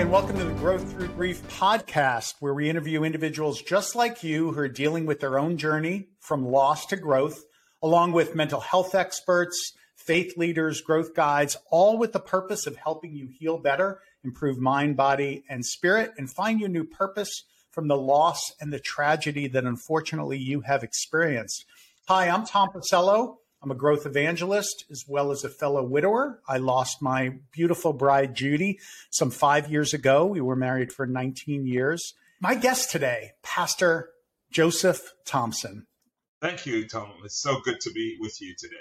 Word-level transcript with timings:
and 0.00 0.10
welcome 0.10 0.38
to 0.38 0.44
the 0.44 0.54
Growth 0.54 0.90
Through 0.92 1.08
Grief 1.08 1.42
podcast, 1.58 2.36
where 2.40 2.54
we 2.54 2.70
interview 2.70 3.04
individuals 3.04 3.60
just 3.60 3.94
like 3.94 4.24
you 4.24 4.50
who 4.50 4.60
are 4.60 4.66
dealing 4.66 5.04
with 5.04 5.20
their 5.20 5.38
own 5.38 5.58
journey 5.58 6.08
from 6.20 6.46
loss 6.46 6.86
to 6.86 6.96
growth, 6.96 7.44
along 7.82 8.12
with 8.12 8.34
mental 8.34 8.60
health 8.60 8.94
experts, 8.94 9.74
faith 9.96 10.38
leaders, 10.38 10.80
growth 10.80 11.14
guides, 11.14 11.58
all 11.70 11.98
with 11.98 12.14
the 12.14 12.18
purpose 12.18 12.66
of 12.66 12.76
helping 12.76 13.14
you 13.14 13.28
heal 13.28 13.58
better, 13.58 14.00
improve 14.24 14.56
mind, 14.56 14.96
body, 14.96 15.44
and 15.50 15.66
spirit, 15.66 16.12
and 16.16 16.30
find 16.30 16.60
your 16.60 16.70
new 16.70 16.84
purpose 16.84 17.44
from 17.70 17.86
the 17.86 17.98
loss 17.98 18.54
and 18.58 18.72
the 18.72 18.80
tragedy 18.80 19.48
that 19.48 19.64
unfortunately 19.64 20.38
you 20.38 20.62
have 20.62 20.82
experienced. 20.82 21.66
Hi, 22.08 22.30
I'm 22.30 22.46
Tom 22.46 22.70
Pacello. 22.74 23.36
I'm 23.62 23.70
a 23.70 23.74
growth 23.74 24.06
evangelist 24.06 24.86
as 24.90 25.04
well 25.06 25.30
as 25.30 25.44
a 25.44 25.50
fellow 25.50 25.84
widower. 25.84 26.40
I 26.48 26.56
lost 26.56 27.02
my 27.02 27.34
beautiful 27.52 27.92
bride, 27.92 28.34
Judy, 28.34 28.78
some 29.10 29.30
five 29.30 29.70
years 29.70 29.92
ago. 29.92 30.24
We 30.24 30.40
were 30.40 30.56
married 30.56 30.92
for 30.92 31.06
19 31.06 31.66
years. 31.66 32.14
My 32.40 32.54
guest 32.54 32.90
today, 32.90 33.32
Pastor 33.42 34.10
Joseph 34.50 35.12
Thompson. 35.26 35.86
Thank 36.40 36.64
you, 36.64 36.88
Tom. 36.88 37.12
It's 37.22 37.38
so 37.38 37.60
good 37.60 37.80
to 37.80 37.90
be 37.92 38.16
with 38.18 38.40
you 38.40 38.54
today. 38.58 38.76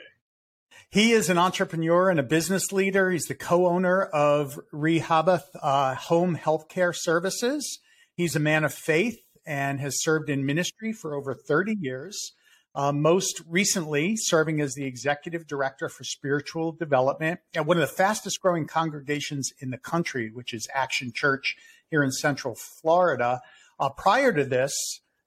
He 0.89 1.11
is 1.11 1.29
an 1.29 1.37
entrepreneur 1.37 2.09
and 2.09 2.19
a 2.19 2.23
business 2.23 2.71
leader. 2.71 3.11
He's 3.11 3.25
the 3.25 3.35
co 3.35 3.67
owner 3.67 4.03
of 4.03 4.57
Rehabath 4.73 5.43
uh, 5.61 5.95
Home 5.95 6.37
Healthcare 6.37 6.95
Services. 6.95 7.79
He's 8.15 8.37
a 8.37 8.39
man 8.39 8.63
of 8.63 8.73
faith 8.73 9.19
and 9.45 9.81
has 9.81 10.01
served 10.01 10.29
in 10.29 10.45
ministry 10.45 10.93
for 10.93 11.15
over 11.15 11.33
30 11.33 11.75
years 11.81 12.33
uh, 12.75 12.91
most 12.91 13.41
recently 13.47 14.15
serving 14.15 14.61
as 14.61 14.73
the 14.73 14.85
executive 14.85 15.47
director 15.47 15.89
for 15.89 16.03
spiritual 16.03 16.71
development 16.71 17.39
at 17.55 17.65
one 17.65 17.77
of 17.77 17.81
the 17.81 17.87
fastest 17.87 18.41
growing 18.41 18.67
congregations 18.67 19.51
in 19.59 19.71
the 19.71 19.77
country, 19.77 20.31
which 20.33 20.53
is 20.53 20.67
Action 20.73 21.11
Church 21.13 21.55
here 21.89 22.03
in 22.03 22.11
Central 22.11 22.55
Florida. 22.55 23.41
Uh, 23.79 23.89
prior 23.89 24.31
to 24.31 24.45
this, 24.45 24.73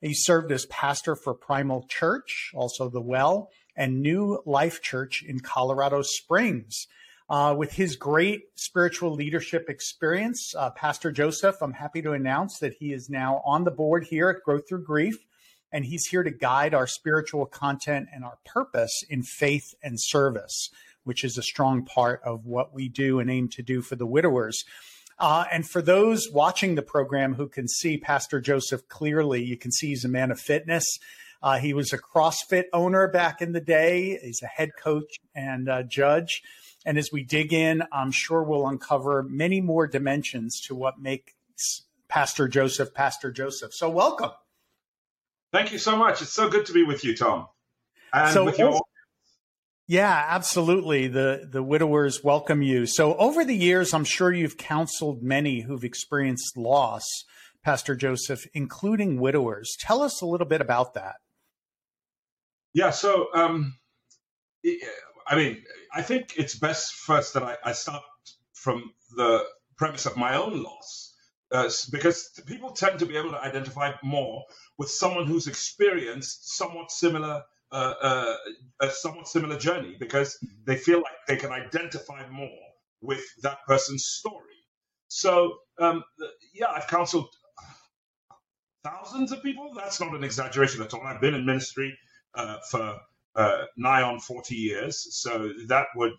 he 0.01 0.15
served 0.15 0.53
as 0.53 0.67
pastor 0.67 1.17
for 1.17 1.35
Primal 1.35 1.87
Church, 1.89 2.51
also 2.55 2.89
the 2.89 3.01
Well, 3.01 3.51
and 3.77 4.03
New 4.03 4.43
Life 4.45 4.83
Church 4.83 5.25
in 5.27 5.41
Colorado 5.41 6.03
Springs. 6.03 6.87
Uh, 7.31 7.55
with 7.57 7.73
his 7.73 7.97
great 7.97 8.43
spiritual 8.57 9.15
leadership 9.15 9.71
experience, 9.71 10.53
uh, 10.59 10.71
Pastor 10.71 11.11
Joseph, 11.11 11.57
I'm 11.63 11.73
happy 11.73 12.03
to 12.03 12.13
announce 12.13 12.59
that 12.59 12.75
he 12.79 12.93
is 12.93 13.09
now 13.09 13.41
on 13.47 13.65
the 13.65 13.71
board 13.71 14.05
here 14.05 14.29
at 14.29 14.43
Growth 14.45 14.69
Through 14.69 14.85
Grief 14.85 15.25
and 15.73 15.85
he's 15.85 16.07
here 16.07 16.23
to 16.23 16.31
guide 16.31 16.75
our 16.75 16.87
spiritual 16.87 17.47
content 17.47 18.09
and 18.13 18.25
our 18.25 18.39
purpose 18.45 19.03
in 19.09 19.23
faith 19.23 19.75
and 19.83 19.97
service, 19.99 20.71
which 21.05 21.25
is 21.25 21.39
a 21.39 21.43
strong 21.43 21.85
part 21.85 22.21
of 22.25 22.45
what 22.45 22.75
we 22.75 22.89
do 22.89 23.19
and 23.19 23.31
aim 23.31 23.49
to 23.49 23.63
do 23.63 23.81
for 23.81 23.97
the 23.97 24.07
widowers. 24.07 24.65
Uh, 25.19 25.45
and 25.53 25.69
for 25.69 25.81
those 25.81 26.29
watching 26.33 26.75
the 26.75 26.83
program 26.83 27.35
who 27.35 27.49
can 27.49 27.69
see 27.69 27.97
Pastor 27.97 28.41
Joseph 28.41 28.87
clearly, 28.89 29.43
you 29.43 29.57
can 29.57 29.71
see 29.71 29.89
he's 29.89 30.05
a 30.05 30.09
man 30.09 30.31
of 30.31 30.41
fitness. 30.41 30.85
Uh, 31.43 31.59
he 31.59 31.75
was 31.75 31.93
a 31.93 31.99
CrossFit 31.99 32.65
owner 32.73 33.09
back 33.09 33.43
in 33.43 33.53
the 33.53 33.61
day. 33.61 34.19
He's 34.23 34.43
a 34.43 34.47
head 34.47 34.71
coach 34.79 35.19
and 35.35 35.69
judge. 35.89 36.43
And 36.85 36.99
as 36.99 37.11
we 37.13 37.23
dig 37.23 37.53
in, 37.53 37.83
I'm 37.93 38.11
sure 38.11 38.43
we'll 38.43 38.67
uncover 38.67 39.23
many 39.23 39.61
more 39.61 39.87
dimensions 39.87 40.61
to 40.67 40.75
what 40.75 41.01
makes 41.01 41.33
Pastor 42.09 42.49
Joseph 42.49 42.93
Pastor 42.93 43.31
Joseph. 43.31 43.73
So, 43.73 43.89
welcome. 43.89 44.31
Thank 45.53 45.73
you 45.73 45.79
so 45.79 45.97
much. 45.97 46.23
It's 46.23 46.33
so 46.33 46.49
good 46.49 46.67
to 46.67 46.73
be 46.73 46.83
with 46.83 47.05
you, 47.05 47.17
Tom. 47.17 47.47
And 48.13 48.33
so, 48.33 48.45
with 48.45 48.59
your 48.59 48.81
yeah, 49.89 50.27
absolutely. 50.29 51.09
The 51.09 51.49
the 51.51 51.63
widowers 51.63 52.23
welcome 52.25 52.63
you. 52.63 52.87
So 52.87 53.15
over 53.17 53.45
the 53.45 53.55
years, 53.55 53.93
I'm 53.93 54.05
sure 54.05 54.33
you've 54.33 54.57
counseled 54.57 55.23
many 55.23 55.61
who've 55.61 55.85
experienced 55.85 56.57
loss, 56.57 57.05
Pastor 57.63 57.95
Joseph, 57.95 58.47
including 58.55 59.21
widowers. 59.21 59.77
Tell 59.81 60.03
us 60.03 60.23
a 60.23 60.27
little 60.27 60.47
bit 60.47 60.61
about 60.61 60.95
that. 60.95 61.17
Yeah, 62.73 62.91
so 62.91 63.29
um, 63.35 63.75
I 65.27 65.37
mean, 65.37 65.63
I 65.95 66.03
think 66.03 66.35
it's 66.37 66.55
best 66.55 66.95
first 66.95 67.35
that 67.35 67.43
I, 67.43 67.57
I 67.63 67.73
start 67.73 68.03
from 68.55 68.93
the 69.17 69.45
premise 69.77 70.07
of 70.07 70.17
my 70.17 70.37
own 70.37 70.63
loss, 70.63 71.12
uh, 71.53 71.71
because 71.93 72.31
people 72.47 72.73
tend 72.73 72.99
to 73.01 73.07
be 73.07 73.17
able 73.17 73.31
to 73.31 73.41
identify 73.41 73.93
more 74.05 74.45
with 74.79 74.91
someone 74.91 75.27
who's 75.27 75.47
experienced 75.49 76.57
somewhat 76.57 76.91
similar 76.93 77.43
uh, 77.73 77.95
uh, 78.03 78.37
a 78.83 78.91
somewhat 78.91 79.29
similar 79.29 79.59
journey 79.59 79.97
because 79.99 80.39
they 80.67 80.77
feel 80.77 80.99
like 80.99 81.15
they 81.29 81.37
can 81.37 81.53
identify 81.53 82.29
more 82.31 82.51
with 83.03 83.25
that 83.43 83.59
person's 83.67 84.05
story. 84.07 84.45
So 85.09 85.59
um, 85.81 86.05
yeah, 86.55 86.69
I've 86.71 86.89
counseled 86.89 87.29
thousands 88.85 89.33
of 89.33 89.43
people. 89.43 89.73
That's 89.77 90.01
not 90.01 90.15
an 90.15 90.25
exaggeration 90.25 90.83
at 90.83 90.95
all. 90.95 91.03
I've 91.03 91.21
been 91.21 91.35
in 91.35 91.47
ministry 91.47 91.97
uh, 92.35 92.59
for 92.71 93.01
uh, 93.37 93.65
nigh 93.77 94.03
on 94.03 94.21
40 94.21 94.55
years, 94.55 95.09
so 95.23 95.53
that 95.69 95.87
would 95.97 96.15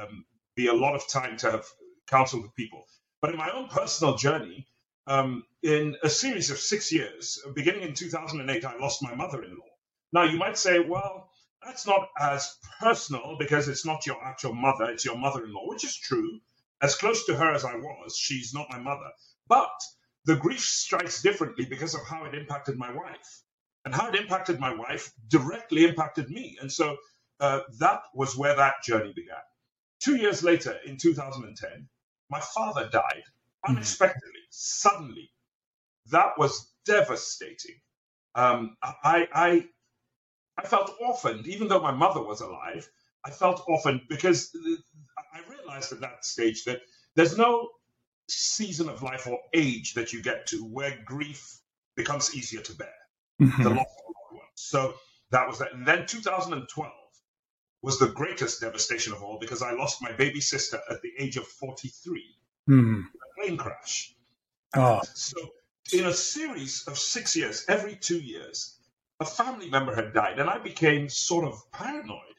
um, 0.00 0.24
be 0.56 0.68
a 0.68 0.74
lot 0.74 0.94
of 0.94 1.08
time 1.08 1.36
to 1.38 1.50
have 1.50 1.66
counseled 2.08 2.54
people. 2.56 2.84
But 3.20 3.30
in 3.32 3.36
my 3.36 3.50
own 3.50 3.68
personal 3.68 4.16
journey, 4.16 4.66
um, 5.06 5.44
in 5.62 5.96
a 6.02 6.08
series 6.08 6.50
of 6.50 6.58
six 6.58 6.90
years, 6.90 7.38
beginning 7.54 7.82
in 7.82 7.94
2008, 7.94 8.64
I 8.64 8.76
lost 8.78 9.02
my 9.02 9.14
mother 9.14 9.42
in 9.42 9.50
law. 9.50 9.70
Now, 10.12 10.22
you 10.24 10.38
might 10.38 10.56
say, 10.56 10.80
well, 10.80 11.30
that's 11.62 11.86
not 11.86 12.08
as 12.18 12.56
personal 12.80 13.36
because 13.38 13.68
it's 13.68 13.84
not 13.84 14.06
your 14.06 14.24
actual 14.24 14.54
mother, 14.54 14.84
it's 14.84 15.04
your 15.04 15.18
mother 15.18 15.44
in 15.44 15.52
law, 15.52 15.68
which 15.68 15.84
is 15.84 15.96
true. 15.96 16.40
As 16.80 16.94
close 16.94 17.26
to 17.26 17.36
her 17.36 17.52
as 17.52 17.64
I 17.64 17.76
was, 17.76 18.16
she's 18.16 18.54
not 18.54 18.70
my 18.70 18.78
mother. 18.78 19.10
But 19.48 19.70
the 20.24 20.36
grief 20.36 20.60
strikes 20.60 21.20
differently 21.22 21.66
because 21.66 21.94
of 21.94 22.06
how 22.06 22.24
it 22.24 22.34
impacted 22.34 22.78
my 22.78 22.90
wife. 22.90 23.42
And 23.84 23.94
how 23.94 24.08
it 24.08 24.14
impacted 24.14 24.60
my 24.60 24.74
wife 24.74 25.12
directly 25.28 25.84
impacted 25.84 26.30
me. 26.30 26.56
And 26.60 26.72
so 26.72 26.96
uh, 27.40 27.60
that 27.78 28.02
was 28.14 28.36
where 28.36 28.56
that 28.56 28.82
journey 28.82 29.12
began. 29.14 29.42
Two 30.00 30.16
years 30.16 30.42
later, 30.42 30.78
in 30.86 30.96
2010, 30.96 31.88
my 32.30 32.40
father 32.40 32.88
died 32.90 33.24
Mm-hmm. 33.64 33.76
unexpectedly, 33.76 34.40
suddenly. 34.50 35.30
That 36.10 36.38
was 36.38 36.72
devastating. 36.86 37.76
Um, 38.34 38.76
I, 38.82 39.28
I, 39.34 39.68
I 40.56 40.66
felt 40.66 40.94
orphaned, 41.00 41.46
even 41.46 41.68
though 41.68 41.80
my 41.80 41.90
mother 41.90 42.22
was 42.22 42.40
alive. 42.40 42.88
I 43.24 43.30
felt 43.30 43.62
orphaned 43.68 44.02
because 44.08 44.50
I 45.34 45.40
realized 45.50 45.92
at 45.92 46.00
that 46.00 46.24
stage 46.24 46.64
that 46.64 46.80
there's 47.16 47.36
no 47.36 47.68
season 48.28 48.88
of 48.88 49.02
life 49.02 49.26
or 49.26 49.38
age 49.52 49.92
that 49.94 50.12
you 50.12 50.22
get 50.22 50.46
to 50.46 50.64
where 50.64 50.98
grief 51.04 51.60
becomes 51.96 52.34
easier 52.34 52.62
to 52.62 52.74
bear. 52.74 52.88
Mm-hmm. 53.42 53.62
The 53.62 53.68
loss 53.70 53.78
of 53.78 54.04
a 54.06 54.08
loved 54.08 54.40
one. 54.40 54.48
So 54.54 54.94
that 55.32 55.46
was 55.46 55.58
that. 55.58 55.74
And 55.74 55.86
then 55.86 56.06
2012 56.06 56.92
was 57.82 57.98
the 57.98 58.08
greatest 58.08 58.60
devastation 58.60 59.12
of 59.12 59.22
all 59.22 59.38
because 59.38 59.62
I 59.62 59.72
lost 59.72 60.02
my 60.02 60.12
baby 60.12 60.40
sister 60.40 60.80
at 60.90 61.00
the 61.02 61.12
age 61.18 61.36
of 61.36 61.46
43 61.46 62.24
mm. 62.68 63.02
a 63.02 63.40
plane 63.40 63.56
crash. 63.56 64.14
Oh. 64.76 65.00
So, 65.14 65.38
in 65.92 66.06
a 66.06 66.12
series 66.12 66.84
of 66.86 66.98
six 66.98 67.34
years, 67.34 67.64
every 67.68 67.96
two 67.96 68.20
years, 68.20 68.76
a 69.18 69.24
family 69.24 69.68
member 69.68 69.94
had 69.94 70.14
died, 70.14 70.38
and 70.38 70.48
I 70.48 70.58
became 70.58 71.08
sort 71.08 71.44
of 71.44 71.70
paranoid 71.72 72.36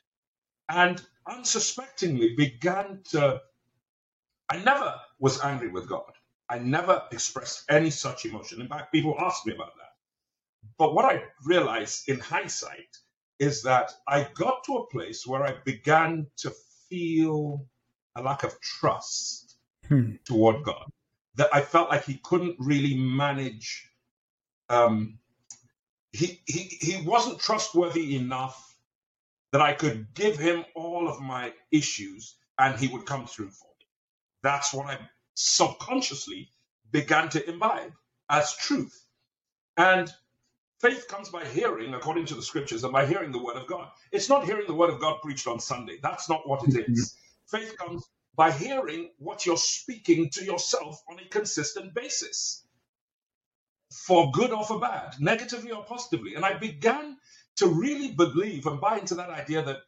and 0.70 1.02
unsuspectingly 1.28 2.36
began 2.36 3.02
to. 3.12 3.42
I 4.50 4.58
never 4.64 4.96
was 5.20 5.42
angry 5.42 5.70
with 5.70 5.88
God. 5.88 6.12
I 6.50 6.60
never 6.60 7.04
expressed 7.12 7.66
any 7.70 7.90
such 7.90 8.26
emotion. 8.26 8.62
In 8.62 8.68
fact, 8.68 8.92
people 8.92 9.16
asked 9.20 9.46
me 9.46 9.54
about 9.54 9.76
that. 9.78 9.92
But 10.78 10.94
what 10.94 11.06
I 11.06 11.24
realized 11.46 12.10
in 12.10 12.20
hindsight 12.20 12.98
is 13.42 13.64
that 13.64 13.92
I 14.08 14.28
got 14.36 14.64
to 14.66 14.78
a 14.78 14.88
place 14.88 15.26
where 15.26 15.44
I 15.44 15.56
began 15.66 16.28
to 16.38 16.54
feel 16.88 17.66
a 18.16 18.22
lack 18.22 18.44
of 18.44 18.62
trust 18.62 19.58
hmm. 19.88 20.12
toward 20.26 20.64
God. 20.64 20.86
That 21.36 21.50
I 21.52 21.62
felt 21.62 21.90
like 21.90 22.06
he 22.06 22.20
couldn't 22.24 22.58
really 22.60 22.96
manage. 22.96 23.90
Um, 24.70 25.18
he, 26.12 26.42
he 26.46 26.78
he 26.80 27.02
wasn't 27.04 27.40
trustworthy 27.40 28.16
enough 28.16 28.78
that 29.52 29.62
I 29.62 29.74
could 29.74 30.14
give 30.14 30.38
him 30.38 30.64
all 30.76 31.08
of 31.08 31.20
my 31.20 31.52
issues 31.72 32.36
and 32.60 32.78
he 32.78 32.90
would 32.90 33.08
come 33.08 33.26
through 33.26 33.50
for 33.50 33.70
me. 33.80 33.88
That's 34.44 34.72
what 34.72 34.86
I 34.86 35.00
subconsciously 35.34 36.52
began 36.92 37.30
to 37.30 37.50
imbibe 37.50 37.94
as 38.30 38.56
truth. 38.56 39.06
And 39.78 40.12
faith 40.82 41.08
comes 41.08 41.30
by 41.30 41.46
hearing, 41.46 41.94
according 41.94 42.26
to 42.26 42.36
the 42.36 42.42
scriptures, 42.42 42.84
and 42.84 42.94
by 42.94 43.06
hearing 43.06 43.32
the 43.32 43.44
word 43.44 43.58
of 43.58 43.68
God. 43.68 43.88
It's 44.12 44.30
not 44.30 44.46
hearing 44.46 44.68
the 44.68 44.74
word 44.74 44.90
of 44.90 45.00
God 45.00 45.22
preached 45.22 45.48
on 45.48 45.60
Sunday. 45.60 45.98
That's 46.02 46.30
not 46.30 46.48
what 46.48 46.64
it 46.68 46.90
is. 46.90 47.14
Mm-hmm. 47.14 47.58
Faith 47.58 47.78
comes 47.78 48.04
by 48.36 48.52
hearing 48.52 49.12
what 49.18 49.46
you're 49.46 49.58
speaking 49.58 50.30
to 50.32 50.44
yourself 50.44 51.02
on 51.10 51.20
a 51.20 51.30
consistent 51.30 51.94
basis, 51.94 52.66
for 53.92 54.32
good 54.32 54.52
or 54.52 54.64
for 54.64 54.80
bad, 54.80 55.16
negatively 55.20 55.72
or 55.72 55.84
positively. 55.84 56.36
And 56.36 56.46
I 56.46 56.58
began 56.58 57.18
to 57.58 57.68
really 57.68 58.12
believe 58.12 58.66
and 58.66 58.80
buy 58.80 58.98
into 58.98 59.16
that 59.16 59.30
idea 59.30 59.64
that 59.64 59.80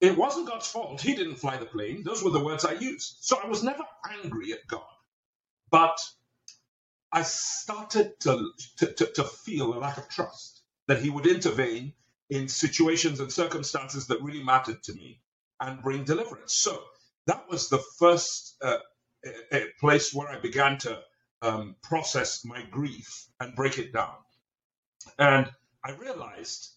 it 0.00 0.16
wasn't 0.16 0.48
God's 0.48 0.68
fault. 0.68 1.00
He 1.00 1.14
didn't 1.14 1.36
fly 1.36 1.56
the 1.56 1.66
plane. 1.66 2.02
Those 2.02 2.22
were 2.22 2.30
the 2.30 2.44
words 2.44 2.64
I 2.64 2.72
used. 2.72 3.18
So 3.20 3.38
I 3.42 3.46
was 3.48 3.62
never 3.62 3.84
angry 4.22 4.52
at 4.52 4.66
God. 4.66 4.82
But 5.70 5.98
I 7.16 7.22
started 7.22 8.20
to, 8.20 8.50
to, 8.76 8.86
to, 8.92 9.06
to 9.06 9.24
feel 9.24 9.72
a 9.72 9.80
lack 9.80 9.96
of 9.96 10.06
trust 10.06 10.60
that 10.86 11.00
he 11.00 11.08
would 11.08 11.26
intervene 11.26 11.94
in 12.28 12.46
situations 12.46 13.20
and 13.20 13.32
circumstances 13.32 14.06
that 14.08 14.20
really 14.20 14.42
mattered 14.42 14.82
to 14.82 14.92
me 14.92 15.22
and 15.58 15.80
bring 15.80 16.04
deliverance. 16.04 16.54
So 16.54 16.78
that 17.26 17.48
was 17.48 17.70
the 17.70 17.82
first 17.98 18.62
uh, 18.62 18.80
place 19.80 20.12
where 20.12 20.28
I 20.28 20.38
began 20.40 20.76
to 20.80 21.00
um, 21.40 21.76
process 21.82 22.44
my 22.44 22.62
grief 22.70 23.28
and 23.40 23.56
break 23.56 23.78
it 23.78 23.94
down. 23.94 24.16
And 25.18 25.50
I 25.82 25.92
realized 25.92 26.72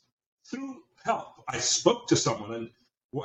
through 0.46 0.84
help, 1.04 1.44
I 1.50 1.58
spoke 1.58 2.08
to 2.08 2.16
someone, 2.16 2.54
and 2.54 2.70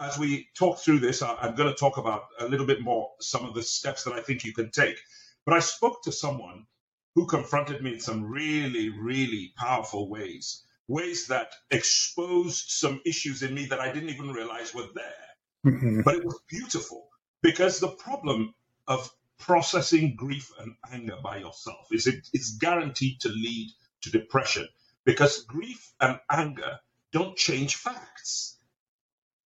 as 0.03 0.19
we 0.19 0.49
talk 0.57 0.81
through 0.81 0.99
this, 0.99 1.23
I'm 1.23 1.55
going 1.55 1.73
to 1.73 1.79
talk 1.79 1.97
about 1.97 2.25
a 2.41 2.49
little 2.49 2.67
bit 2.67 2.83
more 2.83 3.13
some 3.21 3.45
of 3.45 3.55
the 3.55 3.63
steps 3.63 4.03
that 4.03 4.15
I 4.15 4.21
think 4.21 4.43
you 4.43 4.53
can 4.53 4.73
take. 4.73 4.99
But 5.47 5.55
I 5.55 5.61
spoke 5.61 6.03
to 6.03 6.11
someone 6.11 6.67
who 7.15 7.27
confronted 7.27 7.83
me 7.83 7.95
in 7.95 8.01
some 8.01 8.25
really, 8.25 8.91
really 8.91 9.53
powerful 9.57 10.09
ways, 10.09 10.65
ways 10.89 11.29
that 11.29 11.53
exposed 11.71 12.65
some 12.69 13.01
issues 13.07 13.43
in 13.43 13.55
me 13.55 13.67
that 13.67 13.81
I 13.81 13.93
didn't 13.93 14.11
even 14.11 14.31
realize 14.31 14.75
were 14.75 14.89
there. 14.95 15.73
Mm-hmm. 15.73 16.03
But 16.03 16.17
it 16.17 16.25
was 16.25 16.41
beautiful 16.49 17.09
because 17.43 17.79
the 17.79 17.89
problem 17.89 18.55
of 18.87 19.11
processing 19.39 20.17
grief 20.17 20.51
and 20.59 20.75
anger 20.93 21.17
by 21.23 21.39
yourself 21.39 21.87
is 21.93 22.07
it, 22.07 22.29
it's 22.33 22.57
guaranteed 22.57 23.21
to 23.21 23.29
lead 23.29 23.71
to 24.03 24.11
depression 24.11 24.69
because 25.05 25.45
grief 25.45 25.93
and 26.01 26.19
anger 26.31 26.79
don't 27.13 27.37
change 27.37 27.77
facts. 27.77 28.59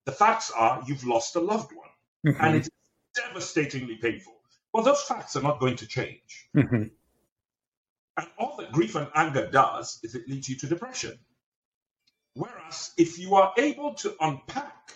The 0.06 0.12
facts 0.12 0.50
are 0.50 0.82
you've 0.86 1.04
lost 1.04 1.36
a 1.36 1.40
loved 1.40 1.72
one 1.72 1.88
mm-hmm. 2.34 2.44
and 2.44 2.56
it's 2.56 2.70
devastatingly 3.14 3.96
painful. 3.96 4.34
Well, 4.72 4.82
those 4.82 5.02
facts 5.02 5.36
are 5.36 5.42
not 5.42 5.60
going 5.60 5.76
to 5.76 5.86
change. 5.86 6.48
Mm-hmm. 6.56 6.84
And 8.18 8.26
all 8.36 8.56
that 8.56 8.72
grief 8.72 8.96
and 8.96 9.08
anger 9.14 9.48
does 9.48 10.00
is 10.02 10.16
it 10.16 10.28
leads 10.28 10.48
you 10.48 10.56
to 10.56 10.66
depression. 10.66 11.16
Whereas 12.34 12.92
if 12.98 13.16
you 13.16 13.36
are 13.36 13.54
able 13.56 13.94
to 13.94 14.16
unpack 14.20 14.92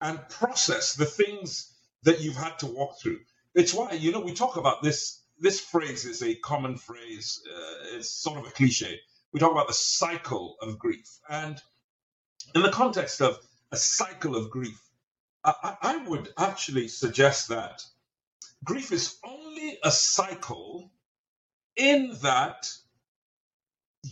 and 0.00 0.28
process 0.28 0.94
the 0.94 1.06
things 1.06 1.72
that 2.02 2.20
you've 2.20 2.36
had 2.36 2.58
to 2.58 2.66
walk 2.66 3.00
through, 3.00 3.20
it's 3.54 3.72
why 3.72 3.92
you 3.92 4.10
know 4.10 4.20
we 4.20 4.34
talk 4.34 4.56
about 4.56 4.82
this. 4.82 5.22
This 5.38 5.60
phrase 5.60 6.04
is 6.06 6.22
a 6.22 6.34
common 6.34 6.76
phrase. 6.76 7.40
Uh, 7.48 7.96
it's 7.96 8.10
sort 8.10 8.38
of 8.38 8.46
a 8.46 8.50
cliche. 8.50 8.98
We 9.32 9.38
talk 9.38 9.52
about 9.52 9.68
the 9.68 9.74
cycle 9.74 10.56
of 10.60 10.78
grief, 10.78 11.20
and 11.28 11.60
in 12.56 12.62
the 12.62 12.70
context 12.70 13.20
of 13.22 13.38
a 13.70 13.76
cycle 13.76 14.34
of 14.34 14.50
grief, 14.50 14.80
I, 15.44 15.76
I 15.82 15.96
would 16.08 16.32
actually 16.36 16.88
suggest 16.88 17.48
that 17.48 17.80
grief 18.64 18.90
is 18.90 19.18
only 19.24 19.78
a 19.84 19.90
cycle 19.92 20.90
in 21.76 22.16
that 22.22 22.70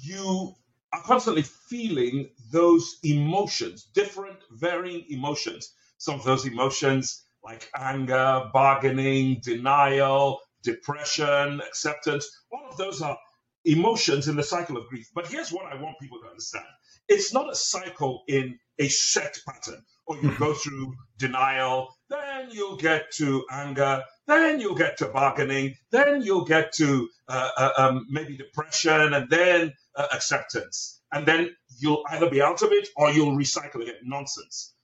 you 0.03 0.55
are 0.93 1.03
constantly 1.03 1.43
feeling 1.43 2.31
those 2.53 2.99
emotions, 3.05 3.85
different, 3.95 4.39
varying 4.53 5.05
emotions. 5.11 5.75
Some 5.99 6.17
of 6.17 6.25
those 6.25 6.47
emotions 6.47 7.25
like 7.45 7.71
anger, 7.77 8.51
bargaining, 8.53 9.41
denial, 9.43 10.41
depression, 10.63 11.61
acceptance. 11.61 12.29
All 12.53 12.69
of 12.71 12.77
those 12.77 13.03
are 13.03 13.19
emotions 13.65 14.29
in 14.29 14.37
the 14.37 14.43
cycle 14.43 14.77
of 14.77 14.89
grief. 14.89 15.11
But 15.15 15.29
here's 15.29 15.53
what 15.53 15.67
I 15.67 15.81
want 15.81 15.99
people 16.01 16.21
to 16.23 16.29
understand 16.29 16.67
it's 17.09 17.33
not 17.33 17.51
a 17.53 17.55
cycle 17.57 18.25
in 18.29 18.59
a 18.79 18.89
set 18.89 19.39
pattern. 19.47 19.85
Or 20.07 20.17
you 20.17 20.37
go 20.39 20.53
through 20.53 20.95
denial, 21.19 21.95
then 22.11 22.49
you'll 22.51 22.77
get 22.77 23.13
to 23.13 23.45
anger, 23.51 24.03
then 24.27 24.61
you'll 24.61 24.75
get 24.75 24.99
to 24.99 25.07
bargaining, 25.09 25.77
then 25.91 26.23
you'll 26.23 26.45
get 26.45 26.73
to 26.75 27.09
uh, 27.29 27.49
uh, 27.57 27.71
um, 27.79 28.07
maybe 28.11 28.37
depression, 28.37 29.15
and 29.15 29.31
then 29.31 29.73
uh, 29.95 30.07
acceptance. 30.13 31.01
And 31.13 31.25
then 31.27 31.55
you'll 31.79 32.05
either 32.11 32.29
be 32.29 32.43
out 32.43 32.63
of 32.63 32.73
it 32.73 32.89
or 32.97 33.11
you'll 33.13 33.37
recycle 33.37 33.87
it. 33.87 33.97
Nonsense. 34.03 34.75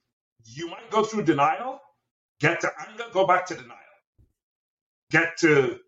You 0.45 0.69
might 0.69 0.91
go 0.91 1.03
through 1.03 1.25
denial, 1.25 1.81
Get 2.41 2.61
to 2.61 2.71
anger, 2.89 3.05
go 3.13 3.27
back 3.27 3.47
to 3.47 3.55
denial. 3.55 3.79
Get 5.11 5.39
to 5.39 5.79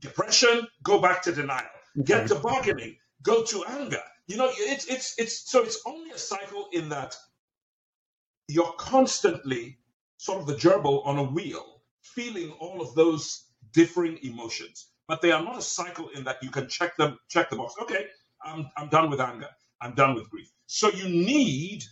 depression, 0.00 0.68
go 0.82 1.00
back 1.00 1.22
to 1.22 1.32
denial. 1.32 1.66
Get 2.04 2.28
to 2.28 2.36
bargaining, 2.36 2.96
go 3.22 3.42
to 3.44 3.64
anger. 3.64 4.02
You 4.28 4.36
know, 4.36 4.50
it's 4.52 4.86
it's 4.86 5.14
it's 5.18 5.50
so 5.50 5.62
it's 5.62 5.80
only 5.86 6.10
a 6.10 6.18
cycle 6.18 6.68
in 6.72 6.90
that 6.90 7.16
you're 8.48 8.74
constantly 8.78 9.78
sort 10.18 10.40
of 10.40 10.46
the 10.46 10.54
gerbil 10.54 11.06
on 11.06 11.18
a 11.18 11.22
wheel, 11.22 11.82
feeling 12.02 12.52
all 12.52 12.80
of 12.80 12.94
those 12.94 13.44
differing 13.72 14.18
emotions. 14.22 14.88
But 15.08 15.22
they 15.22 15.32
are 15.32 15.42
not 15.42 15.58
a 15.58 15.62
cycle 15.62 16.08
in 16.10 16.24
that 16.24 16.42
you 16.42 16.50
can 16.50 16.68
check 16.68 16.96
them, 16.96 17.18
check 17.28 17.50
the 17.50 17.56
box. 17.56 17.74
Okay, 17.82 18.06
I'm 18.44 18.68
I'm 18.76 18.88
done 18.88 19.10
with 19.10 19.20
anger. 19.20 19.48
I'm 19.80 19.94
done 19.94 20.14
with 20.14 20.30
grief. 20.30 20.50
So 20.66 20.90
you 20.90 21.08
need 21.08 21.84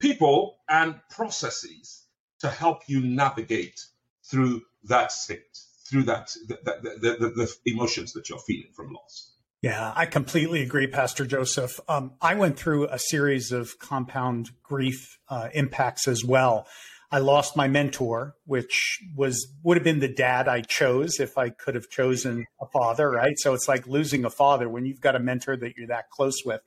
people 0.00 0.58
and 0.68 1.00
processes 1.10 2.06
to 2.40 2.48
help 2.48 2.82
you 2.88 3.00
navigate 3.00 3.80
through 4.24 4.62
that 4.84 5.12
state, 5.12 5.58
through 5.88 6.04
that 6.04 6.34
the, 6.48 6.58
the, 6.64 7.16
the, 7.20 7.28
the 7.30 7.70
emotions 7.70 8.12
that 8.14 8.28
you're 8.28 8.38
feeling 8.40 8.72
from 8.74 8.92
loss. 8.92 9.29
Yeah, 9.62 9.92
I 9.94 10.06
completely 10.06 10.62
agree, 10.62 10.86
Pastor 10.86 11.26
Joseph. 11.26 11.80
Um, 11.86 12.12
I 12.22 12.34
went 12.34 12.58
through 12.58 12.88
a 12.88 12.98
series 12.98 13.52
of 13.52 13.78
compound 13.78 14.52
grief 14.62 15.18
uh, 15.28 15.48
impacts 15.52 16.08
as 16.08 16.24
well. 16.24 16.66
I 17.12 17.18
lost 17.18 17.56
my 17.56 17.68
mentor, 17.68 18.36
which 18.46 19.00
was 19.14 19.52
would 19.62 19.76
have 19.76 19.84
been 19.84 19.98
the 19.98 20.08
dad 20.08 20.48
I 20.48 20.62
chose 20.62 21.20
if 21.20 21.36
I 21.36 21.50
could 21.50 21.74
have 21.74 21.90
chosen 21.90 22.46
a 22.60 22.66
father, 22.66 23.10
right? 23.10 23.38
So 23.38 23.52
it's 23.52 23.68
like 23.68 23.86
losing 23.86 24.24
a 24.24 24.30
father 24.30 24.68
when 24.68 24.86
you've 24.86 25.00
got 25.00 25.16
a 25.16 25.20
mentor 25.20 25.56
that 25.56 25.76
you're 25.76 25.88
that 25.88 26.08
close 26.08 26.42
with. 26.44 26.62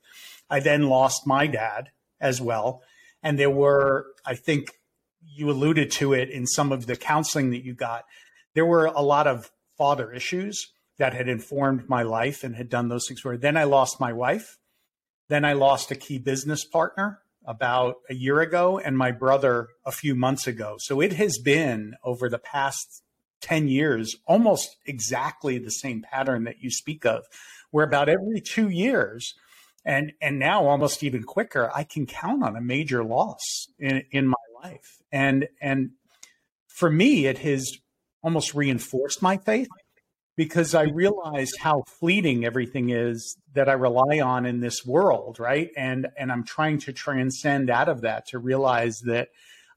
I 0.48 0.60
then 0.60 0.88
lost 0.88 1.26
my 1.26 1.46
dad 1.48 1.90
as 2.20 2.40
well. 2.40 2.82
And 3.22 3.38
there 3.38 3.50
were, 3.50 4.06
I 4.24 4.34
think 4.34 4.68
you 5.26 5.50
alluded 5.50 5.90
to 5.92 6.12
it 6.12 6.30
in 6.30 6.46
some 6.46 6.70
of 6.70 6.86
the 6.86 6.94
counseling 6.94 7.50
that 7.50 7.64
you 7.64 7.74
got, 7.74 8.04
there 8.54 8.66
were 8.66 8.84
a 8.84 9.00
lot 9.00 9.26
of 9.26 9.50
father 9.78 10.12
issues 10.12 10.73
that 10.98 11.14
had 11.14 11.28
informed 11.28 11.88
my 11.88 12.02
life 12.02 12.44
and 12.44 12.54
had 12.54 12.68
done 12.68 12.88
those 12.88 13.06
things 13.08 13.24
where 13.24 13.36
then 13.36 13.56
I 13.56 13.64
lost 13.64 14.00
my 14.00 14.12
wife. 14.12 14.58
Then 15.28 15.44
I 15.44 15.54
lost 15.54 15.90
a 15.90 15.96
key 15.96 16.18
business 16.18 16.64
partner 16.64 17.20
about 17.46 17.96
a 18.08 18.14
year 18.14 18.40
ago 18.40 18.78
and 18.78 18.96
my 18.96 19.10
brother 19.10 19.68
a 19.84 19.92
few 19.92 20.14
months 20.14 20.46
ago. 20.46 20.76
So 20.78 21.00
it 21.00 21.14
has 21.14 21.38
been 21.38 21.94
over 22.04 22.28
the 22.28 22.38
past 22.38 23.02
10 23.40 23.68
years 23.68 24.16
almost 24.26 24.76
exactly 24.86 25.58
the 25.58 25.70
same 25.70 26.02
pattern 26.02 26.44
that 26.44 26.60
you 26.60 26.70
speak 26.70 27.04
of, 27.04 27.24
where 27.70 27.84
about 27.84 28.08
every 28.08 28.40
two 28.40 28.68
years, 28.68 29.34
and 29.84 30.12
and 30.20 30.38
now 30.38 30.66
almost 30.66 31.02
even 31.02 31.22
quicker 31.22 31.70
i 31.74 31.84
can 31.84 32.06
count 32.06 32.42
on 32.42 32.56
a 32.56 32.60
major 32.60 33.04
loss 33.04 33.68
in 33.78 34.02
in 34.10 34.26
my 34.26 34.34
life 34.62 35.02
and 35.12 35.46
and 35.60 35.90
for 36.66 36.90
me 36.90 37.26
it 37.26 37.38
has 37.38 37.70
almost 38.22 38.54
reinforced 38.54 39.20
my 39.20 39.36
faith 39.36 39.68
because 40.36 40.74
i 40.74 40.82
realized 40.82 41.56
how 41.58 41.82
fleeting 42.00 42.44
everything 42.44 42.90
is 42.90 43.36
that 43.52 43.68
i 43.68 43.72
rely 43.72 44.20
on 44.20 44.46
in 44.46 44.60
this 44.60 44.84
world 44.84 45.38
right 45.38 45.70
and 45.76 46.08
and 46.16 46.30
i'm 46.32 46.44
trying 46.44 46.78
to 46.78 46.92
transcend 46.92 47.70
out 47.70 47.88
of 47.88 48.02
that 48.02 48.26
to 48.26 48.38
realize 48.38 49.00
that 49.00 49.28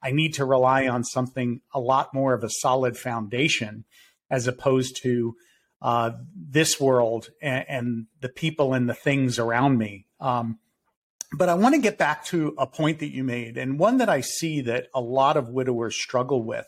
i 0.02 0.12
need 0.12 0.34
to 0.34 0.46
rely 0.46 0.88
on 0.88 1.04
something 1.04 1.62
a 1.74 1.80
lot 1.80 2.14
more 2.14 2.34
of 2.34 2.44
a 2.44 2.50
solid 2.50 2.98
foundation 2.98 3.86
as 4.30 4.48
opposed 4.48 5.02
to 5.02 5.36
uh, 5.82 6.12
this 6.36 6.80
world 6.80 7.30
and, 7.42 7.66
and, 7.68 8.06
the 8.22 8.30
people 8.30 8.74
and 8.74 8.90
the 8.90 8.94
things 8.94 9.38
around 9.38 9.78
me. 9.78 10.06
Um, 10.20 10.60
but 11.38 11.50
I 11.50 11.54
want 11.54 11.76
to 11.76 11.82
get 11.82 11.98
back 11.98 12.26
to 12.26 12.56
a 12.58 12.66
point 12.66 13.00
that 13.00 13.14
you 13.14 13.24
made, 13.24 13.58
and 13.58 13.78
one 13.78 13.98
that 13.98 14.10
I 14.10 14.22
see 14.22 14.62
that 14.62 14.88
a 14.96 15.02
lot 15.02 15.38
of 15.38 15.50
widowers 15.50 15.96
struggle 15.96 16.42
with. 16.42 16.66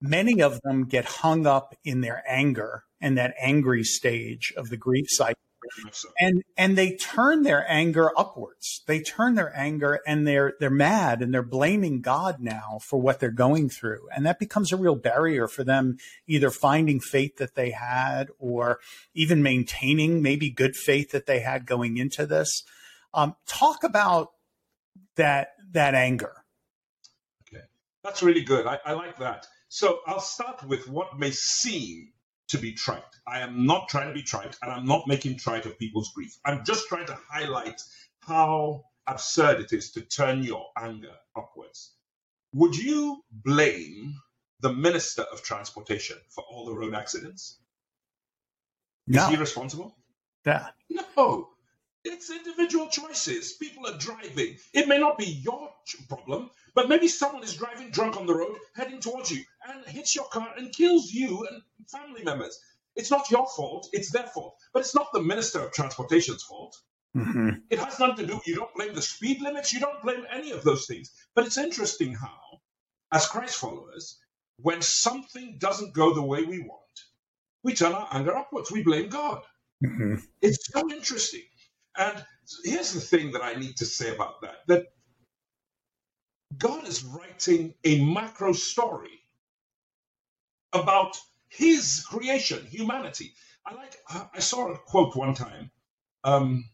Many 0.00 0.40
of 0.40 0.60
them 0.62 0.86
get 0.86 1.04
hung 1.04 1.46
up 1.46 1.74
in 1.84 2.00
their 2.00 2.22
anger 2.26 2.84
and 3.00 3.16
that 3.18 3.34
angry 3.40 3.84
stage 3.84 4.52
of 4.56 4.68
the 4.68 4.76
grief 4.76 5.06
cycle. 5.08 5.40
And 6.18 6.42
and 6.56 6.76
they 6.76 6.96
turn 6.96 7.42
their 7.42 7.70
anger 7.70 8.10
upwards. 8.18 8.82
They 8.86 9.00
turn 9.00 9.34
their 9.34 9.54
anger 9.56 10.00
and 10.06 10.26
they're 10.26 10.54
they're 10.58 10.70
mad 10.70 11.22
and 11.22 11.32
they're 11.32 11.42
blaming 11.42 12.00
god 12.00 12.40
now 12.40 12.80
for 12.82 13.00
what 13.00 13.20
they're 13.20 13.30
going 13.30 13.68
through. 13.68 14.08
And 14.14 14.24
that 14.26 14.38
becomes 14.38 14.72
a 14.72 14.76
real 14.76 14.96
barrier 14.96 15.48
for 15.48 15.62
them 15.62 15.98
either 16.26 16.50
finding 16.50 16.98
faith 16.98 17.36
that 17.36 17.54
they 17.54 17.70
had 17.70 18.28
or 18.38 18.80
even 19.14 19.42
maintaining 19.42 20.22
maybe 20.22 20.50
good 20.50 20.76
faith 20.76 21.12
that 21.12 21.26
they 21.26 21.40
had 21.40 21.66
going 21.66 21.98
into 21.98 22.26
this. 22.26 22.62
Um, 23.12 23.36
talk 23.46 23.84
about 23.84 24.28
that 25.16 25.50
that 25.72 25.94
anger. 25.94 26.44
Okay. 27.46 27.64
That's 28.02 28.22
really 28.22 28.42
good. 28.42 28.66
I, 28.66 28.78
I 28.84 28.92
like 28.94 29.18
that. 29.18 29.46
So 29.68 30.00
i'll 30.06 30.20
start 30.20 30.64
with 30.64 30.88
what 30.88 31.18
may 31.18 31.30
seem 31.30 32.12
to 32.50 32.58
be 32.58 32.72
trite. 32.72 33.02
I 33.26 33.40
am 33.40 33.64
not 33.64 33.88
trying 33.88 34.08
to 34.08 34.14
be 34.14 34.22
trite, 34.22 34.56
and 34.62 34.70
I'm 34.70 34.86
not 34.86 35.06
making 35.06 35.38
trite 35.38 35.66
of 35.66 35.78
people's 35.78 36.12
grief. 36.12 36.38
I'm 36.44 36.64
just 36.64 36.88
trying 36.88 37.06
to 37.06 37.18
highlight 37.28 37.80
how 38.20 38.84
absurd 39.06 39.60
it 39.60 39.72
is 39.72 39.92
to 39.92 40.02
turn 40.02 40.42
your 40.42 40.66
anger 40.76 41.14
upwards. 41.36 41.94
Would 42.52 42.76
you 42.76 43.22
blame 43.32 44.14
the 44.60 44.72
Minister 44.72 45.22
of 45.32 45.42
Transportation 45.42 46.16
for 46.28 46.44
all 46.50 46.66
the 46.66 46.74
road 46.74 46.94
accidents? 46.94 47.58
No. 49.06 49.24
Is 49.24 49.30
he 49.30 49.36
responsible? 49.36 49.96
Yeah. 50.44 50.68
No. 51.16 51.48
It's 52.04 52.30
individual 52.30 52.88
choices. 52.88 53.52
People 53.52 53.86
are 53.86 53.98
driving. 53.98 54.56
It 54.72 54.88
may 54.88 54.98
not 54.98 55.18
be 55.18 55.26
your 55.26 55.70
problem, 56.08 56.50
but 56.74 56.88
maybe 56.88 57.08
someone 57.08 57.44
is 57.44 57.54
driving 57.54 57.90
drunk 57.90 58.16
on 58.16 58.26
the 58.26 58.34
road, 58.34 58.56
heading 58.74 59.00
towards 59.00 59.30
you, 59.30 59.44
and 59.68 59.84
hits 59.86 60.14
your 60.14 60.26
car 60.26 60.48
and 60.56 60.72
kills 60.72 61.12
you 61.12 61.46
and 61.50 61.62
family 61.88 62.22
members. 62.22 62.58
It's 62.96 63.10
not 63.10 63.30
your 63.30 63.46
fault, 63.46 63.88
it's 63.92 64.10
their 64.10 64.26
fault. 64.26 64.56
But 64.72 64.80
it's 64.80 64.94
not 64.94 65.12
the 65.12 65.22
Minister 65.22 65.60
of 65.60 65.72
Transportation's 65.72 66.42
fault. 66.42 66.76
Mm-hmm. 67.16 67.50
It 67.70 67.78
has 67.78 67.98
nothing 67.98 68.26
to 68.26 68.32
do, 68.32 68.40
you 68.46 68.54
don't 68.56 68.74
blame 68.74 68.94
the 68.94 69.02
speed 69.02 69.40
limits, 69.40 69.72
you 69.72 69.80
don't 69.80 70.02
blame 70.02 70.24
any 70.32 70.52
of 70.52 70.62
those 70.62 70.86
things. 70.86 71.10
But 71.34 71.46
it's 71.46 71.58
interesting 71.58 72.14
how, 72.14 72.60
as 73.12 73.26
Christ 73.26 73.56
followers, 73.56 74.18
when 74.58 74.82
something 74.82 75.56
doesn't 75.58 75.94
go 75.94 76.14
the 76.14 76.22
way 76.22 76.44
we 76.44 76.60
want, 76.60 76.80
we 77.62 77.74
turn 77.74 77.92
our 77.92 78.08
anger 78.12 78.36
upwards. 78.36 78.70
We 78.70 78.82
blame 78.82 79.08
God. 79.08 79.42
Mm-hmm. 79.84 80.16
It's 80.40 80.72
so 80.72 80.90
interesting. 80.90 81.42
And 81.98 82.24
here's 82.64 82.92
the 82.92 83.00
thing 83.00 83.32
that 83.32 83.42
I 83.42 83.54
need 83.54 83.76
to 83.78 83.86
say 83.86 84.14
about 84.14 84.40
that 84.42 84.66
that 84.68 84.86
God 86.56 86.86
is 86.86 87.04
writing 87.04 87.74
a 87.84 88.04
macro 88.04 88.52
story 88.52 89.19
about 90.72 91.18
his 91.48 92.04
creation, 92.08 92.66
humanity. 92.66 93.32
I 93.66 93.74
like 93.74 93.96
I 94.34 94.40
saw 94.40 94.68
a 94.72 94.78
quote 94.78 95.16
one 95.16 95.34
time. 95.34 95.70
Um, 96.24 96.64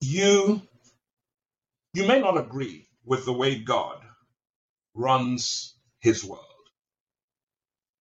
you 0.00 0.62
you 1.94 2.06
may 2.06 2.20
not 2.20 2.38
agree 2.38 2.88
with 3.04 3.24
the 3.24 3.32
way 3.32 3.58
God 3.58 4.02
runs 4.94 5.74
his 6.00 6.24
world. 6.24 6.44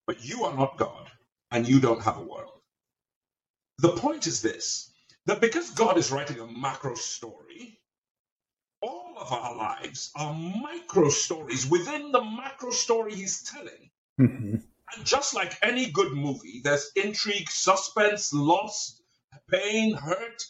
But 0.07 0.23
you 0.25 0.45
are 0.45 0.55
not 0.55 0.77
God 0.77 1.09
and 1.51 1.67
you 1.67 1.79
don't 1.79 2.03
have 2.03 2.17
a 2.17 2.23
world. 2.23 2.51
The 3.79 3.89
point 3.97 4.27
is 4.27 4.41
this 4.41 4.91
that 5.25 5.41
because 5.41 5.71
God 5.71 5.97
is 5.97 6.11
writing 6.11 6.39
a 6.39 6.47
macro 6.47 6.95
story, 6.95 7.79
all 9.13 9.21
of 9.21 9.31
our 9.31 9.55
lives 9.55 10.11
are 10.15 10.33
micro 10.33 11.09
stories 11.09 11.69
within 11.69 12.11
the 12.11 12.23
macro 12.23 12.71
story 12.71 13.15
he's 13.15 13.43
telling. 13.43 13.89
Mm-hmm. 14.19 14.55
And 14.95 15.05
just 15.05 15.33
like 15.33 15.57
any 15.61 15.89
good 15.91 16.13
movie, 16.13 16.61
there's 16.63 16.91
intrigue, 16.95 17.49
suspense, 17.49 18.33
loss, 18.33 19.01
pain, 19.49 19.95
hurt, 19.95 20.43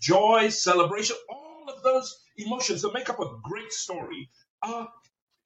joy, 0.00 0.48
celebration, 0.48 1.16
all 1.28 1.66
of 1.68 1.82
those 1.82 2.18
emotions 2.36 2.82
that 2.82 2.94
make 2.94 3.10
up 3.10 3.20
a 3.20 3.36
great 3.42 3.72
story 3.72 4.30
are 4.62 4.88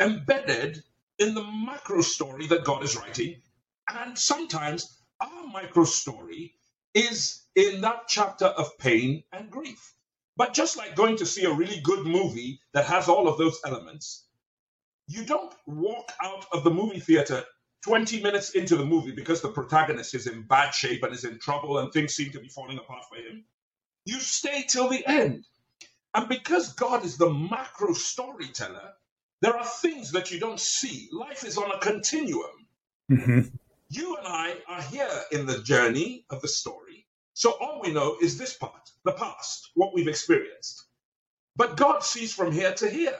embedded 0.00 0.82
in 1.18 1.34
the 1.34 1.44
macro 1.44 2.00
story 2.00 2.46
that 2.46 2.64
God 2.64 2.84
is 2.84 2.96
writing. 2.96 3.36
And 3.88 4.18
sometimes 4.18 4.98
our 5.20 5.46
micro 5.46 5.84
story 5.84 6.54
is 6.94 7.42
in 7.54 7.80
that 7.82 8.06
chapter 8.06 8.46
of 8.46 8.78
pain 8.78 9.24
and 9.32 9.50
grief. 9.50 9.94
But 10.38 10.54
just 10.54 10.76
like 10.76 10.94
going 10.94 11.16
to 11.16 11.26
see 11.26 11.44
a 11.44 11.52
really 11.52 11.80
good 11.80 12.06
movie 12.06 12.60
that 12.72 12.84
has 12.84 13.08
all 13.08 13.26
of 13.26 13.38
those 13.38 13.60
elements, 13.66 14.24
you 15.08 15.24
don't 15.24 15.52
walk 15.66 16.12
out 16.22 16.46
of 16.52 16.62
the 16.62 16.70
movie 16.70 17.00
theater 17.00 17.44
20 17.84 18.22
minutes 18.22 18.50
into 18.50 18.76
the 18.76 18.84
movie 18.84 19.10
because 19.10 19.40
the 19.40 19.50
protagonist 19.50 20.14
is 20.14 20.28
in 20.28 20.42
bad 20.42 20.72
shape 20.72 21.02
and 21.02 21.12
is 21.12 21.24
in 21.24 21.40
trouble 21.40 21.78
and 21.78 21.92
things 21.92 22.14
seem 22.14 22.30
to 22.30 22.40
be 22.40 22.48
falling 22.48 22.78
apart 22.78 23.02
for 23.08 23.16
him. 23.16 23.44
You 24.04 24.20
stay 24.20 24.64
till 24.68 24.88
the 24.88 25.04
end. 25.06 25.44
And 26.14 26.28
because 26.28 26.72
God 26.74 27.04
is 27.04 27.16
the 27.16 27.30
macro 27.30 27.92
storyteller, 27.92 28.92
there 29.40 29.56
are 29.56 29.64
things 29.64 30.12
that 30.12 30.30
you 30.30 30.38
don't 30.38 30.60
see. 30.60 31.08
Life 31.12 31.44
is 31.44 31.58
on 31.58 31.72
a 31.72 31.78
continuum. 31.80 32.66
Mm-hmm. 33.10 33.40
You 33.90 34.16
and 34.16 34.26
I 34.26 34.56
are 34.68 34.82
here 34.82 35.20
in 35.32 35.46
the 35.46 35.62
journey 35.62 36.26
of 36.30 36.42
the 36.42 36.48
story. 36.48 36.87
So 37.38 37.52
all 37.52 37.80
we 37.80 37.92
know 37.92 38.16
is 38.20 38.36
this 38.36 38.54
part, 38.54 38.90
the 39.04 39.12
past, 39.12 39.70
what 39.76 39.94
we've 39.94 40.08
experienced. 40.08 40.82
But 41.54 41.76
God 41.76 42.02
sees 42.02 42.34
from 42.34 42.50
here 42.50 42.74
to 42.74 42.90
here. 42.90 43.16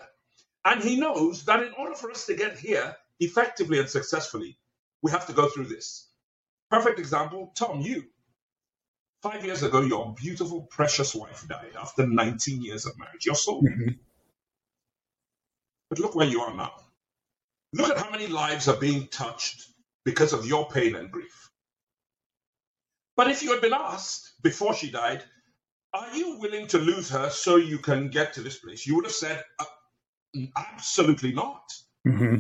And 0.65 0.83
He 0.83 0.99
knows 0.99 1.45
that 1.45 1.63
in 1.63 1.73
order 1.79 1.95
for 1.95 2.11
us 2.11 2.27
to 2.27 2.35
get 2.35 2.59
here 2.59 2.97
effectively 3.21 3.79
and 3.79 3.89
successfully, 3.89 4.59
we 5.03 5.13
have 5.13 5.29
to 5.29 5.33
go 5.33 5.49
through 5.49 5.67
this. 5.67 6.09
Perfect 6.69 6.99
example 6.99 7.53
Tom, 7.55 7.81
you. 7.81 8.07
Five 9.23 9.45
years 9.45 9.63
ago, 9.63 9.83
your 9.83 10.13
beautiful, 10.17 10.63
precious 10.63 11.15
wife 11.15 11.47
died 11.47 11.77
after 11.81 12.05
19 12.05 12.61
years 12.61 12.87
of 12.87 12.99
marriage. 12.99 13.25
Your 13.25 13.37
soul. 13.37 13.63
Mm-hmm. 13.63 13.93
But 15.91 16.01
look 16.01 16.17
where 16.17 16.27
you 16.27 16.41
are 16.41 16.57
now. 16.57 16.73
Look 17.73 17.89
at 17.89 17.99
how 17.99 18.11
many 18.11 18.27
lives 18.27 18.67
are 18.67 18.77
being 18.77 19.07
touched 19.07 19.65
because 20.05 20.33
of 20.33 20.45
your 20.45 20.69
pain 20.71 20.97
and 20.97 21.09
grief. 21.09 21.48
But 23.19 23.33
if 23.33 23.43
you 23.43 23.51
had 23.51 23.61
been 23.61 23.75
asked 23.75 24.41
before 24.45 24.75
she 24.75 24.93
died, 24.93 25.25
are 25.93 26.17
you 26.17 26.39
willing 26.39 26.69
to 26.69 26.79
lose 26.79 27.11
her 27.11 27.31
so 27.31 27.57
you 27.57 27.79
can 27.79 28.11
get 28.11 28.33
to 28.35 28.43
this 28.43 28.59
place? 28.59 28.87
You 28.87 28.95
would 28.95 29.07
have 29.07 29.13
said, 29.13 29.43
uh, 29.59 29.65
absolutely 30.57 31.33
not. 31.33 31.65
Mm-hmm. 32.07 32.37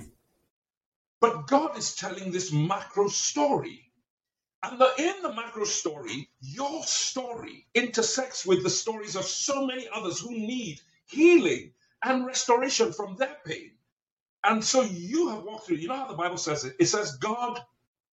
But 1.21 1.49
God 1.49 1.77
is 1.77 1.97
telling 1.97 2.31
this 2.31 2.53
macro 2.53 3.09
story. 3.09 3.91
And 4.63 4.81
the, 4.81 4.93
in 4.99 5.21
the 5.21 5.35
macro 5.35 5.65
story, 5.65 6.31
your 6.41 6.85
story 6.85 7.67
intersects 7.75 8.47
with 8.47 8.63
the 8.63 8.71
stories 8.71 9.17
of 9.17 9.25
so 9.25 9.67
many 9.67 9.89
others 9.93 10.21
who 10.21 10.31
need 10.31 10.81
healing 11.07 11.73
and 12.05 12.25
restoration 12.25 12.93
from 12.93 13.17
their 13.17 13.37
pain. 13.45 13.73
And 14.45 14.63
so 14.63 14.83
you 14.83 15.31
have 15.31 15.43
walked 15.43 15.67
through, 15.67 15.79
you 15.79 15.89
know 15.89 15.97
how 15.97 16.07
the 16.07 16.15
Bible 16.15 16.37
says 16.37 16.65
it? 16.65 16.77
It 16.79 16.87
says 16.87 17.17
God 17.17 17.61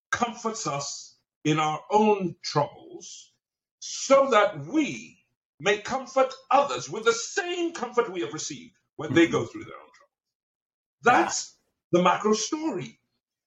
comforts 0.10 0.66
us 0.66 1.15
in 1.46 1.60
our 1.60 1.80
own 1.92 2.36
troubles 2.44 3.32
so 3.80 4.30
that 4.32 4.66
we 4.66 5.24
may 5.60 5.78
comfort 5.78 6.34
others 6.52 6.90
with 6.90 7.06
the 7.06 7.14
same 7.14 7.72
comfort 7.72 8.12
we 8.12 8.22
have 8.22 8.34
received 8.34 8.74
when 8.98 9.14
they 9.14 9.28
go 9.28 9.40
mm-hmm. 9.40 9.48
through 9.48 9.64
their 9.64 9.76
own 9.76 9.92
troubles. 9.94 11.04
That's 11.04 11.56
the 11.92 12.02
macro 12.02 12.34
story. 12.34 13.00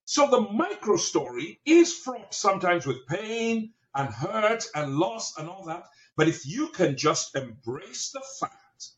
So 0.05 0.27
the 0.31 0.41
micro 0.41 0.97
story 0.97 1.61
is 1.67 1.93
fraught 1.93 2.33
sometimes 2.33 2.87
with 2.87 3.07
pain 3.09 3.75
and 3.95 4.09
hurt 4.09 4.65
and 4.75 4.95
loss 4.97 5.37
and 5.37 5.49
all 5.49 5.65
that. 5.67 5.85
But 6.17 6.29
if 6.29 6.47
you 6.47 6.69
can 6.69 6.97
just 6.97 7.37
embrace 7.37 8.11
the 8.13 8.23
fact 8.41 8.89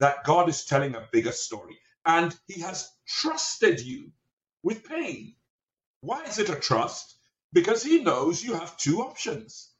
that 0.00 0.24
God 0.24 0.48
is 0.48 0.64
telling 0.64 0.96
a 0.96 1.08
bigger 1.12 1.32
story 1.32 1.78
and 2.04 2.36
he 2.46 2.60
has 2.60 2.90
trusted 3.06 3.80
you 3.80 4.10
with 4.62 4.84
pain. 4.84 5.34
Why 6.00 6.24
is 6.24 6.38
it 6.38 6.50
a 6.50 6.56
trust? 6.56 7.14
Because 7.52 7.82
he 7.82 8.02
knows 8.02 8.42
you 8.42 8.54
have 8.54 8.76
two 8.76 9.00
options. 9.02 9.70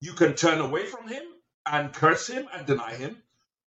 You 0.00 0.12
can 0.12 0.34
turn 0.34 0.60
away 0.60 0.86
from 0.86 1.08
him 1.08 1.22
and 1.66 1.92
curse 1.92 2.26
him 2.26 2.48
and 2.52 2.66
deny 2.66 2.94
him, 2.94 3.22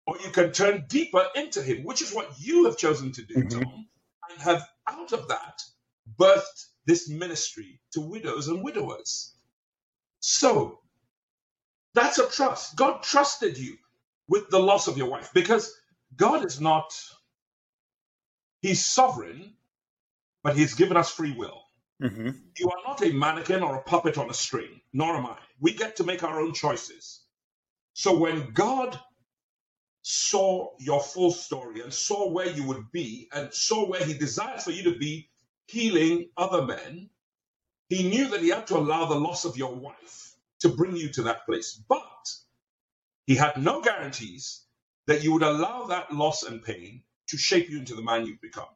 or 0.06 0.18
you 0.18 0.30
can 0.30 0.52
turn 0.52 0.84
deeper 0.88 1.26
into 1.34 1.62
him, 1.62 1.84
which 1.84 2.02
is 2.02 2.12
what 2.14 2.38
you 2.38 2.66
have 2.66 2.76
chosen 2.76 3.12
to 3.12 3.22
do, 3.22 3.34
mm-hmm. 3.34 3.60
Tom, 3.60 3.88
and 4.30 4.42
have 4.42 4.68
out 4.88 5.12
of 5.12 5.28
that 5.28 5.62
birthed 6.18 6.66
this 6.86 7.08
ministry 7.08 7.80
to 7.92 8.00
widows 8.00 8.48
and 8.48 8.62
widowers. 8.62 9.34
So 10.20 10.80
that's 11.94 12.18
a 12.18 12.28
trust. 12.28 12.76
God 12.76 13.02
trusted 13.02 13.58
you 13.58 13.76
with 14.28 14.50
the 14.50 14.58
loss 14.58 14.88
of 14.88 14.98
your 14.98 15.08
wife 15.10 15.30
because 15.34 15.74
God 16.14 16.44
is 16.44 16.60
not, 16.60 16.92
He's 18.60 18.84
sovereign, 18.84 19.54
but 20.42 20.56
He's 20.56 20.74
given 20.74 20.96
us 20.96 21.10
free 21.10 21.32
will. 21.32 21.62
Mm-hmm. 22.02 22.30
You 22.58 22.68
are 22.70 22.88
not 22.88 23.02
a 23.02 23.12
mannequin 23.12 23.62
or 23.62 23.76
a 23.76 23.82
puppet 23.82 24.18
on 24.18 24.30
a 24.30 24.34
string, 24.34 24.80
nor 24.92 25.16
am 25.16 25.26
I. 25.26 25.38
We 25.60 25.72
get 25.72 25.96
to 25.96 26.04
make 26.04 26.22
our 26.22 26.40
own 26.40 26.52
choices. 26.52 27.22
So 27.94 28.18
when 28.18 28.52
God 28.52 28.98
saw 30.02 30.70
your 30.78 31.00
full 31.02 31.32
story 31.32 31.82
and 31.82 31.92
saw 31.92 32.30
where 32.30 32.50
you 32.50 32.64
would 32.64 32.92
be 32.92 33.28
and 33.32 33.52
saw 33.52 33.86
where 33.88 34.04
He 34.04 34.14
desired 34.14 34.62
for 34.62 34.72
you 34.72 34.84
to 34.84 34.98
be 34.98 35.30
healing 35.66 36.30
other 36.36 36.62
men, 36.66 37.10
He 37.88 38.08
knew 38.08 38.28
that 38.30 38.42
He 38.42 38.50
had 38.50 38.68
to 38.68 38.76
allow 38.76 39.06
the 39.06 39.20
loss 39.20 39.44
of 39.44 39.56
your 39.56 39.74
wife 39.74 40.36
to 40.60 40.70
bring 40.70 40.96
you 40.96 41.10
to 41.10 41.22
that 41.24 41.46
place. 41.46 41.82
But 41.88 42.30
He 43.26 43.36
had 43.36 43.56
no 43.62 43.80
guarantees 43.82 44.62
that 45.06 45.24
you 45.24 45.32
would 45.32 45.42
allow 45.42 45.86
that 45.86 46.12
loss 46.12 46.42
and 46.44 46.62
pain 46.62 47.02
to 47.28 47.38
shape 47.38 47.70
you 47.70 47.78
into 47.78 47.94
the 47.94 48.02
man 48.02 48.26
you've 48.26 48.40
become. 48.40 48.68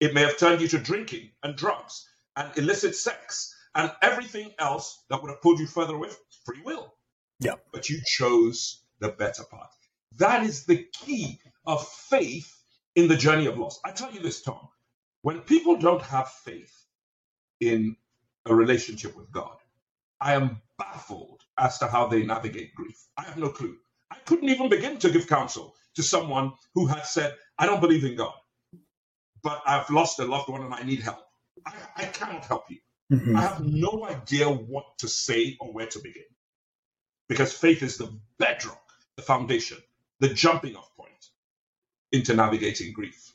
It 0.00 0.14
may 0.14 0.22
have 0.22 0.38
turned 0.38 0.60
you 0.62 0.68
to 0.68 0.78
drinking 0.78 1.30
and 1.42 1.56
drugs 1.56 2.08
and 2.36 2.56
illicit 2.56 2.94
sex 2.94 3.54
and 3.74 3.92
everything 4.02 4.52
else 4.58 5.04
that 5.10 5.22
would 5.22 5.30
have 5.30 5.42
pulled 5.42 5.58
you 5.60 5.66
further 5.66 5.94
away 5.94 6.08
from 6.08 6.18
free 6.44 6.62
will. 6.64 6.94
Yeah. 7.40 7.54
But 7.72 7.88
you 7.88 8.00
chose 8.04 8.82
the 9.00 9.08
better 9.10 9.44
path. 9.44 9.76
That 10.18 10.44
is 10.44 10.66
the 10.66 10.86
key 10.92 11.40
of 11.66 11.86
faith 11.86 12.52
in 12.96 13.08
the 13.08 13.16
journey 13.16 13.46
of 13.46 13.58
loss. 13.58 13.80
I 13.84 13.92
tell 13.92 14.12
you 14.12 14.20
this, 14.20 14.42
Tom, 14.42 14.68
when 15.22 15.40
people 15.40 15.76
don't 15.76 16.02
have 16.02 16.28
faith 16.30 16.74
in 17.60 17.96
a 18.46 18.54
relationship 18.54 19.16
with 19.16 19.30
God, 19.32 19.56
I 20.20 20.34
am 20.34 20.60
baffled 20.78 21.42
as 21.58 21.78
to 21.78 21.86
how 21.88 22.06
they 22.06 22.24
navigate 22.24 22.74
grief. 22.74 23.02
I 23.16 23.22
have 23.22 23.38
no 23.38 23.48
clue. 23.50 23.76
I 24.10 24.16
couldn't 24.26 24.48
even 24.48 24.68
begin 24.68 24.98
to 24.98 25.10
give 25.10 25.28
counsel 25.28 25.74
to 25.94 26.02
someone 26.02 26.52
who 26.74 26.86
had 26.86 27.06
said, 27.06 27.34
I 27.58 27.66
don't 27.66 27.80
believe 27.80 28.04
in 28.04 28.16
God, 28.16 28.34
but 29.42 29.62
I've 29.66 29.90
lost 29.90 30.18
a 30.20 30.24
loved 30.24 30.48
one 30.48 30.62
and 30.62 30.74
I 30.74 30.82
need 30.82 31.00
help. 31.00 31.24
I, 31.66 31.72
I 31.96 32.04
cannot 32.06 32.44
help 32.44 32.70
you. 32.70 32.78
mm-hmm. 33.12 33.36
I 33.36 33.42
have 33.42 33.64
no 33.64 34.06
idea 34.08 34.48
what 34.48 34.98
to 34.98 35.08
say 35.08 35.56
or 35.60 35.72
where 35.72 35.86
to 35.86 35.98
begin. 35.98 36.22
Because 37.28 37.52
faith 37.52 37.82
is 37.82 37.96
the 37.96 38.12
bedrock, 38.38 38.82
the 39.16 39.22
foundation, 39.22 39.78
the 40.18 40.28
jumping 40.28 40.76
off 40.76 40.94
point 40.96 41.10
into 42.12 42.34
navigating 42.34 42.92
grief. 42.92 43.32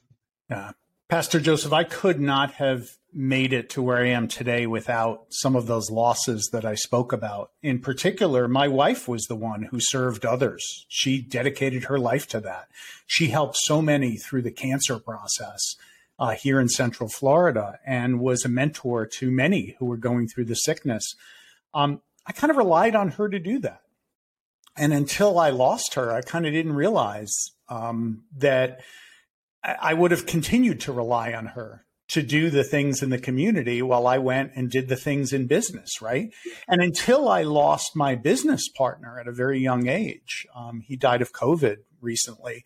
Yeah. 0.49 0.71
Pastor 1.07 1.39
Joseph, 1.39 1.71
I 1.71 1.83
could 1.83 2.19
not 2.19 2.53
have 2.53 2.97
made 3.13 3.53
it 3.53 3.69
to 3.69 3.81
where 3.81 3.97
I 3.97 4.07
am 4.07 4.27
today 4.27 4.65
without 4.65 5.27
some 5.29 5.55
of 5.55 5.67
those 5.67 5.91
losses 5.91 6.49
that 6.51 6.65
I 6.65 6.73
spoke 6.73 7.13
about. 7.13 7.51
In 7.61 7.79
particular, 7.79 8.47
my 8.47 8.67
wife 8.67 9.07
was 9.07 9.25
the 9.25 9.35
one 9.35 9.63
who 9.71 9.79
served 9.79 10.25
others. 10.25 10.85
She 10.89 11.21
dedicated 11.21 11.85
her 11.85 11.99
life 11.99 12.27
to 12.29 12.39
that. 12.41 12.67
She 13.05 13.27
helped 13.27 13.55
so 13.57 13.83
many 13.83 14.17
through 14.17 14.41
the 14.41 14.51
cancer 14.51 14.97
process 14.97 15.75
uh, 16.17 16.31
here 16.31 16.59
in 16.59 16.69
Central 16.69 17.09
Florida 17.09 17.79
and 17.85 18.19
was 18.19 18.45
a 18.45 18.49
mentor 18.49 19.05
to 19.05 19.31
many 19.31 19.75
who 19.79 19.85
were 19.85 19.97
going 19.97 20.27
through 20.27 20.45
the 20.45 20.55
sickness. 20.55 21.03
Um, 21.73 22.01
I 22.25 22.31
kind 22.31 22.51
of 22.51 22.57
relied 22.57 22.95
on 22.95 23.09
her 23.11 23.29
to 23.29 23.39
do 23.39 23.59
that. 23.59 23.81
And 24.77 24.93
until 24.93 25.39
I 25.39 25.49
lost 25.51 25.93
her, 25.93 26.11
I 26.11 26.21
kind 26.21 26.45
of 26.45 26.51
didn't 26.51 26.73
realize 26.73 27.33
um, 27.69 28.23
that 28.37 28.81
I 29.63 29.93
would 29.93 30.11
have 30.11 30.25
continued 30.25 30.81
to 30.81 30.91
rely 30.91 31.33
on 31.33 31.47
her 31.47 31.85
to 32.09 32.21
do 32.21 32.49
the 32.49 32.63
things 32.63 33.01
in 33.01 33.09
the 33.09 33.17
community 33.17 33.81
while 33.81 34.05
I 34.05 34.19
went 34.19 34.51
and 34.55 34.69
did 34.69 34.89
the 34.89 34.95
things 34.95 35.33
in 35.33 35.47
business, 35.47 36.01
right? 36.01 36.31
And 36.67 36.81
until 36.81 37.27
I 37.27 37.41
lost 37.41 37.95
my 37.95 38.15
business 38.15 38.69
partner 38.69 39.19
at 39.19 39.27
a 39.27 39.31
very 39.31 39.59
young 39.59 39.87
age, 39.87 40.45
um, 40.55 40.81
he 40.81 40.95
died 40.95 41.21
of 41.21 41.33
COVID 41.33 41.77
recently. 42.01 42.63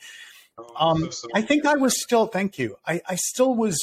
Oh, 0.60 0.92
um, 0.92 1.10
I 1.34 1.42
think 1.42 1.66
I 1.66 1.76
was 1.76 2.02
still, 2.02 2.28
thank 2.28 2.60
you. 2.60 2.76
I, 2.86 3.02
I 3.08 3.16
still 3.16 3.56
was 3.56 3.78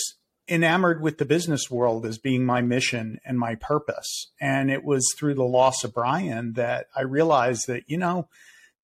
enamored 0.49 1.03
with 1.03 1.19
the 1.19 1.25
business 1.25 1.71
world 1.71 2.07
as 2.07 2.19
being 2.19 2.45
my 2.45 2.63
mission 2.63 3.19
and 3.25 3.39
my 3.39 3.57
purpose. 3.57 4.31
And 4.41 4.71
it 4.71 4.85
was 4.85 5.05
through 5.19 5.35
the 5.35 5.45
loss 5.45 5.83
of 5.85 5.95
Brian 5.95 6.53
that 6.53 6.87
I 6.95 7.03
realized 7.03 7.67
that, 7.67 7.85
you 7.89 7.99
know, 7.99 8.29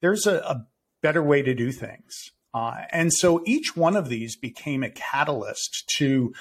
there's 0.00 0.26
a, 0.26 0.38
a 0.38 0.66
better 1.02 1.22
way 1.22 1.42
to 1.42 1.54
do 1.54 1.70
things. 1.70 2.32
Uh, 2.54 2.82
and 2.90 3.12
so 3.12 3.42
each 3.46 3.76
one 3.76 3.96
of 3.96 4.08
these 4.08 4.36
became 4.36 4.82
a 4.82 4.90
catalyst 4.90 5.88
to, 5.98 6.34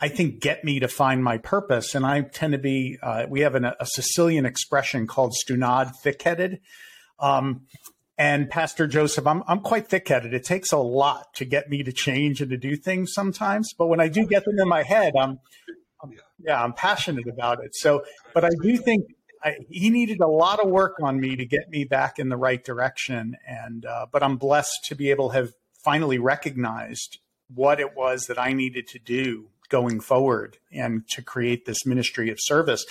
I 0.00 0.08
think, 0.08 0.40
get 0.40 0.64
me 0.64 0.80
to 0.80 0.88
find 0.88 1.22
my 1.22 1.38
purpose. 1.38 1.94
And 1.94 2.04
I 2.04 2.22
tend 2.22 2.52
to 2.52 2.58
be, 2.58 2.98
uh, 3.02 3.26
we 3.28 3.40
have 3.40 3.54
an, 3.54 3.64
a 3.64 3.86
Sicilian 3.86 4.44
expression 4.44 5.06
called 5.06 5.32
stunad, 5.32 5.92
thick 6.02 6.22
headed. 6.22 6.60
Um, 7.18 7.62
and 8.18 8.48
Pastor 8.48 8.86
Joseph, 8.86 9.26
I'm, 9.26 9.42
I'm 9.46 9.60
quite 9.60 9.88
thick 9.88 10.08
headed. 10.08 10.32
It 10.32 10.44
takes 10.44 10.72
a 10.72 10.78
lot 10.78 11.34
to 11.34 11.44
get 11.44 11.68
me 11.68 11.82
to 11.82 11.92
change 11.92 12.40
and 12.40 12.50
to 12.50 12.56
do 12.56 12.76
things 12.76 13.12
sometimes. 13.12 13.72
But 13.76 13.88
when 13.88 14.00
I 14.00 14.08
do 14.08 14.26
get 14.26 14.44
them 14.44 14.58
in 14.58 14.68
my 14.68 14.82
head, 14.82 15.12
I'm, 15.18 15.38
I'm 16.02 16.12
yeah, 16.38 16.62
I'm 16.62 16.72
passionate 16.72 17.28
about 17.28 17.62
it. 17.62 17.74
So, 17.74 18.04
but 18.32 18.44
I 18.44 18.50
do 18.62 18.76
think 18.78 19.04
I, 19.42 19.56
he 19.70 19.90
needed 19.90 20.20
a 20.20 20.26
lot 20.26 20.60
of 20.60 20.70
work 20.70 20.96
on 21.02 21.20
me 21.20 21.36
to 21.36 21.44
get 21.44 21.68
me 21.68 21.84
back 21.84 22.18
in 22.18 22.30
the 22.30 22.36
right 22.36 22.62
direction. 22.62 23.36
And 23.46 23.84
uh, 23.84 24.06
but 24.10 24.22
I'm 24.22 24.38
blessed 24.38 24.84
to 24.86 24.94
be 24.94 25.10
able 25.10 25.30
to 25.30 25.36
have 25.36 25.52
finally 25.84 26.18
recognized 26.18 27.18
what 27.54 27.80
it 27.80 27.94
was 27.94 28.26
that 28.26 28.38
I 28.38 28.52
needed 28.52 28.88
to 28.88 28.98
do 28.98 29.50
going 29.68 30.00
forward 30.00 30.58
and 30.72 31.06
to 31.08 31.22
create 31.22 31.66
this 31.66 31.84
ministry 31.84 32.30
of 32.30 32.38
service. 32.40 32.84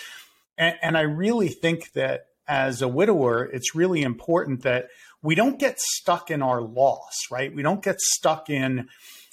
And, 0.57 0.75
and 0.81 0.97
I 0.97 1.01
really 1.01 1.49
think 1.49 1.93
that 1.93 2.27
as 2.47 2.81
a 2.81 2.87
widower, 2.87 3.43
it's 3.43 3.75
really 3.75 4.01
important 4.01 4.63
that 4.63 4.87
we 5.25 5.35
don't 5.35 5.59
get 5.59 5.79
stuck 5.79 6.31
in 6.31 6.41
our 6.41 6.61
loss, 6.61 7.13
right? 7.31 7.53
We 7.53 7.63
don't 7.63 7.83
get 7.83 7.99
stuck 7.99 8.49
in 8.49 8.87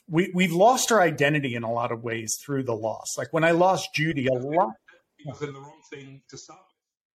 we 0.08 0.30
we've 0.34 0.52
lost 0.52 0.92
our 0.92 1.00
identity 1.00 1.54
in 1.54 1.62
a 1.62 1.72
lot 1.72 1.92
of 1.92 2.02
ways 2.02 2.36
through 2.44 2.64
the 2.64 2.74
loss. 2.74 3.16
Like 3.16 3.32
when 3.32 3.44
I 3.44 3.52
lost 3.52 3.94
Judy, 3.94 4.26
a 4.26 4.32
lot. 4.34 4.74
was 5.24 5.42
in 5.42 5.52
the 5.52 5.60
wrong 5.60 5.80
thing 5.90 6.22
to 6.28 6.38
stop. 6.38 6.68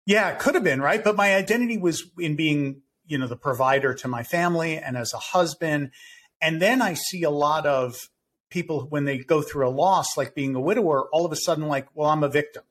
Yeah, 0.06 0.30
it 0.30 0.39
could 0.39 0.56
have 0.56 0.63
been, 0.63 0.82
right? 0.82 1.04
But 1.04 1.15
my 1.15 1.36
identity 1.36 1.78
was 1.78 2.10
in 2.17 2.36
being, 2.36 2.82
you 3.06 3.17
know, 3.17 3.28
the 3.28 3.36
provider 3.36 3.93
to 3.93 4.08
my 4.08 4.23
family 4.23 4.78
and 4.78 4.95
as 4.95 5.13
a 5.13 5.17
husband. 5.17 5.91
And 6.41 6.62
then 6.62 6.82
I 6.82 6.93
see 6.93 7.23
a 7.23 7.30
lot 7.30 7.65
of 7.65 8.10
people 8.49 8.88
when 8.89 9.04
they 9.04 9.17
go 9.17 9.41
through 9.41 9.67
a 9.67 9.69
loss, 9.69 10.15
like 10.15 10.34
being 10.34 10.56
a 10.56 10.62
widower, 10.62 11.10
all 11.12 11.25
of 11.25 11.32
a 11.34 11.36
sudden, 11.36 11.67
like, 11.67 11.88
well, 11.93 12.10
I'm 12.10 12.23
a 12.23 12.30
victim. 12.30 12.63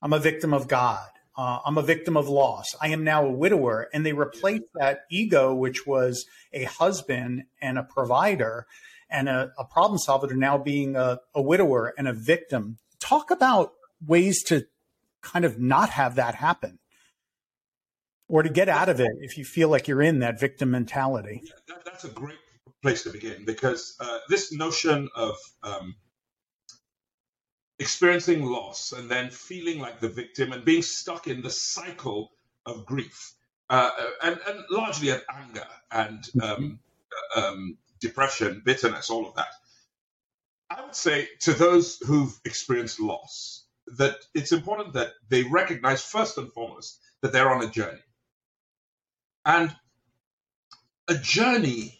I'm 0.00 0.14
a 0.14 0.18
victim 0.18 0.54
of 0.54 0.66
God. 0.66 1.08
Uh, 1.38 1.60
I'm 1.64 1.78
a 1.78 1.82
victim 1.82 2.16
of 2.16 2.28
loss. 2.28 2.66
I 2.82 2.88
am 2.88 3.04
now 3.04 3.24
a 3.24 3.30
widower. 3.30 3.88
And 3.94 4.04
they 4.04 4.12
replace 4.12 4.62
that 4.74 5.02
ego, 5.08 5.54
which 5.54 5.86
was 5.86 6.26
a 6.52 6.64
husband 6.64 7.44
and 7.62 7.78
a 7.78 7.84
provider 7.84 8.66
and 9.08 9.28
a, 9.28 9.52
a 9.56 9.64
problem 9.64 9.98
solver, 9.98 10.26
to 10.26 10.36
now 10.36 10.58
being 10.58 10.96
a, 10.96 11.20
a 11.36 11.40
widower 11.40 11.94
and 11.96 12.08
a 12.08 12.12
victim. 12.12 12.78
Talk 12.98 13.30
about 13.30 13.72
ways 14.04 14.42
to 14.44 14.66
kind 15.22 15.44
of 15.44 15.60
not 15.60 15.90
have 15.90 16.16
that 16.16 16.34
happen 16.34 16.80
or 18.28 18.42
to 18.42 18.48
get 18.48 18.68
out 18.68 18.88
of 18.88 18.98
it 18.98 19.12
if 19.20 19.38
you 19.38 19.44
feel 19.44 19.68
like 19.68 19.86
you're 19.86 20.02
in 20.02 20.18
that 20.18 20.40
victim 20.40 20.72
mentality. 20.72 21.42
Yeah, 21.44 21.52
that, 21.68 21.84
that's 21.84 22.04
a 22.04 22.08
great 22.08 22.38
place 22.82 23.04
to 23.04 23.10
begin 23.10 23.44
because 23.44 23.96
uh, 24.00 24.18
this 24.28 24.52
notion 24.52 25.08
of 25.14 25.36
um, 25.62 25.94
experiencing 27.78 28.44
loss 28.44 28.92
and 28.92 29.10
then 29.10 29.30
feeling 29.30 29.78
like 29.78 30.00
the 30.00 30.08
victim 30.08 30.52
and 30.52 30.64
being 30.64 30.82
stuck 30.82 31.26
in 31.26 31.42
the 31.42 31.50
cycle 31.50 32.32
of 32.66 32.84
grief 32.84 33.34
uh, 33.70 33.90
and, 34.22 34.38
and 34.48 34.64
largely 34.70 35.10
at 35.10 35.22
anger 35.32 35.66
and 35.92 36.28
um, 36.42 36.78
um, 37.36 37.78
depression, 38.00 38.62
bitterness, 38.64 39.10
all 39.10 39.26
of 39.26 39.34
that. 39.36 39.48
I 40.70 40.82
would 40.82 40.94
say 40.94 41.28
to 41.40 41.52
those 41.52 41.98
who've 41.98 42.38
experienced 42.44 43.00
loss, 43.00 43.64
that 43.96 44.16
it's 44.34 44.52
important 44.52 44.94
that 44.94 45.12
they 45.28 45.42
recognize 45.44 46.02
first 46.02 46.36
and 46.36 46.52
foremost 46.52 47.00
that 47.22 47.32
they're 47.32 47.50
on 47.50 47.64
a 47.64 47.70
journey. 47.70 48.02
And 49.44 49.74
a 51.08 51.14
journey, 51.14 51.98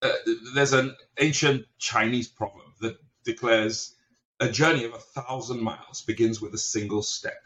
uh, 0.00 0.12
there's 0.54 0.72
an 0.72 0.96
ancient 1.18 1.66
Chinese 1.78 2.28
proverb 2.28 2.72
that 2.80 2.96
declares 3.24 3.94
a 4.40 4.48
journey 4.48 4.84
of 4.84 4.94
a 4.94 4.98
thousand 4.98 5.60
miles 5.60 6.02
begins 6.02 6.40
with 6.40 6.54
a 6.54 6.58
single 6.58 7.02
step. 7.02 7.40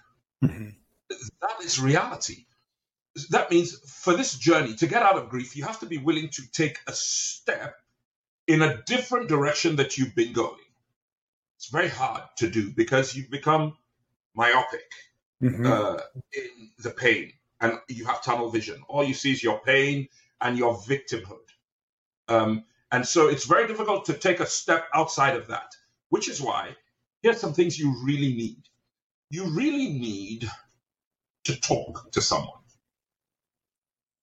Mm-hmm. 0.44 0.70
That 1.42 1.64
is 1.64 1.80
reality. 1.80 2.46
That 3.30 3.50
means 3.50 3.78
for 3.78 4.14
this 4.14 4.38
journey, 4.38 4.74
to 4.76 4.86
get 4.86 5.02
out 5.02 5.16
of 5.16 5.28
grief, 5.28 5.56
you 5.56 5.64
have 5.64 5.80
to 5.80 5.86
be 5.86 5.98
willing 5.98 6.28
to 6.30 6.42
take 6.52 6.78
a 6.86 6.92
step 6.92 7.76
in 8.46 8.62
a 8.62 8.82
different 8.84 9.28
direction 9.28 9.76
that 9.76 9.98
you've 9.98 10.14
been 10.14 10.32
going. 10.32 10.58
It's 11.56 11.68
very 11.68 11.88
hard 11.88 12.22
to 12.38 12.48
do 12.48 12.70
because 12.70 13.14
you've 13.14 13.30
become 13.30 13.76
myopic 14.34 14.90
mm-hmm. 15.42 15.66
uh, 15.66 15.98
in 16.32 16.70
the 16.78 16.90
pain 16.90 17.32
and 17.60 17.78
you 17.88 18.06
have 18.06 18.22
tunnel 18.22 18.50
vision. 18.50 18.82
All 18.88 19.04
you 19.04 19.14
see 19.14 19.32
is 19.32 19.42
your 19.42 19.60
pain 19.60 20.08
and 20.40 20.56
your 20.56 20.76
victimhood. 20.78 21.46
Um, 22.28 22.64
and 22.92 23.06
so 23.06 23.28
it's 23.28 23.44
very 23.44 23.66
difficult 23.66 24.06
to 24.06 24.14
take 24.14 24.40
a 24.40 24.46
step 24.46 24.86
outside 24.94 25.36
of 25.36 25.48
that, 25.48 25.74
which 26.10 26.28
is 26.28 26.40
why 26.40 26.76
here's 27.22 27.40
some 27.40 27.54
things 27.54 27.78
you 27.78 27.94
really 28.04 28.34
need. 28.34 28.62
You 29.30 29.46
really 29.46 29.88
need 29.88 30.48
to 31.44 31.60
talk 31.60 32.12
to 32.12 32.20
someone. 32.20 32.58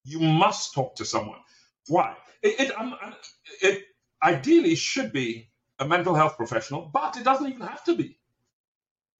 You 0.03 0.19
must 0.19 0.73
talk 0.73 0.95
to 0.95 1.05
someone. 1.05 1.39
Why? 1.87 2.15
It, 2.41 2.59
it, 2.59 2.79
um, 2.79 2.95
it 3.61 3.83
ideally 4.23 4.75
should 4.75 5.11
be 5.11 5.49
a 5.79 5.87
mental 5.87 6.15
health 6.15 6.37
professional, 6.37 6.89
but 6.93 7.17
it 7.17 7.23
doesn't 7.23 7.47
even 7.47 7.67
have 7.67 7.83
to 7.85 7.95
be. 7.95 8.17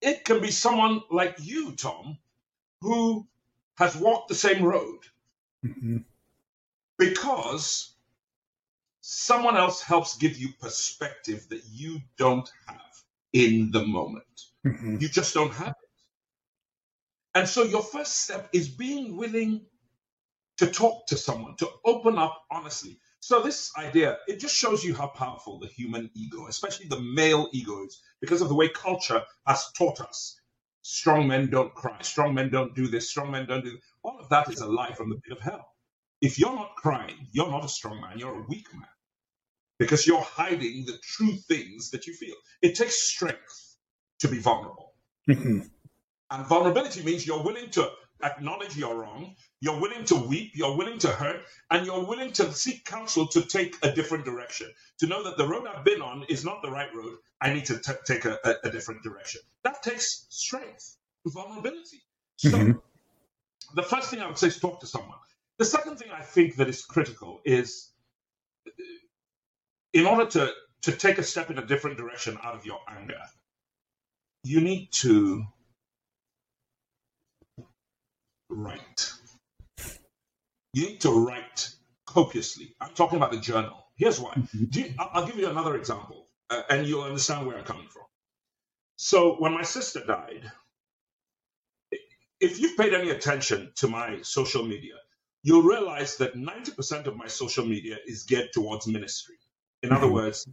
It 0.00 0.24
can 0.24 0.40
be 0.40 0.50
someone 0.50 1.02
like 1.10 1.36
you, 1.40 1.72
Tom, 1.72 2.18
who 2.80 3.26
has 3.76 3.96
walked 3.96 4.28
the 4.28 4.34
same 4.34 4.62
road 4.64 5.00
mm-hmm. 5.64 5.98
because 6.98 7.92
someone 9.10 9.56
else 9.56 9.80
helps 9.80 10.18
give 10.18 10.36
you 10.36 10.50
perspective 10.60 11.46
that 11.48 11.62
you 11.72 11.98
don't 12.18 12.52
have 12.66 13.04
in 13.32 13.70
the 13.70 13.82
moment. 13.82 14.42
Mm-hmm. 14.66 14.98
You 15.00 15.08
just 15.08 15.32
don't 15.32 15.54
have 15.54 15.68
it. 15.68 15.74
And 17.34 17.48
so 17.48 17.62
your 17.62 17.82
first 17.82 18.18
step 18.24 18.50
is 18.52 18.68
being 18.68 19.16
willing 19.16 19.62
to 20.58 20.66
talk 20.66 21.06
to 21.06 21.16
someone, 21.16 21.56
to 21.56 21.70
open 21.86 22.18
up 22.18 22.42
honestly. 22.50 22.98
So 23.20 23.40
this 23.40 23.72
idea, 23.78 24.18
it 24.28 24.40
just 24.40 24.54
shows 24.54 24.84
you 24.84 24.94
how 24.94 25.06
powerful 25.06 25.58
the 25.58 25.68
human 25.68 26.10
ego, 26.14 26.46
especially 26.46 26.88
the 26.88 27.00
male 27.00 27.48
ego 27.52 27.86
is, 27.86 28.02
because 28.20 28.42
of 28.42 28.50
the 28.50 28.54
way 28.54 28.68
culture 28.68 29.22
has 29.46 29.72
taught 29.72 30.02
us. 30.02 30.38
Strong 30.82 31.28
men 31.28 31.48
don't 31.48 31.72
cry, 31.72 31.96
strong 32.02 32.34
men 32.34 32.50
don't 32.50 32.74
do 32.74 32.86
this, 32.88 33.08
strong 33.08 33.30
men 33.30 33.46
don't 33.46 33.64
do 33.64 33.70
this. 33.70 33.80
All 34.02 34.20
of 34.20 34.28
that 34.28 34.52
is 34.52 34.60
a 34.60 34.68
lie 34.68 34.92
from 34.92 35.08
the 35.08 35.16
pit 35.16 35.32
of 35.32 35.40
hell. 35.40 35.66
If 36.20 36.38
you're 36.38 36.54
not 36.54 36.76
crying, 36.76 37.26
you're 37.32 37.50
not 37.50 37.64
a 37.64 37.68
strong 37.68 38.02
man, 38.02 38.18
you're 38.18 38.38
a 38.38 38.46
weak 38.46 38.66
man. 38.74 38.84
Because 39.78 40.06
you're 40.06 40.20
hiding 40.20 40.86
the 40.86 40.98
true 41.02 41.36
things 41.36 41.90
that 41.90 42.06
you 42.06 42.14
feel. 42.14 42.34
It 42.62 42.74
takes 42.74 43.00
strength 43.00 43.76
to 44.20 44.28
be 44.28 44.38
vulnerable. 44.38 44.92
Mm-hmm. 45.28 45.60
And 46.30 46.46
vulnerability 46.46 47.02
means 47.02 47.26
you're 47.26 47.42
willing 47.42 47.70
to 47.70 47.90
acknowledge 48.22 48.76
you're 48.76 48.94
wrong. 48.94 49.36
You're 49.60 49.80
willing 49.80 50.04
to 50.06 50.16
weep. 50.16 50.52
You're 50.54 50.76
willing 50.76 50.98
to 51.00 51.08
hurt. 51.08 51.40
And 51.70 51.86
you're 51.86 52.04
willing 52.04 52.32
to 52.32 52.52
seek 52.52 52.84
counsel 52.84 53.26
to 53.28 53.42
take 53.42 53.76
a 53.82 53.92
different 53.92 54.24
direction. 54.24 54.68
To 54.98 55.06
know 55.06 55.22
that 55.24 55.36
the 55.36 55.46
road 55.46 55.66
I've 55.66 55.84
been 55.84 56.02
on 56.02 56.24
is 56.28 56.44
not 56.44 56.62
the 56.62 56.70
right 56.70 56.92
road. 56.94 57.14
I 57.40 57.52
need 57.52 57.66
to 57.66 57.78
t- 57.78 57.92
take 58.04 58.24
a, 58.24 58.38
a, 58.44 58.54
a, 58.64 58.70
different 58.70 59.02
direction. 59.02 59.40
That 59.62 59.82
takes 59.82 60.26
strength, 60.28 60.96
vulnerability. 61.24 62.02
So, 62.36 62.50
mm-hmm. 62.50 62.78
the 63.74 63.82
first 63.82 64.10
thing 64.10 64.20
I 64.20 64.26
would 64.26 64.38
say 64.38 64.48
is 64.48 64.58
talk 64.58 64.80
to 64.80 64.86
someone. 64.86 65.18
The 65.58 65.64
second 65.64 65.98
thing 65.98 66.10
I 66.12 66.22
think 66.22 66.56
that 66.56 66.68
is 66.68 66.84
critical 66.84 67.40
is 67.44 67.90
in 69.92 70.06
order 70.06 70.26
to, 70.26 70.52
to 70.82 70.92
take 70.92 71.18
a 71.18 71.22
step 71.22 71.50
in 71.50 71.58
a 71.58 71.66
different 71.66 71.96
direction 71.96 72.38
out 72.42 72.54
of 72.54 72.64
your 72.66 72.78
anger, 72.88 73.20
you 74.44 74.60
need 74.60 74.88
to 74.92 75.44
write. 78.50 79.12
You 80.74 80.88
need 80.88 81.00
to 81.02 81.10
write 81.10 81.70
copiously. 82.06 82.74
I'm 82.80 82.94
talking 82.94 83.16
about 83.16 83.32
the 83.32 83.40
journal. 83.40 83.84
Here's 83.96 84.20
why. 84.20 84.32
Mm-hmm. 84.34 84.64
You, 84.72 84.94
I'll 84.98 85.26
give 85.26 85.36
you 85.36 85.48
another 85.48 85.76
example, 85.76 86.26
uh, 86.50 86.62
and 86.70 86.86
you'll 86.86 87.02
understand 87.02 87.46
where 87.46 87.58
I'm 87.58 87.64
coming 87.64 87.88
from. 87.88 88.04
So, 88.96 89.36
when 89.36 89.52
my 89.52 89.62
sister 89.62 90.04
died, 90.04 90.50
if 92.40 92.60
you've 92.60 92.76
paid 92.76 92.94
any 92.94 93.10
attention 93.10 93.72
to 93.76 93.88
my 93.88 94.20
social 94.22 94.64
media, 94.64 94.94
you'll 95.42 95.62
realize 95.62 96.16
that 96.16 96.34
90% 96.34 97.06
of 97.06 97.16
my 97.16 97.26
social 97.26 97.64
media 97.64 97.96
is 98.06 98.24
geared 98.24 98.50
towards 98.52 98.86
ministry. 98.86 99.36
In 99.88 99.94
other 99.94 100.04
mm-hmm. 100.04 100.16
words, 100.16 100.46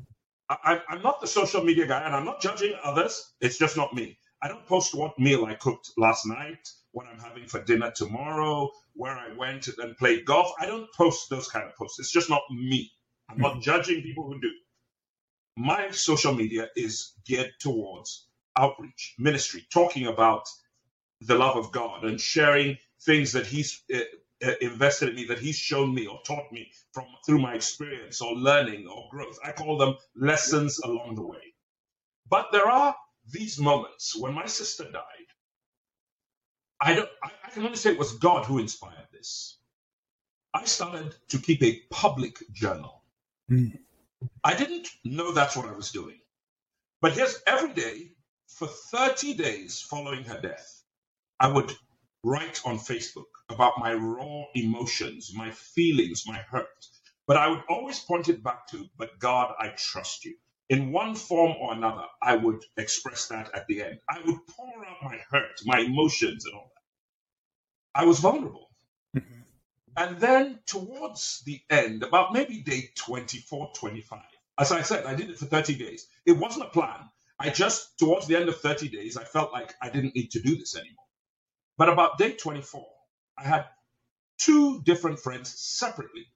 I, 0.49 0.79
am 0.89 1.01
not 1.01 1.19
the 1.19 1.27
social 1.27 1.61
media 1.61 1.85
guy 1.85 2.05
and 2.05 2.15
I'm 2.15 2.23
not 2.23 2.39
judging 2.39 2.73
others. 2.81 3.33
It's 3.41 3.57
just 3.57 3.75
not 3.75 3.93
me. 3.93 4.17
I 4.41 4.47
don't 4.47 4.65
post 4.65 4.95
what 4.95 5.19
meal 5.19 5.43
I 5.43 5.55
cooked 5.55 5.91
last 5.97 6.25
night, 6.25 6.65
what 6.93 7.05
I'm 7.07 7.19
having 7.19 7.45
for 7.45 7.61
dinner 7.61 7.91
tomorrow, 7.93 8.71
where 8.93 9.11
I 9.11 9.33
went 9.33 9.67
and 9.77 9.97
played 9.97 10.23
golf. 10.23 10.53
I 10.57 10.67
don't 10.67 10.87
post 10.93 11.29
those 11.29 11.49
kind 11.49 11.65
of 11.67 11.75
posts. 11.75 11.99
It's 11.99 12.13
just 12.13 12.29
not 12.29 12.43
me. 12.49 12.89
I'm 13.29 13.37
not 13.37 13.53
mm-hmm. 13.53 13.61
judging 13.61 14.03
people 14.03 14.23
who 14.23 14.39
do. 14.39 14.51
My 15.57 15.91
social 15.91 16.33
media 16.33 16.69
is 16.77 17.11
geared 17.25 17.51
towards 17.59 18.29
outreach, 18.57 19.15
ministry, 19.19 19.67
talking 19.73 20.07
about 20.07 20.47
the 21.19 21.35
love 21.35 21.57
of 21.57 21.73
God 21.73 22.05
and 22.05 22.21
sharing 22.21 22.77
things 23.05 23.33
that 23.33 23.47
He's 23.47 23.83
uh, 23.93 23.99
invested 24.61 25.09
in 25.09 25.15
me 25.15 25.25
that 25.25 25.39
he's 25.39 25.57
shown 25.57 25.93
me 25.93 26.07
or 26.07 26.19
taught 26.25 26.51
me 26.51 26.71
from 26.91 27.05
through 27.25 27.39
my 27.39 27.55
experience 27.55 28.21
or 28.21 28.33
learning 28.33 28.87
or 28.87 29.07
growth. 29.11 29.37
I 29.43 29.51
call 29.51 29.77
them 29.77 29.95
lessons 30.15 30.79
along 30.79 31.15
the 31.15 31.25
way. 31.25 31.53
But 32.29 32.51
there 32.51 32.67
are 32.67 32.95
these 33.31 33.59
moments 33.59 34.15
when 34.15 34.33
my 34.33 34.45
sister 34.45 34.85
died. 34.91 35.01
I 36.81 36.93
don't. 36.95 37.09
I, 37.23 37.31
I 37.45 37.49
can 37.51 37.63
only 37.63 37.77
say 37.77 37.91
it 37.91 37.99
was 37.99 38.13
God 38.13 38.45
who 38.45 38.59
inspired 38.59 39.07
this. 39.11 39.57
I 40.53 40.65
started 40.65 41.15
to 41.29 41.39
keep 41.39 41.63
a 41.63 41.81
public 41.91 42.37
journal. 42.53 43.03
Mm. 43.51 43.77
I 44.43 44.55
didn't 44.55 44.89
know 45.03 45.31
that's 45.31 45.55
what 45.55 45.67
I 45.67 45.73
was 45.73 45.91
doing. 45.91 46.19
But 47.01 47.13
here's 47.13 47.41
every 47.45 47.73
day 47.73 48.11
for 48.47 48.67
30 48.67 49.35
days 49.35 49.81
following 49.81 50.23
her 50.25 50.39
death, 50.41 50.83
I 51.39 51.49
would 51.49 51.71
write 52.23 52.61
on 52.65 52.77
Facebook 52.79 53.34
about 53.49 53.79
my 53.79 53.93
raw 53.93 54.43
emotions, 54.53 55.31
my 55.35 55.51
feelings, 55.51 56.23
my 56.25 56.37
hurt. 56.37 56.85
But 57.27 57.37
I 57.37 57.47
would 57.47 57.63
always 57.69 57.99
point 57.99 58.29
it 58.29 58.43
back 58.43 58.67
to, 58.67 58.87
but 58.97 59.19
God, 59.19 59.53
I 59.59 59.69
trust 59.69 60.25
you. 60.25 60.35
In 60.69 60.91
one 60.91 61.15
form 61.15 61.53
or 61.59 61.73
another, 61.73 62.05
I 62.21 62.35
would 62.35 62.63
express 62.77 63.27
that 63.27 63.53
at 63.53 63.67
the 63.67 63.83
end. 63.83 63.99
I 64.09 64.19
would 64.25 64.47
pour 64.47 64.85
out 64.85 65.03
my 65.03 65.19
hurt, 65.29 65.59
my 65.65 65.79
emotions, 65.79 66.45
and 66.45 66.55
all 66.55 66.71
that. 66.73 68.01
I 68.01 68.05
was 68.05 68.19
vulnerable. 68.19 68.69
Mm-hmm. 69.15 69.41
And 69.97 70.19
then 70.19 70.59
towards 70.65 71.41
the 71.45 71.61
end, 71.69 72.03
about 72.03 72.33
maybe 72.33 72.61
day 72.61 72.89
24, 72.95 73.71
25, 73.75 74.19
as 74.57 74.71
I 74.71 74.81
said, 74.81 75.05
I 75.05 75.15
did 75.15 75.29
it 75.29 75.37
for 75.37 75.45
30 75.45 75.75
days. 75.75 76.07
It 76.25 76.33
wasn't 76.33 76.65
a 76.65 76.69
plan. 76.69 77.09
I 77.39 77.49
just, 77.49 77.99
towards 77.99 78.27
the 78.27 78.35
end 78.35 78.49
of 78.49 78.59
30 78.59 78.89
days, 78.89 79.17
I 79.17 79.23
felt 79.23 79.51
like 79.51 79.73
I 79.81 79.89
didn't 79.89 80.15
need 80.15 80.31
to 80.31 80.41
do 80.41 80.55
this 80.57 80.75
anymore. 80.75 81.05
But 81.77 81.89
about 81.89 82.17
day 82.17 82.31
24, 82.31 82.85
I 83.37 83.43
had 83.43 83.65
two 84.39 84.81
different 84.83 85.19
friends 85.19 85.53
separately 85.59 86.27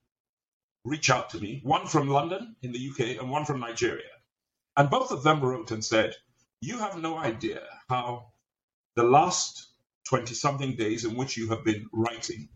reach 0.86 1.10
out 1.10 1.32
to 1.32 1.40
me, 1.40 1.62
one 1.64 1.88
from 1.88 2.08
London 2.08 2.56
in 2.62 2.72
the 2.72 2.90
UK 2.90 3.22
and 3.22 3.30
one 3.30 3.46
from 3.46 3.60
Nigeria. 3.60 4.10
And 4.78 4.90
both 4.90 5.12
of 5.12 5.24
them 5.24 5.42
wrote 5.42 5.72
and 5.72 5.84
said, 5.84 6.16
You 6.62 6.80
have 6.80 6.98
no 6.98 7.18
idea 7.18 7.62
how 7.90 8.32
the 8.96 9.04
last 9.04 9.68
20 10.08 10.34
something 10.34 10.76
days 10.76 11.06
in 11.06 11.16
which 11.16 11.38
you 11.38 11.50
have 11.50 11.64
been 11.64 11.88
writing, 11.94 12.50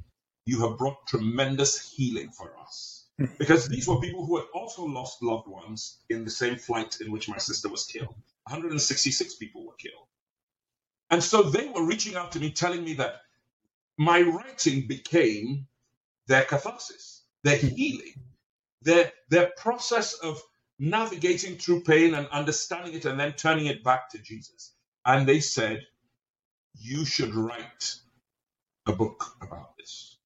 you 0.46 0.68
have 0.68 0.78
brought 0.78 1.08
tremendous 1.08 1.92
healing 1.92 2.32
for 2.32 2.58
us. 2.60 3.06
because 3.38 3.68
these 3.68 3.88
were 3.88 4.00
people 4.00 4.26
who 4.26 4.38
had 4.38 4.48
also 4.56 4.86
lost 4.86 5.22
loved 5.22 5.48
ones 5.48 6.00
in 6.10 6.26
the 6.26 6.32
same 6.32 6.56
flight 6.58 6.98
in 7.00 7.12
which 7.12 7.30
my 7.30 7.38
sister 7.38 7.70
was 7.70 7.86
killed. 7.86 8.16
166 8.48 9.36
people 9.36 9.66
were 9.68 9.76
killed. 9.76 10.08
And 11.12 11.24
so 11.24 11.44
they 11.44 11.70
were 11.70 11.86
reaching 11.86 12.16
out 12.16 12.32
to 12.32 12.40
me, 12.40 12.52
telling 12.52 12.84
me 12.84 12.96
that 12.96 13.22
my 13.98 14.22
writing 14.22 14.88
became 14.88 15.68
their 16.28 16.44
catharsis, 16.44 17.24
their 17.44 17.58
hmm. 17.58 17.68
healing, 17.68 18.14
their, 18.82 19.12
their 19.30 19.52
process 19.58 20.14
of 20.16 20.42
navigating 20.80 21.58
through 21.58 21.84
pain 21.84 22.14
and 22.14 22.28
understanding 22.28 22.94
it 22.94 23.06
and 23.06 23.20
then 23.20 23.34
turning 23.34 23.68
it 23.68 23.84
back 23.84 24.10
to 24.10 24.18
Jesus. 24.18 24.74
And 25.06 25.28
they 25.28 25.40
said, 25.40 25.86
You 26.80 27.06
should 27.06 27.36
write 27.36 27.96
a 28.86 28.94
book 28.94 29.36
about 29.42 29.78
this. 29.78 30.18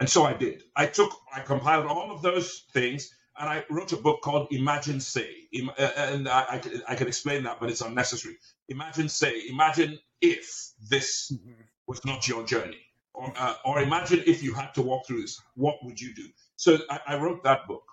And 0.00 0.08
so 0.08 0.24
I 0.24 0.34
did. 0.34 0.64
I 0.76 0.86
took, 0.86 1.12
I 1.34 1.40
compiled 1.40 1.86
all 1.86 2.10
of 2.10 2.22
those 2.22 2.64
things 2.72 3.14
and 3.38 3.48
I 3.48 3.64
wrote 3.70 3.92
a 3.92 3.96
book 3.96 4.22
called 4.22 4.48
Imagine 4.50 5.00
Say. 5.00 5.48
Uh, 5.78 5.90
and 5.96 6.28
I, 6.28 6.40
I, 6.40 6.60
I 6.88 6.94
can 6.94 7.08
explain 7.08 7.44
that, 7.44 7.58
but 7.58 7.70
it's 7.70 7.80
unnecessary. 7.80 8.36
Imagine 8.68 9.08
Say. 9.08 9.48
Imagine 9.48 9.98
if 10.20 10.70
this 10.88 11.32
mm-hmm. 11.32 11.62
was 11.86 12.04
not 12.04 12.28
your 12.28 12.44
journey. 12.44 12.83
Or, 13.14 13.32
uh, 13.36 13.54
or 13.64 13.80
imagine 13.80 14.24
if 14.26 14.42
you 14.42 14.52
had 14.52 14.74
to 14.74 14.82
walk 14.82 15.06
through 15.06 15.22
this, 15.22 15.40
what 15.54 15.76
would 15.84 16.00
you 16.00 16.14
do? 16.14 16.26
So 16.56 16.78
I, 16.90 17.00
I 17.06 17.16
wrote 17.16 17.44
that 17.44 17.66
book. 17.68 17.84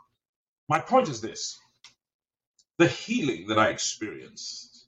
My 0.67 0.79
point 0.79 1.09
is 1.09 1.21
this 1.21 1.59
the 2.77 2.87
healing 2.87 3.47
that 3.47 3.59
I 3.59 3.69
experienced 3.69 4.87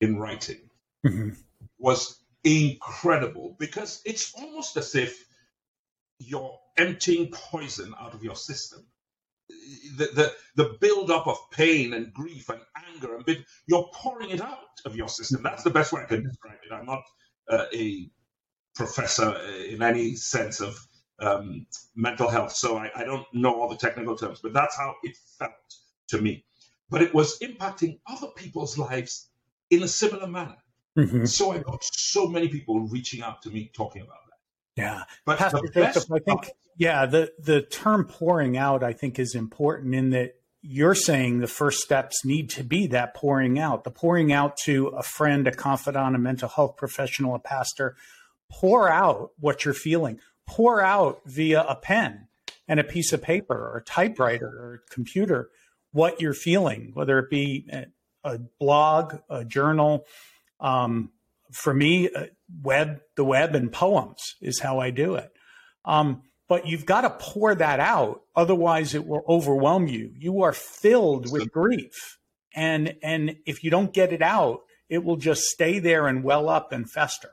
in 0.00 0.18
writing 0.18 0.70
mm-hmm. 1.04 1.30
was 1.78 2.18
incredible 2.44 3.56
because 3.58 4.00
it's 4.06 4.32
almost 4.34 4.76
as 4.76 4.94
if 4.94 5.26
you're 6.18 6.58
emptying 6.78 7.30
poison 7.30 7.94
out 8.00 8.14
of 8.14 8.24
your 8.24 8.36
system. 8.36 8.86
The, 9.98 10.06
the, 10.14 10.34
the 10.54 10.76
build 10.80 11.10
up 11.10 11.26
of 11.26 11.38
pain 11.50 11.92
and 11.92 12.12
grief 12.12 12.48
and 12.48 12.60
anger 12.88 13.14
and 13.14 13.24
bit, 13.24 13.44
you're 13.66 13.88
pouring 13.92 14.30
it 14.30 14.40
out 14.40 14.80
of 14.84 14.96
your 14.96 15.08
system. 15.08 15.42
That's 15.42 15.62
the 15.62 15.70
best 15.70 15.92
way 15.92 16.02
I 16.02 16.06
can 16.06 16.22
describe 16.22 16.58
it. 16.64 16.72
I'm 16.72 16.86
not 16.86 17.02
uh, 17.48 17.66
a 17.74 18.10
professor 18.76 19.36
in 19.68 19.82
any 19.82 20.14
sense 20.14 20.60
of 20.60 20.78
um, 21.18 21.66
mental 21.94 22.28
health, 22.28 22.52
so 22.52 22.76
I, 22.76 22.90
I, 22.94 23.04
don't 23.04 23.26
know 23.32 23.60
all 23.60 23.70
the 23.70 23.76
technical 23.76 24.16
terms, 24.16 24.40
but 24.42 24.52
that's 24.52 24.76
how 24.76 24.94
it 25.02 25.16
felt 25.38 25.52
to 26.08 26.20
me. 26.20 26.44
But 26.90 27.00
it 27.00 27.14
was 27.14 27.38
impacting 27.38 28.00
other 28.06 28.28
people's 28.36 28.76
lives 28.76 29.30
in 29.70 29.82
a 29.82 29.88
similar 29.88 30.26
manner. 30.26 30.56
Mm-hmm. 30.96 31.24
So 31.24 31.52
I 31.52 31.58
got 31.58 31.82
so 31.82 32.28
many 32.28 32.48
people 32.48 32.80
reaching 32.88 33.22
out 33.22 33.42
to 33.42 33.50
me 33.50 33.70
talking 33.74 34.02
about 34.02 34.18
that. 34.28 34.82
Yeah, 34.82 35.04
but 35.24 35.38
Pastor 35.38 35.68
Joseph, 35.72 36.12
I 36.12 36.18
think 36.18 36.50
yeah 36.78 37.06
the 37.06 37.32
the 37.38 37.62
term 37.62 38.04
pouring 38.04 38.58
out 38.58 38.82
I 38.82 38.92
think 38.92 39.18
is 39.18 39.34
important 39.34 39.94
in 39.94 40.10
that 40.10 40.34
you're 40.68 40.94
saying 40.94 41.38
the 41.38 41.46
first 41.46 41.80
steps 41.80 42.24
need 42.24 42.50
to 42.50 42.64
be 42.64 42.88
that 42.88 43.14
pouring 43.14 43.58
out, 43.58 43.84
the 43.84 43.90
pouring 43.90 44.32
out 44.32 44.56
to 44.56 44.88
a 44.88 45.02
friend, 45.02 45.46
a 45.46 45.52
confidant, 45.52 46.16
a 46.16 46.18
mental 46.18 46.48
health 46.48 46.76
professional, 46.76 47.34
a 47.34 47.38
pastor. 47.38 47.96
Pour 48.50 48.88
out 48.88 49.32
what 49.38 49.64
you're 49.64 49.74
feeling. 49.74 50.18
Pour 50.46 50.80
out 50.80 51.20
via 51.26 51.62
a 51.62 51.74
pen 51.74 52.28
and 52.68 52.80
a 52.80 52.84
piece 52.84 53.12
of 53.12 53.22
paper 53.22 53.54
or 53.54 53.78
a 53.78 53.84
typewriter 53.84 54.46
or 54.46 54.74
a 54.74 54.94
computer 54.94 55.50
what 55.92 56.20
you're 56.20 56.34
feeling, 56.34 56.90
whether 56.94 57.18
it 57.18 57.30
be 57.30 57.66
a 58.22 58.38
blog, 58.60 59.16
a 59.30 59.44
journal. 59.44 60.04
Um, 60.60 61.10
for 61.52 61.72
me, 61.72 62.10
web, 62.62 63.00
the 63.14 63.24
web 63.24 63.54
and 63.54 63.72
poems 63.72 64.34
is 64.42 64.60
how 64.60 64.78
I 64.78 64.90
do 64.90 65.14
it. 65.14 65.32
Um, 65.84 66.22
but 66.48 66.66
you've 66.66 66.86
got 66.86 67.02
to 67.02 67.10
pour 67.10 67.54
that 67.54 67.80
out 67.80 68.22
otherwise 68.34 68.94
it 68.94 69.06
will 69.06 69.24
overwhelm 69.28 69.86
you 69.86 70.12
you 70.16 70.42
are 70.42 70.52
filled 70.52 71.30
with 71.30 71.50
grief 71.50 72.18
and 72.54 72.94
and 73.02 73.36
if 73.46 73.64
you 73.64 73.70
don't 73.70 73.92
get 73.92 74.12
it 74.12 74.22
out 74.22 74.60
it 74.88 75.02
will 75.02 75.16
just 75.16 75.42
stay 75.42 75.78
there 75.78 76.06
and 76.06 76.22
well 76.22 76.48
up 76.48 76.72
and 76.72 76.90
fester 76.90 77.30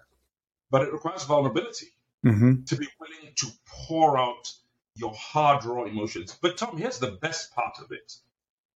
but 0.74 0.82
it 0.82 0.92
requires 0.92 1.24
vulnerability 1.24 1.88
mm-hmm. 2.26 2.64
to 2.66 2.76
be 2.76 2.88
willing 3.00 3.34
to 3.36 3.48
pour 3.88 4.18
out 4.18 4.52
your 4.96 5.14
hard 5.16 5.64
raw 5.64 5.84
emotions 5.86 6.38
but 6.42 6.58
tom 6.58 6.78
here's 6.78 7.00
the 7.00 7.12
best 7.22 7.56
part 7.56 7.76
of 7.80 7.92
it 7.92 8.12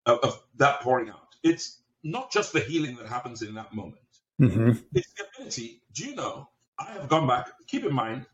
of, 0.04 0.18
of 0.18 0.42
that 0.56 0.80
pouring 0.82 1.08
out 1.08 1.34
it's 1.42 1.80
not 2.02 2.30
just 2.30 2.52
the 2.52 2.60
healing 2.60 2.96
that 2.96 3.06
happens 3.06 3.40
in 3.40 3.54
that 3.54 3.72
moment 3.72 3.96
mm-hmm. 4.38 4.72
it's 4.92 5.12
the 5.14 5.24
ability 5.38 5.80
do 5.94 6.04
you 6.04 6.14
know 6.14 6.48
I 6.78 6.92
have 6.92 7.08
gone 7.08 7.26
back. 7.26 7.48
Keep 7.66 7.84
in 7.84 7.94
mind, 7.94 8.26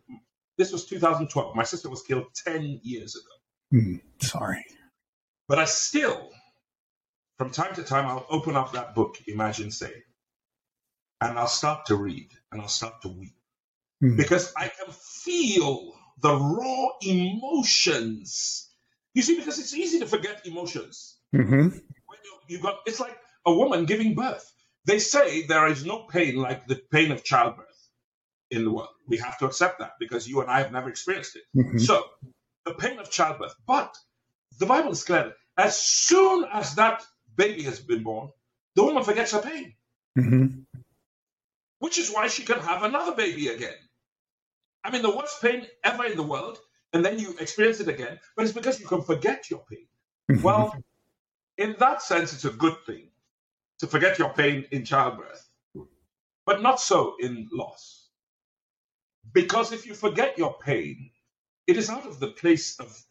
this 0.56 0.72
was 0.72 0.86
2012. 0.86 1.54
My 1.54 1.62
sister 1.62 1.90
was 1.90 2.02
killed 2.02 2.26
10 2.34 2.80
years 2.82 3.16
ago. 3.16 3.80
Mm, 3.82 4.00
sorry. 4.20 4.64
But 5.48 5.58
I 5.58 5.64
still, 5.64 6.30
from 7.38 7.50
time 7.50 7.74
to 7.74 7.82
time, 7.82 8.06
I'll 8.06 8.26
open 8.30 8.56
up 8.56 8.72
that 8.72 8.94
book, 8.94 9.18
Imagine 9.26 9.70
Say, 9.70 9.92
and 11.20 11.38
I'll 11.38 11.46
start 11.46 11.86
to 11.86 11.96
read 11.96 12.30
and 12.50 12.60
I'll 12.60 12.68
start 12.68 13.02
to 13.02 13.08
weep 13.08 13.34
mm. 14.02 14.16
because 14.16 14.52
I 14.56 14.68
can 14.68 14.92
feel 14.92 15.92
the 16.20 16.34
raw 16.34 16.88
emotions. 17.02 18.68
You 19.14 19.22
see, 19.22 19.36
because 19.36 19.58
it's 19.58 19.74
easy 19.74 20.00
to 20.00 20.06
forget 20.06 20.46
emotions. 20.46 21.18
Mm-hmm. 21.34 21.68
When 21.68 22.18
you, 22.24 22.56
you 22.56 22.62
got, 22.62 22.78
it's 22.86 23.00
like 23.00 23.16
a 23.46 23.52
woman 23.52 23.84
giving 23.84 24.14
birth. 24.14 24.50
They 24.86 24.98
say 24.98 25.46
there 25.46 25.66
is 25.68 25.84
no 25.84 26.04
pain 26.04 26.36
like 26.36 26.66
the 26.66 26.76
pain 26.76 27.10
of 27.12 27.24
childbirth 27.24 27.66
in 28.50 28.64
the 28.64 28.70
world. 28.70 28.88
We 29.06 29.18
have 29.18 29.38
to 29.38 29.46
accept 29.46 29.80
that 29.80 29.92
because 29.98 30.28
you 30.28 30.40
and 30.40 30.50
I 30.50 30.58
have 30.60 30.72
never 30.72 30.88
experienced 30.88 31.36
it. 31.36 31.42
Mm-hmm. 31.56 31.78
So, 31.78 32.04
the 32.64 32.74
pain 32.74 32.98
of 32.98 33.10
childbirth. 33.10 33.54
But 33.66 33.96
the 34.58 34.66
Bible 34.66 34.90
is 34.90 35.04
clear. 35.04 35.34
As 35.56 35.80
soon 35.80 36.44
as 36.52 36.76
that 36.76 37.02
baby 37.36 37.62
has 37.64 37.80
been 37.80 38.02
born, 38.02 38.30
the 38.74 38.84
woman 38.84 39.04
forgets 39.04 39.32
her 39.32 39.42
pain. 39.42 39.74
Mm-hmm. 40.18 40.46
Which 41.78 41.98
is 41.98 42.10
why 42.10 42.28
she 42.28 42.44
can 42.44 42.60
have 42.60 42.82
another 42.82 43.14
baby 43.14 43.48
again. 43.48 43.76
I 44.84 44.90
mean, 44.90 45.02
the 45.02 45.14
worst 45.14 45.40
pain 45.42 45.66
ever 45.84 46.04
in 46.04 46.16
the 46.16 46.22
world, 46.22 46.58
and 46.92 47.04
then 47.04 47.18
you 47.18 47.36
experience 47.38 47.80
it 47.80 47.88
again, 47.88 48.18
but 48.36 48.44
it's 48.44 48.54
because 48.54 48.80
you 48.80 48.86
can 48.86 49.02
forget 49.02 49.50
your 49.50 49.62
pain. 49.70 49.86
Mm-hmm. 50.30 50.42
Well, 50.42 50.74
in 51.58 51.76
that 51.78 52.02
sense, 52.02 52.32
it's 52.32 52.44
a 52.44 52.50
good 52.50 52.76
thing 52.86 53.08
to 53.80 53.86
forget 53.86 54.18
your 54.18 54.32
pain 54.32 54.64
in 54.70 54.84
childbirth, 54.84 55.46
but 56.46 56.62
not 56.62 56.80
so 56.80 57.16
in 57.20 57.48
loss. 57.52 58.08
Because 59.32 59.72
if 59.72 59.86
you 59.86 59.94
forget 59.94 60.38
your 60.38 60.56
pain, 60.58 61.10
it 61.66 61.76
is 61.76 61.90
out 61.90 62.06
of 62.06 62.18
the 62.18 62.28
place 62.28 62.78
of 62.80 63.04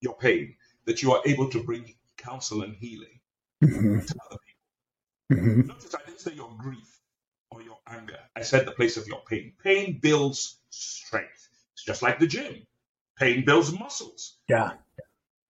your 0.00 0.14
pain 0.14 0.54
that 0.86 1.02
you 1.02 1.12
are 1.12 1.22
able 1.26 1.48
to 1.50 1.62
bring 1.62 1.94
counsel 2.16 2.62
and 2.62 2.74
healing 2.76 3.20
mm-hmm. 3.64 4.00
to 4.00 4.14
other 4.26 4.38
people. 4.46 5.42
Mm-hmm. 5.44 5.68
Notice 5.68 5.94
I 5.94 6.04
didn't 6.06 6.20
say 6.20 6.34
your 6.34 6.50
grief 6.58 6.89
or 7.50 7.62
your 7.62 7.78
anger. 7.86 8.18
I 8.36 8.42
said 8.42 8.64
the 8.64 8.72
place 8.72 8.96
of 8.96 9.08
your 9.08 9.22
pain. 9.28 9.52
Pain 9.62 9.98
builds 10.00 10.60
strength. 10.70 11.48
It's 11.72 11.84
just 11.84 12.02
like 12.02 12.18
the 12.18 12.26
gym. 12.26 12.66
Pain 13.18 13.44
builds 13.44 13.72
muscles. 13.72 14.38
Yeah. 14.48 14.72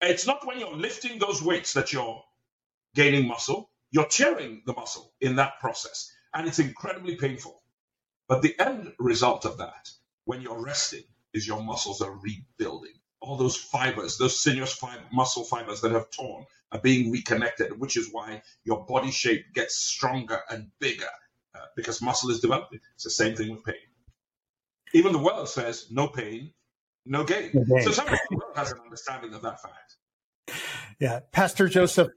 It's 0.01 0.27
not 0.27 0.47
when 0.47 0.59
you're 0.59 0.75
lifting 0.75 1.19
those 1.19 1.43
weights 1.43 1.75
that 1.75 1.93
you're 1.93 2.23
gaining 2.95 3.29
muscle. 3.29 3.71
You're 3.91 4.07
tearing 4.07 4.63
the 4.65 4.73
muscle 4.73 5.13
in 5.21 5.37
that 5.37 5.61
process. 5.61 6.11
And 6.33 6.49
it's 6.49 6.59
incredibly 6.59 7.17
painful. 7.17 7.63
But 8.29 8.41
the 8.41 8.59
end 8.59 8.93
result 8.99 9.45
of 9.45 9.59
that, 9.59 9.91
when 10.25 10.41
you're 10.41 10.63
resting, 10.63 11.05
is 11.35 11.47
your 11.47 11.63
muscles 11.63 12.01
are 12.01 12.17
rebuilding. 12.17 12.95
All 13.21 13.37
those 13.37 13.57
fibers, 13.57 14.17
those 14.17 14.41
sinuous 14.41 14.73
fiber, 14.73 15.03
muscle 15.13 15.45
fibers 15.45 15.83
that 15.83 15.93
have 15.93 16.11
torn, 16.11 16.47
are 16.73 16.81
being 16.81 17.11
reconnected, 17.11 17.79
which 17.79 17.97
is 17.97 18.09
why 18.11 18.43
your 18.65 18.87
body 18.87 19.11
shape 19.11 19.53
gets 19.53 19.77
stronger 19.77 20.41
and 20.49 20.71
bigger 20.79 21.11
uh, 21.55 21.59
because 21.77 22.03
muscle 22.03 22.31
is 22.31 22.41
developing. 22.41 22.81
It's 22.95 23.05
the 23.05 23.11
same 23.11 23.37
thing 23.37 23.51
with 23.51 23.65
pain. 23.65 23.75
Even 24.93 25.13
the 25.13 25.19
world 25.19 25.49
says 25.49 25.87
no 25.91 26.09
pain, 26.09 26.53
no 27.07 27.25
gain. 27.25 27.51
No 27.55 27.65
gain. 27.65 27.83
So 27.83 27.93
someone 27.93 28.19
has 28.55 28.73
an 28.73 28.79
understanding 28.85 29.35
of 29.35 29.43
that 29.43 29.61
fact. 29.63 30.59
Yeah, 31.01 31.21
Pastor 31.33 31.69
Joseph, 31.69 32.09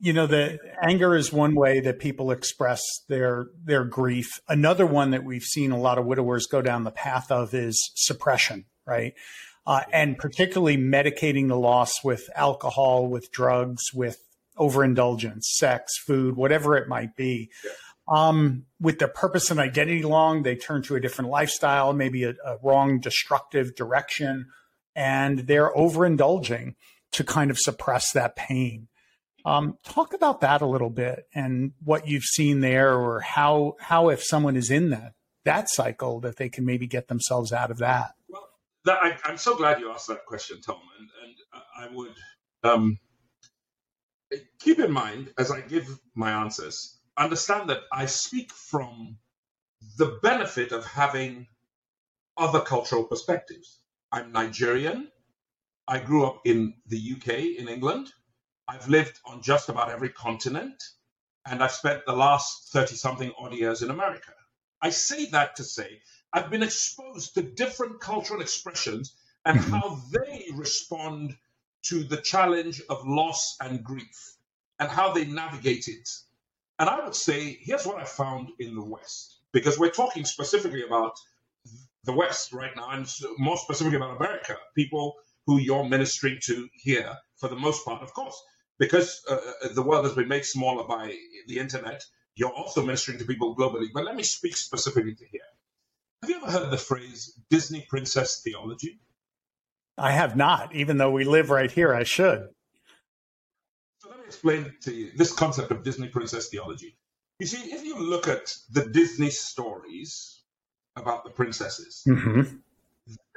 you 0.00 0.12
know 0.12 0.26
the 0.26 0.58
anger 0.82 1.14
is 1.14 1.32
one 1.32 1.54
way 1.54 1.80
that 1.80 1.98
people 1.98 2.30
express 2.30 2.82
their 3.08 3.46
their 3.64 3.84
grief. 3.84 4.40
Another 4.48 4.86
one 4.86 5.10
that 5.10 5.24
we've 5.24 5.42
seen 5.42 5.72
a 5.72 5.78
lot 5.78 5.98
of 5.98 6.06
widowers 6.06 6.46
go 6.46 6.62
down 6.62 6.84
the 6.84 6.90
path 6.90 7.30
of 7.30 7.54
is 7.54 7.90
suppression, 7.94 8.64
right? 8.86 9.14
Uh, 9.66 9.80
and 9.92 10.18
particularly 10.18 10.76
medicating 10.76 11.48
the 11.48 11.56
loss 11.56 12.04
with 12.04 12.28
alcohol, 12.34 13.06
with 13.08 13.30
drugs, 13.32 13.82
with 13.94 14.18
overindulgence, 14.58 15.50
sex, 15.56 15.96
food, 15.98 16.36
whatever 16.36 16.76
it 16.76 16.86
might 16.86 17.16
be. 17.16 17.50
Yeah 17.64 17.70
um, 18.08 18.66
with 18.80 18.98
their 18.98 19.08
purpose 19.08 19.50
and 19.50 19.58
identity 19.58 20.02
long, 20.02 20.42
they 20.42 20.56
turn 20.56 20.82
to 20.82 20.96
a 20.96 21.00
different 21.00 21.30
lifestyle, 21.30 21.92
maybe 21.92 22.24
a, 22.24 22.34
a 22.44 22.58
wrong, 22.62 23.00
destructive 23.00 23.74
direction, 23.74 24.46
and 24.94 25.40
they're 25.40 25.72
overindulging 25.74 26.74
to 27.12 27.24
kind 27.24 27.50
of 27.50 27.58
suppress 27.58 28.12
that 28.12 28.36
pain. 28.36 28.88
Um, 29.46 29.78
talk 29.84 30.14
about 30.14 30.40
that 30.40 30.62
a 30.62 30.66
little 30.66 30.90
bit 30.90 31.26
and 31.34 31.72
what 31.82 32.08
you've 32.08 32.24
seen 32.24 32.60
there, 32.60 32.94
or 32.94 33.20
how 33.20 33.76
how 33.78 34.08
if 34.08 34.22
someone 34.22 34.56
is 34.56 34.70
in 34.70 34.90
that 34.90 35.12
that 35.44 35.68
cycle 35.68 36.20
that 36.20 36.36
they 36.36 36.48
can 36.48 36.64
maybe 36.64 36.86
get 36.86 37.08
themselves 37.08 37.52
out 37.52 37.70
of 37.70 37.78
that. 37.78 38.12
Well, 38.28 38.48
that, 38.86 38.98
I, 39.02 39.30
am 39.30 39.36
so 39.36 39.54
glad 39.56 39.80
you 39.80 39.90
asked 39.90 40.08
that 40.08 40.24
question, 40.24 40.60
Tom, 40.62 40.80
and, 40.98 41.08
and 41.22 41.34
I 41.78 41.94
would 41.94 42.14
um, 42.62 42.98
keep 44.58 44.78
in 44.78 44.90
mind 44.90 45.32
as 45.38 45.50
I 45.50 45.60
give 45.60 45.98
my 46.14 46.30
answers 46.30 46.98
understand 47.16 47.70
that 47.70 47.82
I 47.92 48.06
speak 48.06 48.52
from 48.52 49.18
the 49.98 50.18
benefit 50.22 50.72
of 50.72 50.84
having 50.84 51.46
other 52.36 52.60
cultural 52.60 53.04
perspectives. 53.04 53.78
I'm 54.10 54.32
Nigerian. 54.32 55.08
I 55.86 55.98
grew 55.98 56.24
up 56.24 56.40
in 56.44 56.74
the 56.86 57.14
UK, 57.16 57.28
in 57.58 57.68
England. 57.68 58.12
I've 58.66 58.88
lived 58.88 59.20
on 59.26 59.42
just 59.42 59.68
about 59.68 59.90
every 59.90 60.08
continent, 60.08 60.82
and 61.46 61.62
I've 61.62 61.72
spent 61.72 62.06
the 62.06 62.16
last 62.16 62.72
30 62.72 62.96
something 62.96 63.32
odd 63.38 63.52
years 63.52 63.82
in 63.82 63.90
America. 63.90 64.32
I 64.80 64.90
say 64.90 65.26
that 65.26 65.56
to 65.56 65.64
say 65.64 66.00
I've 66.32 66.50
been 66.50 66.62
exposed 66.62 67.34
to 67.34 67.42
different 67.42 68.00
cultural 68.00 68.40
expressions 68.40 69.14
and 69.44 69.58
mm-hmm. 69.58 69.72
how 69.72 70.00
they 70.10 70.46
respond 70.52 71.36
to 71.84 72.02
the 72.02 72.16
challenge 72.16 72.82
of 72.88 73.06
loss 73.06 73.56
and 73.60 73.84
grief 73.84 74.36
and 74.78 74.90
how 74.90 75.12
they 75.12 75.26
navigate 75.26 75.86
it. 75.86 76.08
And 76.78 76.88
I 76.88 77.04
would 77.04 77.14
say, 77.14 77.56
here's 77.60 77.86
what 77.86 78.00
I 78.00 78.04
found 78.04 78.48
in 78.58 78.74
the 78.74 78.84
West, 78.84 79.38
because 79.52 79.78
we're 79.78 79.90
talking 79.90 80.24
specifically 80.24 80.82
about 80.82 81.16
the 82.04 82.12
West 82.12 82.52
right 82.52 82.74
now, 82.74 82.90
and 82.90 83.06
more 83.38 83.56
specifically 83.56 83.96
about 83.96 84.16
America, 84.16 84.56
people 84.74 85.14
who 85.46 85.58
you're 85.58 85.88
ministering 85.88 86.38
to 86.42 86.68
here 86.74 87.16
for 87.36 87.48
the 87.48 87.56
most 87.56 87.84
part, 87.84 88.02
of 88.02 88.12
course, 88.12 88.36
because 88.78 89.22
uh, 89.30 89.34
uh, 89.34 89.68
the 89.74 89.82
world 89.82 90.04
has 90.04 90.14
been 90.14 90.28
made 90.28 90.44
smaller 90.44 90.84
by 90.86 91.16
the 91.46 91.58
internet. 91.58 92.02
You're 92.34 92.52
also 92.52 92.84
ministering 92.84 93.18
to 93.18 93.24
people 93.24 93.56
globally. 93.56 93.86
But 93.94 94.04
let 94.04 94.16
me 94.16 94.24
speak 94.24 94.56
specifically 94.56 95.14
to 95.14 95.24
here. 95.30 95.40
Have 96.22 96.30
you 96.30 96.36
ever 96.36 96.50
heard 96.50 96.70
the 96.70 96.76
phrase 96.76 97.38
Disney 97.50 97.86
princess 97.88 98.40
theology? 98.42 98.98
I 99.96 100.10
have 100.10 100.34
not, 100.34 100.74
even 100.74 100.96
though 100.96 101.12
we 101.12 101.24
live 101.24 101.50
right 101.50 101.70
here, 101.70 101.94
I 101.94 102.02
should 102.02 102.48
explain 104.26 104.74
to 104.82 104.92
you 104.92 105.10
this 105.16 105.32
concept 105.32 105.70
of 105.70 105.82
Disney 105.82 106.08
princess 106.08 106.48
theology. 106.48 106.96
You 107.38 107.46
see, 107.46 107.72
if 107.72 107.84
you 107.84 107.98
look 107.98 108.28
at 108.28 108.56
the 108.70 108.86
Disney 108.86 109.30
stories 109.30 110.40
about 110.96 111.24
the 111.24 111.30
princesses, 111.30 112.02
mm-hmm. 112.06 112.56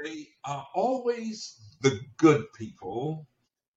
they 0.03 0.27
are 0.45 0.67
always 0.75 1.59
the 1.81 1.99
good 2.17 2.51
people 2.53 3.27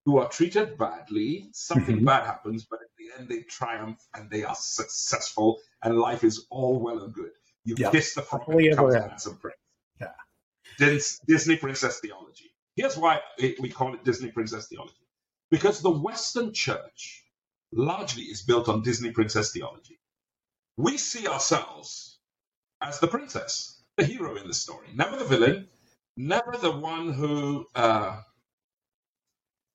who 0.04 0.18
are 0.18 0.28
treated 0.28 0.76
badly. 0.78 1.48
Something 1.52 1.96
mm-hmm. 1.96 2.04
bad 2.04 2.26
happens, 2.26 2.64
but 2.64 2.80
at 2.80 2.88
the 2.98 3.18
end 3.18 3.28
they 3.28 3.42
triumph 3.42 4.00
and 4.14 4.30
they 4.30 4.44
are 4.44 4.54
successful, 4.54 5.58
and 5.82 5.98
life 5.98 6.24
is 6.24 6.46
all 6.50 6.78
well 6.78 7.02
and 7.02 7.12
good. 7.12 7.32
You 7.64 7.74
yep. 7.78 7.92
kiss 7.92 8.14
the 8.14 8.22
frog 8.22 8.48
and 8.48 8.76
comes 8.76 8.94
handsome 8.94 9.36
prince. 9.36 9.56
Yeah. 10.00 10.98
Disney 11.26 11.56
princess 11.56 12.00
theology. 12.00 12.50
Here's 12.76 12.96
why 12.96 13.20
we 13.38 13.68
call 13.68 13.94
it 13.94 14.04
Disney 14.04 14.30
princess 14.30 14.68
theology 14.68 14.94
because 15.50 15.80
the 15.80 15.90
Western 15.90 16.52
church 16.52 17.24
largely 17.72 18.24
is 18.24 18.42
built 18.42 18.68
on 18.68 18.82
Disney 18.82 19.10
princess 19.10 19.52
theology. 19.52 19.98
We 20.76 20.96
see 20.98 21.26
ourselves 21.28 22.18
as 22.80 23.00
the 23.00 23.08
princess, 23.08 23.82
the 23.96 24.04
hero 24.04 24.36
in 24.36 24.48
the 24.48 24.54
story, 24.54 24.88
never 24.94 25.16
the 25.16 25.24
villain, 25.24 25.68
never 26.16 26.56
the 26.60 26.70
one 26.70 27.12
who 27.12 27.66
uh, 27.74 28.20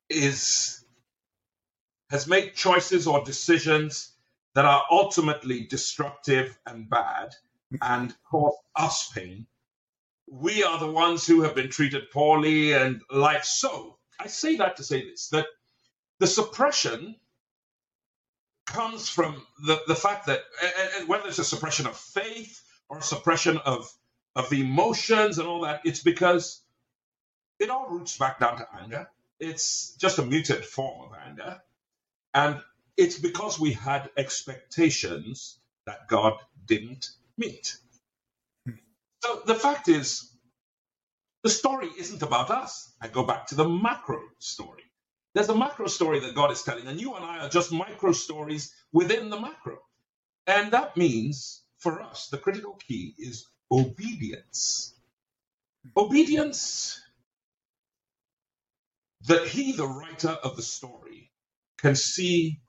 is 0.09 0.83
has 2.09 2.27
made 2.27 2.53
choices 2.55 3.07
or 3.07 3.23
decisions 3.23 4.13
that 4.53 4.65
are 4.65 4.83
ultimately 4.91 5.65
destructive 5.65 6.57
and 6.65 6.89
bad 6.89 7.33
and 7.81 8.15
cause 8.29 8.55
us 8.75 9.09
pain. 9.11 9.45
We 10.27 10.63
are 10.63 10.79
the 10.79 10.91
ones 10.91 11.25
who 11.25 11.41
have 11.41 11.55
been 11.55 11.69
treated 11.69 12.11
poorly 12.11 12.73
and 12.73 13.01
life. 13.11 13.43
So 13.43 13.97
I 14.19 14.27
say 14.27 14.55
that 14.57 14.77
to 14.77 14.83
say 14.83 15.09
this 15.09 15.29
that 15.29 15.47
the 16.19 16.27
suppression 16.27 17.15
comes 18.67 19.09
from 19.09 19.41
the, 19.65 19.81
the 19.87 19.95
fact 19.95 20.27
that 20.27 20.41
and, 20.63 20.89
and 20.99 21.09
whether 21.09 21.27
it's 21.27 21.39
a 21.39 21.45
suppression 21.45 21.87
of 21.87 21.97
faith 21.97 22.61
or 22.89 23.01
suppression 23.01 23.57
of 23.59 23.91
of 24.35 24.51
emotions 24.53 25.39
and 25.39 25.47
all 25.47 25.61
that, 25.61 25.81
it's 25.85 26.01
because 26.03 26.61
it 27.59 27.69
all 27.69 27.87
roots 27.89 28.17
back 28.17 28.39
down 28.39 28.57
to 28.57 28.67
anger. 28.81 29.09
It's 29.39 29.95
just 29.97 30.19
a 30.19 30.25
muted 30.25 30.65
form 30.65 31.09
of 31.09 31.17
anger. 31.27 31.61
And 32.33 32.61
it's 32.97 33.19
because 33.19 33.59
we 33.59 33.73
had 33.73 34.09
expectations 34.17 35.59
that 35.87 36.07
God 36.09 36.35
didn't 36.67 37.11
meet. 37.37 37.77
So 39.23 39.41
the 39.47 39.55
fact 39.55 39.89
is, 39.89 40.31
the 41.43 41.49
story 41.49 41.89
isn't 41.99 42.23
about 42.23 42.51
us. 42.51 42.91
I 43.01 43.09
go 43.09 43.25
back 43.25 43.47
to 43.49 43.55
the 43.55 43.69
macro 43.69 44.21
story. 44.39 44.84
There's 45.35 45.49
a 45.49 45.55
macro 45.57 45.87
story 45.87 46.21
that 46.21 46.35
God 46.35 46.51
is 46.51 46.63
telling, 46.63 46.87
and 46.87 47.01
you 47.01 47.15
and 47.15 47.25
I 47.25 47.39
are 47.41 47.49
just 47.49 47.73
micro 47.73 48.13
stories 48.13 48.73
within 48.93 49.31
the 49.31 49.41
macro. 49.41 49.79
And 50.47 50.71
that 50.73 50.97
means 50.97 51.63
for 51.79 52.01
us, 52.01 52.27
the 52.29 52.39
critical 52.39 52.75
key 52.87 53.15
is 53.19 53.47
obedience. 53.71 54.95
Obedience 55.97 57.01
that 59.27 59.47
he, 59.47 59.73
the 59.73 59.87
writer 59.87 60.29
of 60.29 60.55
the 60.55 60.63
story, 60.63 61.31
can 61.77 61.95
see 61.95 62.61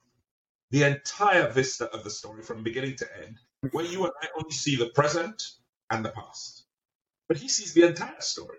the 0.70 0.84
entire 0.84 1.50
vista 1.50 1.86
of 1.90 2.04
the 2.04 2.10
story 2.10 2.42
from 2.42 2.64
beginning 2.64 2.96
to 2.96 3.08
end, 3.24 3.38
where 3.72 3.86
you 3.86 4.04
and 4.04 4.12
I 4.22 4.28
only 4.38 4.52
see 4.52 4.76
the 4.76 4.90
present 4.90 5.42
and 5.90 6.04
the 6.04 6.10
past. 6.10 6.64
But 7.28 7.38
he 7.38 7.48
sees 7.48 7.74
the 7.74 7.84
entire 7.86 8.20
story. 8.20 8.58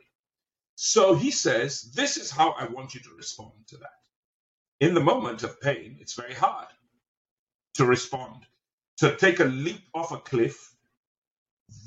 So 0.80 1.16
he 1.16 1.32
says, 1.32 1.82
This 1.96 2.18
is 2.18 2.30
how 2.30 2.52
I 2.52 2.66
want 2.66 2.94
you 2.94 3.02
to 3.02 3.10
respond 3.18 3.52
to 3.70 3.78
that. 3.78 3.98
In 4.80 4.94
the 4.94 5.02
moment 5.02 5.42
of 5.42 5.60
pain, 5.60 5.98
it's 6.00 6.14
very 6.14 6.36
hard 6.36 6.68
to 7.74 7.86
respond, 7.86 8.46
to 8.98 9.16
take 9.18 9.40
a 9.40 9.46
leap 9.46 9.82
off 9.96 10.12
a 10.12 10.20
cliff 10.20 10.76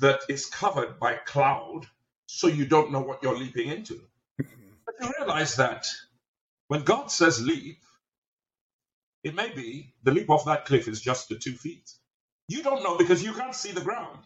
that 0.01 0.19
is 0.27 0.45
covered 0.45 0.99
by 0.99 1.13
cloud 1.13 1.87
so 2.25 2.47
you 2.47 2.65
don't 2.65 2.91
know 2.91 2.99
what 2.99 3.23
you're 3.23 3.37
leaping 3.37 3.69
into. 3.69 3.93
Mm-hmm. 4.41 4.71
But 4.85 4.95
you 4.99 5.13
realize 5.17 5.55
that 5.55 5.87
when 6.67 6.83
God 6.83 7.09
says 7.09 7.41
leap, 7.41 7.79
it 9.23 9.35
may 9.35 9.53
be 9.53 9.93
the 10.03 10.11
leap 10.11 10.29
off 10.29 10.43
that 10.45 10.65
cliff 10.65 10.89
is 10.89 10.99
just 10.99 11.29
the 11.29 11.35
two 11.35 11.53
feet. 11.53 11.89
You 12.49 12.61
don't 12.61 12.83
know 12.83 12.97
because 12.97 13.23
you 13.23 13.31
can't 13.31 13.55
see 13.55 13.71
the 13.71 13.79
ground. 13.79 14.19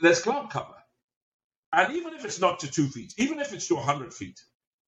There's 0.00 0.22
cloud 0.22 0.50
cover. 0.50 0.76
And 1.72 1.94
even 1.94 2.14
if 2.14 2.24
it's 2.24 2.40
not 2.40 2.60
to 2.60 2.70
two 2.70 2.88
feet, 2.88 3.14
even 3.16 3.40
if 3.40 3.52
it's 3.52 3.68
to 3.68 3.76
a 3.78 3.82
hundred 3.82 4.12
feet, 4.12 4.40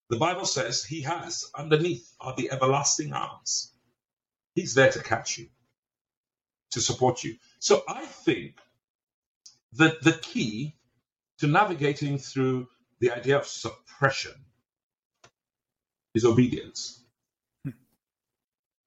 the 0.09 0.17
Bible 0.17 0.45
says 0.45 0.83
he 0.83 1.01
has 1.01 1.49
underneath 1.55 2.13
are 2.19 2.35
the 2.35 2.51
everlasting 2.51 3.13
arms. 3.13 3.73
He's 4.53 4.75
there 4.75 4.91
to 4.91 5.01
catch 5.01 5.37
you, 5.37 5.47
to 6.71 6.81
support 6.81 7.23
you. 7.23 7.37
So 7.59 7.83
I 7.87 8.05
think 8.05 8.55
that 9.73 10.01
the 10.03 10.13
key 10.13 10.75
to 11.39 11.47
navigating 11.47 12.17
through 12.19 12.67
the 12.99 13.11
idea 13.11 13.37
of 13.37 13.47
suppression 13.47 14.33
is 16.13 16.23
obedience. 16.23 17.03
Hmm. 17.63 17.71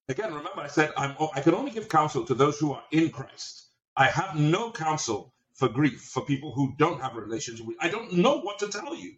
Again, 0.09 0.33
remember 0.33 0.61
I 0.61 0.69
said 0.69 0.93
I'm, 0.97 1.17
I 1.35 1.41
can 1.41 1.55
only 1.55 1.73
give 1.73 1.89
counsel 1.89 2.25
to 2.27 2.35
those 2.35 2.59
who 2.59 2.73
are 2.73 2.83
in 2.93 3.11
Christ. 3.11 3.67
I 3.97 4.07
have 4.07 4.37
no 4.37 4.71
counsel 4.71 5.35
for 5.59 5.69
grief 5.69 6.01
for 6.01 6.25
people 6.25 6.53
who 6.53 6.75
don't 6.79 7.03
have 7.03 7.17
a 7.17 7.21
relationship 7.21 7.67
with. 7.67 7.77
I 7.81 7.89
don't 7.91 8.15
know 8.15 8.41
what 8.41 8.61
to 8.61 8.69
tell 8.69 8.95
you 8.95 9.15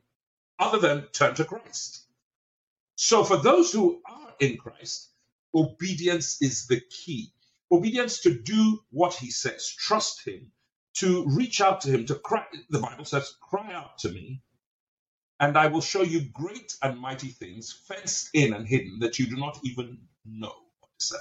other 0.58 0.78
than 0.78 1.06
turn 1.12 1.34
to 1.36 1.44
Christ. 1.44 2.04
So 2.96 3.24
for 3.24 3.36
those 3.36 3.72
who 3.72 4.02
are 4.10 4.34
in 4.40 4.56
Christ, 4.56 5.10
obedience 5.54 6.42
is 6.42 6.66
the 6.66 6.80
key. 6.90 7.32
Obedience 7.72 8.20
to 8.22 8.34
do 8.34 8.80
what 8.90 9.14
he 9.14 9.30
says, 9.30 9.68
trust 9.68 10.26
him, 10.26 10.52
to 10.96 11.24
reach 11.28 11.60
out 11.60 11.82
to 11.82 11.90
him, 11.90 12.06
to 12.06 12.16
cry. 12.16 12.44
The 12.70 12.80
Bible 12.80 13.04
says, 13.04 13.34
cry 13.40 13.72
out 13.72 13.98
to 13.98 14.10
me, 14.10 14.42
and 15.40 15.56
I 15.56 15.68
will 15.68 15.80
show 15.82 16.02
you 16.02 16.22
great 16.32 16.74
and 16.82 16.98
mighty 16.98 17.28
things 17.28 17.72
fenced 17.72 18.30
in 18.34 18.54
and 18.54 18.66
hidden 18.66 18.98
that 19.00 19.18
you 19.18 19.26
do 19.26 19.36
not 19.36 19.60
even 19.64 19.98
know 20.26 20.54
what 20.80 20.90
to 20.98 21.06
say. 21.06 21.16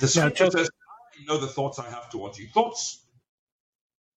The 0.00 0.08
scripture 0.08 0.50
says, 0.50 0.70
I 1.18 1.24
know 1.24 1.38
the 1.38 1.46
thoughts 1.46 1.78
I 1.78 1.88
have 1.90 2.10
towards 2.10 2.38
you. 2.38 2.48
Thoughts 2.48 3.04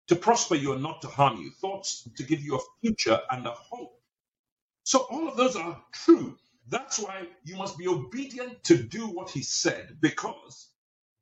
to 0.08 0.16
prosper 0.16 0.56
you 0.56 0.74
and 0.74 0.84
not 0.84 1.02
to 1.02 1.08
harm 1.08 1.38
you. 1.42 1.52
Thoughts 1.52 2.10
to 2.18 2.24
give 2.24 2.42
you 2.42 2.58
a 2.58 2.62
future 2.82 3.20
and 3.32 3.46
a 3.46 3.52
hope. 3.52 4.00
So 4.84 5.00
all 5.00 5.28
of 5.28 5.38
those 5.38 5.56
are 5.56 5.82
true. 5.92 6.38
That's 6.70 7.00
why 7.00 7.28
you 7.44 7.56
must 7.58 7.78
be 7.78 7.88
obedient 7.88 8.64
to 8.66 8.78
do 8.78 9.08
what 9.08 9.30
he 9.30 9.42
said, 9.42 9.98
because 10.02 10.70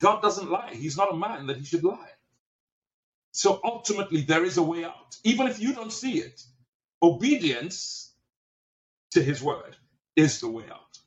God 0.01 0.21
doesn't 0.21 0.49
lie. 0.49 0.73
He's 0.73 0.97
not 0.97 1.13
a 1.13 1.17
man 1.17 1.47
that 1.47 1.57
he 1.57 1.65
should 1.65 1.83
lie. 1.83 2.09
So 3.31 3.59
ultimately, 3.63 4.21
there 4.21 4.45
is 4.45 4.57
a 4.57 4.63
way 4.63 4.85
out. 4.85 5.17
Even 5.23 5.47
if 5.47 5.59
you 5.59 5.73
don't 5.73 5.91
see 5.91 6.19
it, 6.19 6.41
obedience 7.01 8.13
to 9.11 9.21
his 9.21 9.41
word 9.41 9.75
is 10.15 10.39
the 10.39 10.49
way 10.49 10.65
out. 10.71 10.99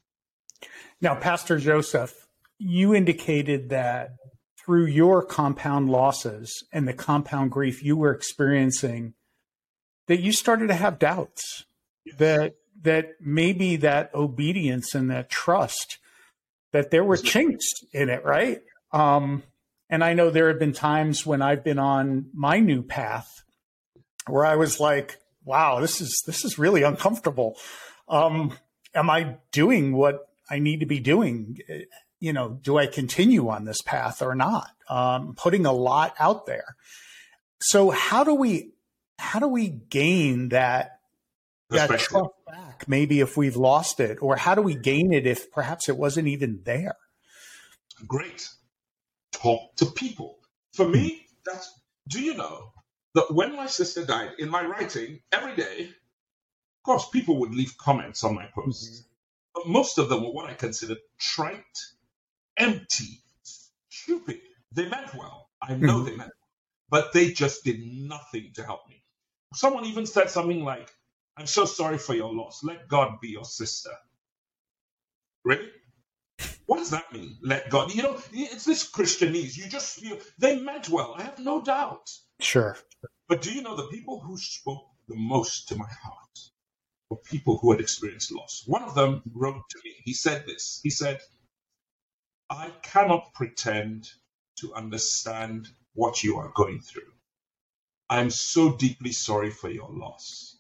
Now, 1.01 1.15
Pastor 1.15 1.59
Joseph, 1.59 2.27
you 2.59 2.95
indicated 2.95 3.71
that 3.71 4.17
through 4.69 4.85
your 4.85 5.25
compound 5.25 5.89
losses 5.89 6.63
and 6.75 6.87
the 6.87 6.93
compound 6.93 7.51
grief 7.51 7.83
you 7.83 7.97
were 7.97 8.13
experiencing 8.13 9.15
that 10.09 10.21
you 10.21 10.31
started 10.31 10.67
to 10.67 10.75
have 10.75 10.99
doubts 10.99 11.65
that 12.19 12.55
that 12.83 13.13
maybe 13.19 13.77
that 13.77 14.15
obedience 14.15 14.95
and 14.95 15.11
that 15.11 15.31
trust 15.31 15.97
that 16.73 16.91
there 16.91 17.03
were 17.03 17.17
chinks 17.17 17.65
in 17.95 18.11
it 18.11 18.23
right? 18.27 18.61
Um, 18.93 19.43
and 19.89 20.05
i 20.05 20.13
know 20.13 20.29
there 20.29 20.49
have 20.49 20.59
been 20.59 20.75
times 20.75 21.25
when 21.25 21.41
i've 21.41 21.65
been 21.65 21.79
on 21.79 22.27
my 22.35 22.61
new 22.61 22.83
path 22.83 23.27
where 24.27 24.45
i 24.45 24.55
was 24.55 24.79
like 24.79 25.17
wow 25.47 25.81
this 25.81 26.03
is 26.03 26.23
this 26.27 26.45
is 26.45 26.59
really 26.59 26.83
uncomfortable. 26.83 27.57
Um, 28.07 28.53
am 28.95 29.09
i 29.09 29.39
doing 29.51 29.95
what 29.95 30.28
i 30.51 30.59
need 30.59 30.81
to 30.81 30.87
be 30.87 31.01
doing 31.01 31.59
you 32.21 32.33
know, 32.33 32.59
do 32.63 32.79
I 32.79 32.87
continue 32.87 33.49
on 33.49 33.65
this 33.65 33.83
path 33.83 34.23
or 34.23 34.35
not? 34.35 34.71
Um, 34.89 35.35
putting 35.37 35.67
a 35.67 35.73
lot 35.73 36.15
out 36.19 36.47
there. 36.47 36.77
So 37.61 37.91
how 37.91 38.25
do 38.25 38.35
we 38.35 38.73
how 39.19 39.41
do 39.41 39.49
we 39.49 39.69
gain 39.69 40.51
that 40.51 41.01
that 41.71 41.89
trust 41.89 42.31
back? 42.47 42.89
Maybe 42.89 43.21
if 43.21 43.37
we've 43.37 43.57
lost 43.57 44.01
it, 44.01 44.19
or 44.21 44.37
how 44.37 44.55
do 44.55 44.63
we 44.63 44.75
gain 44.75 45.13
it 45.13 45.27
if 45.27 45.51
perhaps 45.51 45.89
it 45.89 45.97
wasn't 45.97 46.29
even 46.29 46.61
there? 46.65 46.97
Great. 48.07 48.49
Talk 49.33 49.75
to 49.77 49.87
people. 49.87 50.39
For 50.75 50.89
me, 50.89 51.27
that's 51.45 51.73
do 52.09 52.21
you 52.21 52.35
know 52.35 52.73
that 53.15 53.33
when 53.33 53.57
my 53.57 53.67
sister 53.67 54.05
died, 54.05 54.31
in 54.39 54.49
my 54.49 54.65
writing 54.65 55.21
every 55.33 55.57
day, 55.57 55.83
of 55.83 56.83
course, 56.85 57.09
people 57.09 57.41
would 57.41 57.55
leave 57.55 57.77
comments 57.77 58.25
on 58.25 58.35
my 58.35 58.47
posts. 58.55 58.89
Mm-hmm. 58.89 59.08
But 59.59 59.67
most 59.69 59.99
of 59.99 60.09
them 60.09 60.23
were 60.23 60.31
what 60.31 60.49
I 60.49 60.55
considered 60.55 60.99
trite 61.19 61.65
empty, 62.57 63.21
stupid. 63.89 64.39
They 64.71 64.89
meant 64.89 65.13
well. 65.15 65.49
I 65.61 65.75
know 65.75 65.95
mm-hmm. 65.95 66.05
they 66.05 66.17
meant 66.17 66.31
well, 66.31 66.91
but 66.91 67.13
they 67.13 67.33
just 67.33 67.65
did 67.65 67.81
nothing 67.81 68.53
to 68.55 68.63
help 68.63 68.83
me. 68.89 69.03
Someone 69.55 69.85
even 69.87 70.07
said 70.07 70.31
something 70.31 70.63
like, 70.63 70.89
I'm 71.37 71.49
so 71.49 71.65
sorry 71.65 71.99
for 71.99 72.15
your 72.15 72.33
loss. 72.33 72.63
Let 72.63 72.87
God 72.87 73.21
be 73.21 73.31
your 73.31 73.45
sister. 73.45 73.91
Really? 75.45 75.71
What 76.67 76.77
does 76.77 76.91
that 76.91 77.13
mean? 77.13 77.37
Let 77.43 77.69
God. 77.69 77.93
You 77.93 78.05
know, 78.05 78.23
it's 78.33 78.65
this 78.65 78.89
Christianese. 78.89 79.57
You 79.57 79.69
just 79.69 79.99
feel 79.99 80.19
they 80.39 80.61
meant 80.61 80.89
well. 80.89 81.17
I 81.19 81.23
have 81.23 81.41
no 81.41 81.61
doubt. 81.61 82.09
Sure. 82.39 82.77
But 83.29 83.43
do 83.43 83.53
you 83.53 83.63
know 83.63 83.75
the 83.75 83.89
people 83.89 84.21
who 84.21 84.37
spoke 84.37 84.87
the 85.09 85.17
most 85.17 85.67
to 85.69 85.75
my 85.75 85.89
heart 86.01 86.28
were 87.11 87.17
people 87.17 87.59
who 87.59 87.71
had 87.73 87.81
experienced 87.81 88.33
loss? 88.33 88.63
One 88.67 88.83
of 88.83 88.95
them 88.95 89.23
wrote 89.35 89.69
to 89.71 89.79
me. 89.85 89.95
He 90.05 90.13
said 90.13 90.45
this. 90.47 90.81
He 90.83 90.91
said, 90.91 91.21
I 92.51 92.71
cannot 92.83 93.35
pretend 93.35 94.11
to 94.57 94.75
understand 94.75 95.69
what 95.95 96.23
you 96.23 96.37
are 96.39 96.53
going 96.55 96.81
through. 96.81 97.13
I'm 98.11 98.31
so 98.31 98.75
deeply 98.77 99.13
sorry 99.13 99.51
for 99.51 99.71
your 99.71 99.91
loss. 99.91 100.57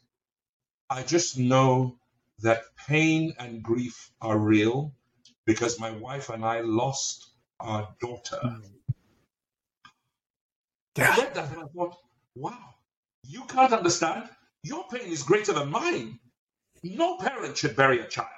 I 0.90 1.02
just 1.02 1.38
know 1.38 1.96
that 2.40 2.62
pain 2.86 3.34
and 3.38 3.62
grief 3.62 4.10
are 4.20 4.38
real 4.38 4.92
because 5.46 5.80
my 5.80 5.90
wife 5.90 6.28
and 6.28 6.44
I 6.44 6.60
lost 6.60 7.30
our 7.60 7.88
daughter. 8.00 8.40
Yeah. 10.96 11.14
I 11.14 11.18
read 11.22 11.34
that 11.34 11.52
and 11.52 11.62
I 11.62 11.66
thought, 11.74 11.96
wow, 12.34 12.74
you 13.24 13.44
can't 13.44 13.72
understand. 13.72 14.28
Your 14.62 14.84
pain 14.90 15.10
is 15.10 15.22
greater 15.22 15.52
than 15.52 15.70
mine. 15.70 16.18
No 16.82 17.16
parent 17.16 17.56
should 17.56 17.76
bury 17.76 18.00
a 18.00 18.06
child. 18.06 18.28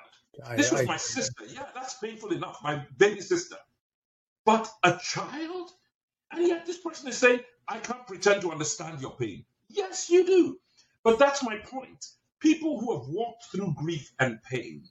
I, 0.47 0.57
this 0.57 0.73
was 0.73 0.83
I, 0.83 0.85
my 0.85 0.97
sister. 0.97 1.45
Yeah, 1.49 1.67
that's 1.75 1.95
painful 1.95 2.33
enough. 2.33 2.59
My 2.63 2.87
baby 2.99 3.21
sister. 3.21 3.57
But 4.45 4.71
a 4.83 4.99
child? 5.03 5.71
And 6.33 6.47
yet 6.47 6.67
this 6.67 6.79
person 6.79 7.09
is 7.09 7.19
saying, 7.19 7.41
I 7.69 7.79
can't 7.79 8.07
pretend 8.07 8.43
to 8.43 8.53
understand 8.53 9.01
your 9.01 9.17
pain. 9.17 9.45
Yes, 9.69 10.09
you 10.09 10.27
do. 10.27 10.59
But 11.03 11.19
that's 11.19 11.43
my 11.43 11.59
point. 11.59 12.07
People 12.41 12.81
who 12.81 12.99
have 12.99 13.09
walked 13.09 13.45
through 13.53 13.75
grief 13.77 14.13
and 14.19 14.43
pain 14.43 14.85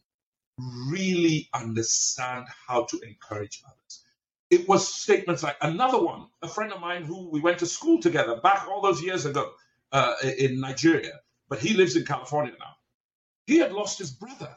really 0.89 1.49
understand 1.53 2.45
how 2.67 2.83
to 2.85 2.99
encourage 3.01 3.63
others. 3.65 4.03
It 4.49 4.67
was 4.67 4.87
statements 4.87 5.43
like 5.43 5.57
another 5.61 6.01
one, 6.03 6.27
a 6.41 6.47
friend 6.47 6.73
of 6.73 6.81
mine 6.81 7.03
who 7.03 7.29
we 7.29 7.39
went 7.39 7.59
to 7.59 7.65
school 7.65 7.99
together 8.01 8.39
back 8.41 8.67
all 8.67 8.81
those 8.81 9.01
years 9.01 9.25
ago 9.25 9.51
uh, 9.91 10.15
in 10.37 10.59
Nigeria, 10.59 11.19
but 11.49 11.59
he 11.59 11.75
lives 11.75 11.95
in 11.95 12.05
California 12.05 12.53
now. 12.59 12.75
He 13.49 13.59
had 13.59 13.73
lost 13.73 13.99
his 13.99 14.11
brother 14.11 14.55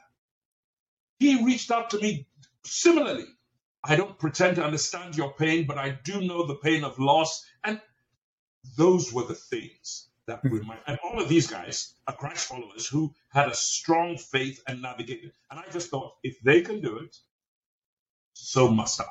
he 1.23 1.45
reached 1.45 1.71
out 1.71 1.91
to 1.91 2.01
me 2.01 2.27
similarly. 2.65 3.27
I 3.85 3.97
don't 3.97 4.19
pretend 4.19 4.57
to 4.57 4.65
understand 4.65 5.17
your 5.17 5.35
pain, 5.35 5.67
but 5.67 5.79
I 5.79 5.99
do 6.05 6.21
know 6.21 6.47
the 6.47 6.57
pain 6.57 6.85
of 6.85 6.99
loss. 6.99 7.45
And 7.65 7.81
those 8.77 9.13
were 9.13 9.25
the 9.25 9.35
things 9.35 10.09
that 10.27 10.41
remind, 10.45 10.81
and 10.87 10.99
all 11.05 11.21
of 11.21 11.29
these 11.29 11.47
guys 11.49 11.95
are 12.09 12.17
Christ 12.17 12.47
followers 12.47 12.87
who 12.87 13.15
had 13.31 13.49
a 13.49 13.55
strong 13.55 14.19
faith 14.19 14.63
and 14.69 14.83
navigated. 14.83 15.33
And 15.51 15.61
I 15.61 15.65
just 15.73 15.91
thought, 15.91 16.15
if 16.25 16.41
they 16.43 16.63
can 16.63 16.81
do 16.81 16.99
it, 16.99 17.17
so 18.35 18.69
must 18.69 19.01
I. 19.01 19.07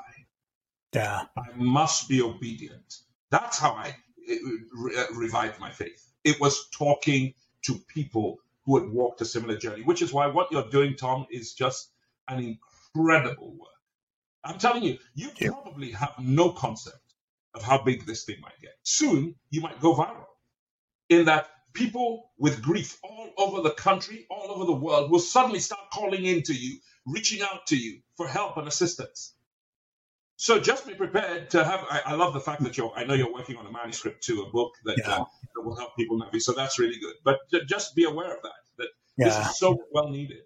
Yeah. 0.94 1.24
I 1.38 1.56
must 1.56 2.10
be 2.10 2.22
obedient. 2.22 2.96
That's 3.30 3.58
how 3.58 3.72
I 3.72 3.96
uh, 4.30 5.06
revived 5.16 5.60
my 5.60 5.72
faith. 5.72 6.06
It 6.24 6.40
was 6.42 6.70
talking 6.72 7.34
to 7.66 7.76
people 7.88 8.40
who 8.66 8.80
had 8.80 8.90
walked 8.90 9.22
a 9.22 9.26
similar 9.26 9.58
journey, 9.58 9.84
which 9.84 10.02
is 10.02 10.14
why 10.14 10.28
what 10.28 10.52
you're 10.52 10.70
doing, 10.70 10.96
Tom, 10.96 11.26
is 11.30 11.54
just 11.54 11.90
an 12.28 12.60
incredible 12.96 13.52
work. 13.52 13.70
I'm 14.44 14.58
telling 14.58 14.84
you, 14.84 14.98
you 15.14 15.30
yeah. 15.40 15.50
probably 15.50 15.92
have 15.92 16.14
no 16.20 16.52
concept 16.52 16.98
of 17.54 17.64
how 17.64 17.84
big 17.84 18.06
this 18.06 18.24
thing 18.24 18.38
might 18.42 18.60
get. 18.62 18.74
Soon, 18.84 19.36
you 19.50 19.62
might 19.62 19.80
go 19.80 19.96
viral 19.96 20.26
in 21.10 21.26
that 21.26 21.48
people 21.74 22.32
with 22.38 22.62
grief 22.62 22.98
all 23.04 23.32
over 23.38 23.62
the 23.62 23.72
country, 23.72 24.26
all 24.30 24.52
over 24.52 24.66
the 24.66 24.72
world 24.72 25.12
will 25.12 25.20
suddenly 25.20 25.60
start 25.60 25.82
calling 25.92 26.26
in 26.26 26.44
to 26.44 26.54
you, 26.54 26.80
reaching 27.06 27.42
out 27.42 27.68
to 27.68 27.78
you 27.78 28.00
for 28.16 28.28
help 28.28 28.58
and 28.58 28.68
assistance. 28.68 29.34
So 30.42 30.60
just 30.60 30.88
be 30.88 30.96
prepared 30.96 31.52
to 31.52 31.64
have. 31.64 31.86
I, 31.88 32.02
I, 32.04 32.14
love 32.16 32.34
the 32.34 32.40
fact 32.40 32.64
that 32.64 32.76
you're. 32.76 32.92
I 32.96 33.04
know 33.04 33.14
you're 33.14 33.32
working 33.32 33.58
on 33.58 33.68
a 33.68 33.72
manuscript 33.72 34.24
to 34.24 34.42
a 34.42 34.50
book 34.50 34.72
that, 34.86 34.98
yeah. 34.98 35.18
uh, 35.18 35.18
that 35.20 35.62
will 35.62 35.76
help 35.76 35.96
people 35.96 36.18
navigate. 36.18 36.42
So 36.42 36.54
that's 36.54 36.80
really 36.80 37.00
good. 37.00 37.14
But 37.24 37.38
just 37.70 37.94
be 37.94 38.06
aware 38.06 38.36
of 38.36 38.42
that. 38.42 38.52
That 38.80 38.88
yeah. 39.20 39.26
this 39.26 39.38
is 39.38 39.60
so 39.60 39.78
well 39.92 40.10
needed. 40.10 40.42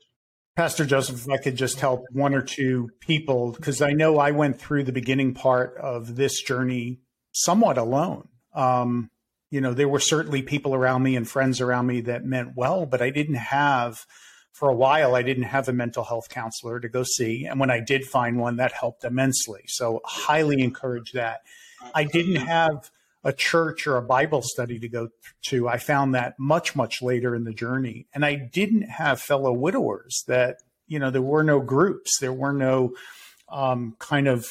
Pastor 0.58 0.84
Joseph, 0.84 1.22
if 1.22 1.30
I 1.30 1.38
could 1.38 1.56
just 1.56 1.80
help 1.80 2.04
one 2.12 2.34
or 2.34 2.42
two 2.42 2.90
people, 3.00 3.54
because 3.54 3.82
I 3.82 3.94
know 3.94 4.20
I 4.20 4.32
went 4.32 4.60
through 4.60 4.84
the 4.84 4.92
beginning 4.92 5.34
part 5.34 5.78
of 5.78 6.18
this 6.18 6.42
journey 6.42 7.00
somewhat 7.32 7.78
alone. 7.78 8.28
Um, 8.54 9.10
you 9.50 9.62
know, 9.62 9.74
there 9.74 9.88
were 9.88 10.02
certainly 10.02 10.42
people 10.42 10.76
around 10.76 11.04
me 11.04 11.16
and 11.16 11.26
friends 11.26 11.62
around 11.62 11.88
me 11.88 12.02
that 12.02 12.26
meant 12.26 12.52
well, 12.58 12.86
but 12.86 13.02
I 13.02 13.12
didn't 13.12 13.36
have 13.36 14.06
for 14.56 14.70
a 14.70 14.74
while, 14.74 15.16
I 15.16 15.22
didn't 15.22 15.44
have 15.44 15.68
a 15.68 15.74
mental 15.74 16.06
health 16.06 16.30
counselor 16.30 16.80
to 16.80 16.88
go 16.88 17.04
see. 17.04 17.46
And 17.46 17.60
when 17.60 17.70
I 17.70 17.82
did 17.82 18.06
find 18.06 18.40
one, 18.40 18.56
that 18.56 18.72
helped 18.72 19.04
immensely. 19.04 19.64
So, 19.68 20.00
highly 20.06 20.62
encourage 20.62 21.12
that. 21.12 21.42
I 21.94 22.06
didn't 22.06 22.38
have 22.38 22.90
a 23.26 23.34
church 23.34 23.86
or 23.86 23.98
a 23.98 24.02
Bible 24.02 24.42
study 24.42 24.80
to 24.80 24.88
go 24.88 25.10
to. 25.48 25.68
I 25.68 25.78
found 25.78 26.16
that 26.16 26.36
much, 26.40 26.74
much 26.74 27.02
later 27.02 27.36
in 27.36 27.44
the 27.44 27.54
journey. 27.54 28.08
And 28.14 28.24
I 28.24 28.36
didn't 28.36 28.84
have 28.84 29.20
fellow 29.20 29.52
widowers 29.52 30.24
that, 30.28 30.60
you 30.88 31.00
know, 31.00 31.12
there 31.12 31.22
were 31.22 31.44
no 31.44 31.60
groups, 31.60 32.20
there 32.22 32.32
were 32.32 32.54
no 32.54 32.94
um, 33.50 33.98
kind 34.00 34.30
of 34.30 34.48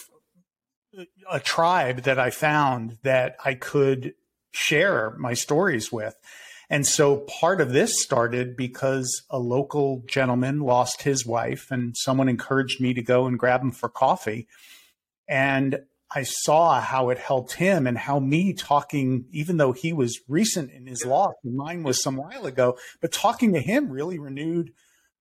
a 1.31 1.41
tribe 1.41 2.03
that 2.03 2.19
I 2.19 2.29
found 2.29 2.99
that 3.05 3.37
I 3.43 3.55
could 3.55 4.15
share 4.53 5.15
my 5.19 5.33
stories 5.33 5.91
with. 5.91 6.15
And 6.75 6.85
so 6.85 7.19
part 7.19 7.61
of 7.61 7.73
this 7.73 8.03
started 8.03 8.57
because 8.57 9.23
a 9.31 9.39
local 9.39 10.03
gentleman 10.09 10.59
lost 10.59 11.03
his 11.03 11.25
wife 11.25 11.69
and 11.71 11.95
someone 11.97 12.29
encouraged 12.29 12.81
me 12.81 12.93
to 12.95 13.01
go 13.01 13.27
and 13.27 13.39
grab 13.39 13.63
him 13.63 13.71
for 13.71 13.89
coffee. 13.89 14.49
And 15.29 15.83
I 16.13 16.25
saw 16.25 16.81
how 16.81 17.11
it 17.11 17.19
helped 17.19 17.53
him 17.53 17.87
and 17.87 17.97
how 17.97 18.19
me 18.19 18.55
talking, 18.55 19.27
even 19.31 19.57
though 19.57 19.71
he 19.71 19.93
was 19.93 20.19
recent 20.27 20.73
in 20.73 20.89
his 20.89 21.07
loss, 21.07 21.35
mine 21.45 21.85
was 21.85 22.03
some 22.03 22.17
while 22.17 22.45
ago, 22.45 22.77
but 23.01 23.13
talking 23.13 23.53
to 23.53 23.61
him 23.61 23.89
really 23.89 24.19
renewed 24.19 24.73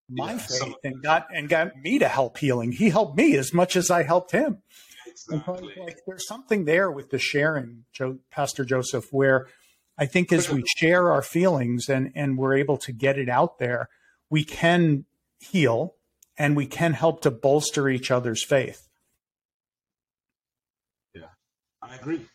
my 0.10 0.32
yeah, 0.32 0.38
faith 0.40 0.76
and 0.84 1.04
got 1.04 1.28
and 1.32 1.50
got 1.50 1.78
me 1.78 2.00
to 2.00 2.08
help 2.08 2.40
healing. 2.40 2.72
He 2.72 2.90
helped 2.90 3.16
me 3.16 3.38
as 3.38 3.54
much 3.54 3.76
as 3.76 3.92
I 3.92 4.02
helped 4.02 4.32
him. 4.32 4.64
Exactly. 5.06 5.76
Like, 5.80 6.00
there's 6.08 6.28
something 6.28 6.66
there 6.66 6.90
with 6.90 7.12
the 7.12 7.20
sharing, 7.20 7.86
Joe, 7.94 8.18
Pastor 8.32 8.66
Joseph, 8.66 9.06
where 9.12 9.50
I 9.98 10.06
think 10.06 10.32
as 10.32 10.50
we 10.50 10.64
share 10.78 11.12
our 11.12 11.22
feelings 11.22 11.90
and, 11.90 12.12
and 12.16 12.38
we're 12.38 12.56
able 12.56 12.78
to 12.78 12.92
get 12.92 13.18
it 13.18 13.30
out 13.30 13.60
there, 13.60 13.90
we 14.30 14.44
can 14.44 15.06
heal 15.40 15.96
and 16.38 16.56
we 16.56 16.66
can 16.66 16.94
help 16.94 17.22
to 17.22 17.32
bolster 17.32 17.90
each 17.90 18.10
other's 18.10 18.44
faith. 18.44 18.88
Yeah, 21.14 21.28
I 21.82 21.96
agree. 21.96 22.26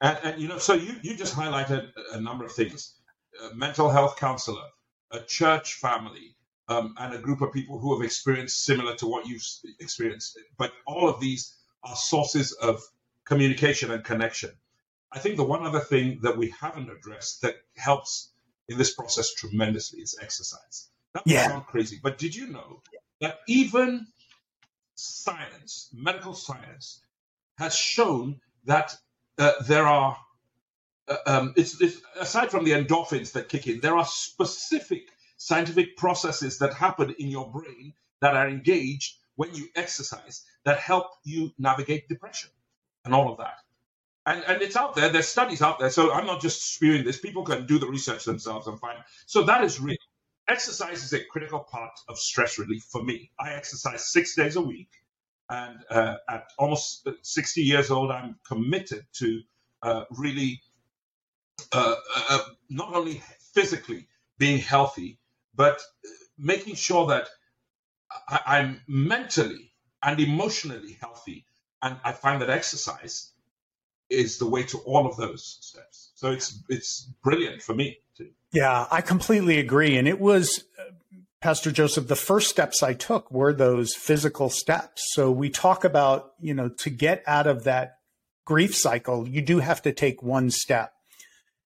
And, 0.00 0.18
and 0.22 0.40
you 0.40 0.48
know, 0.48 0.58
so 0.58 0.74
you, 0.74 0.94
you 1.02 1.16
just 1.16 1.34
highlighted 1.34 1.90
a 2.12 2.20
number 2.20 2.44
of 2.44 2.52
things 2.52 2.94
a 3.42 3.54
mental 3.54 3.90
health 3.90 4.16
counselor, 4.16 4.64
a 5.10 5.20
church 5.20 5.74
family, 5.74 6.34
um, 6.68 6.94
and 6.98 7.14
a 7.14 7.18
group 7.18 7.42
of 7.42 7.52
people 7.52 7.78
who 7.78 7.94
have 7.94 8.04
experienced 8.04 8.64
similar 8.64 8.94
to 8.96 9.06
what 9.06 9.26
you've 9.26 9.44
experienced. 9.78 10.38
But 10.56 10.72
all 10.86 11.08
of 11.08 11.20
these 11.20 11.54
are 11.84 11.94
sources 11.94 12.52
of 12.52 12.82
communication 13.24 13.90
and 13.90 14.02
connection. 14.02 14.50
I 15.12 15.18
think 15.18 15.36
the 15.36 15.44
one 15.44 15.64
other 15.64 15.80
thing 15.80 16.20
that 16.22 16.36
we 16.36 16.50
haven't 16.60 16.90
addressed 16.90 17.42
that 17.42 17.56
helps 17.76 18.32
in 18.68 18.78
this 18.78 18.94
process 18.94 19.32
tremendously 19.34 20.00
is 20.00 20.18
exercise. 20.20 20.88
That 21.14 21.22
yeah. 21.26 21.48
sound 21.48 21.66
crazy, 21.66 21.98
but 22.02 22.18
did 22.18 22.34
you 22.34 22.48
know 22.48 22.82
that 23.20 23.38
even 23.48 24.06
science, 24.94 25.88
medical 25.92 26.34
science, 26.34 27.00
has 27.58 27.74
shown 27.74 28.40
that 28.64 28.96
uh, 29.38 29.52
there 29.62 29.86
are, 29.86 30.16
uh, 31.08 31.16
um, 31.26 31.54
it's, 31.56 31.80
it's, 31.80 32.00
aside 32.18 32.50
from 32.50 32.64
the 32.64 32.72
endorphins 32.72 33.32
that 33.32 33.48
kick 33.48 33.66
in, 33.66 33.80
there 33.80 33.96
are 33.96 34.04
specific 34.04 35.08
scientific 35.36 35.96
processes 35.96 36.58
that 36.58 36.74
happen 36.74 37.14
in 37.18 37.28
your 37.28 37.50
brain 37.50 37.92
that 38.20 38.34
are 38.34 38.48
engaged 38.48 39.16
when 39.36 39.54
you 39.54 39.68
exercise 39.76 40.44
that 40.64 40.78
help 40.78 41.06
you 41.24 41.52
navigate 41.58 42.08
depression 42.08 42.50
and 43.04 43.14
all 43.14 43.30
of 43.30 43.38
that 43.38 43.58
and 44.26 44.42
and 44.46 44.60
it's 44.60 44.76
out 44.76 44.94
there. 44.96 45.08
There's 45.08 45.28
studies 45.28 45.62
out 45.62 45.78
there. 45.78 45.90
So 45.90 46.12
I'm 46.12 46.26
not 46.26 46.40
just 46.42 46.74
spewing 46.74 47.04
this. 47.04 47.18
People 47.18 47.44
can 47.44 47.66
do 47.66 47.78
the 47.78 47.86
research 47.86 48.24
themselves 48.24 48.66
and 48.66 48.78
find. 48.78 48.98
So 49.26 49.44
that 49.44 49.64
is 49.64 49.80
real. 49.80 49.96
Exercise 50.48 51.04
is 51.04 51.12
a 51.12 51.24
critical 51.24 51.60
part 51.60 51.92
of 52.08 52.18
stress 52.18 52.58
relief 52.58 52.84
for 52.90 53.02
me. 53.02 53.30
I 53.38 53.54
exercise 53.54 54.06
six 54.06 54.34
days 54.34 54.56
a 54.56 54.60
week, 54.60 54.90
and 55.48 55.78
uh, 55.90 56.16
at 56.28 56.50
almost 56.58 57.08
60 57.22 57.62
years 57.62 57.90
old, 57.90 58.10
I'm 58.10 58.36
committed 58.46 59.06
to 59.14 59.40
uh, 59.82 60.04
really 60.10 60.60
uh, 61.72 61.94
uh, 62.16 62.22
uh 62.30 62.38
not 62.68 62.94
only 62.94 63.22
physically 63.54 64.08
being 64.38 64.58
healthy, 64.58 65.18
but 65.54 65.80
making 66.38 66.74
sure 66.74 67.06
that 67.08 67.28
I, 68.28 68.40
I'm 68.58 68.82
mentally 68.86 69.72
and 70.02 70.20
emotionally 70.20 70.96
healthy. 71.00 71.44
And 71.82 71.96
I 72.04 72.12
find 72.12 72.40
that 72.42 72.50
exercise 72.50 73.32
is 74.10 74.38
the 74.38 74.48
way 74.48 74.62
to 74.64 74.78
all 74.78 75.06
of 75.06 75.16
those 75.16 75.58
steps. 75.60 76.12
So 76.14 76.30
it's 76.30 76.62
it's 76.68 77.12
brilliant 77.22 77.62
for 77.62 77.74
me. 77.74 77.98
Too. 78.16 78.30
Yeah, 78.52 78.86
I 78.90 79.00
completely 79.00 79.58
agree. 79.58 79.96
And 79.96 80.08
it 80.08 80.20
was, 80.20 80.64
uh, 80.78 80.92
Pastor 81.42 81.70
Joseph, 81.70 82.08
the 82.08 82.16
first 82.16 82.48
steps 82.48 82.82
I 82.82 82.94
took 82.94 83.30
were 83.30 83.52
those 83.52 83.94
physical 83.94 84.48
steps. 84.48 85.02
So 85.12 85.30
we 85.30 85.50
talk 85.50 85.84
about, 85.84 86.32
you 86.40 86.54
know, 86.54 86.70
to 86.78 86.90
get 86.90 87.22
out 87.26 87.46
of 87.46 87.64
that 87.64 87.98
grief 88.46 88.74
cycle, 88.74 89.28
you 89.28 89.42
do 89.42 89.58
have 89.58 89.82
to 89.82 89.92
take 89.92 90.22
one 90.22 90.50
step. 90.50 90.92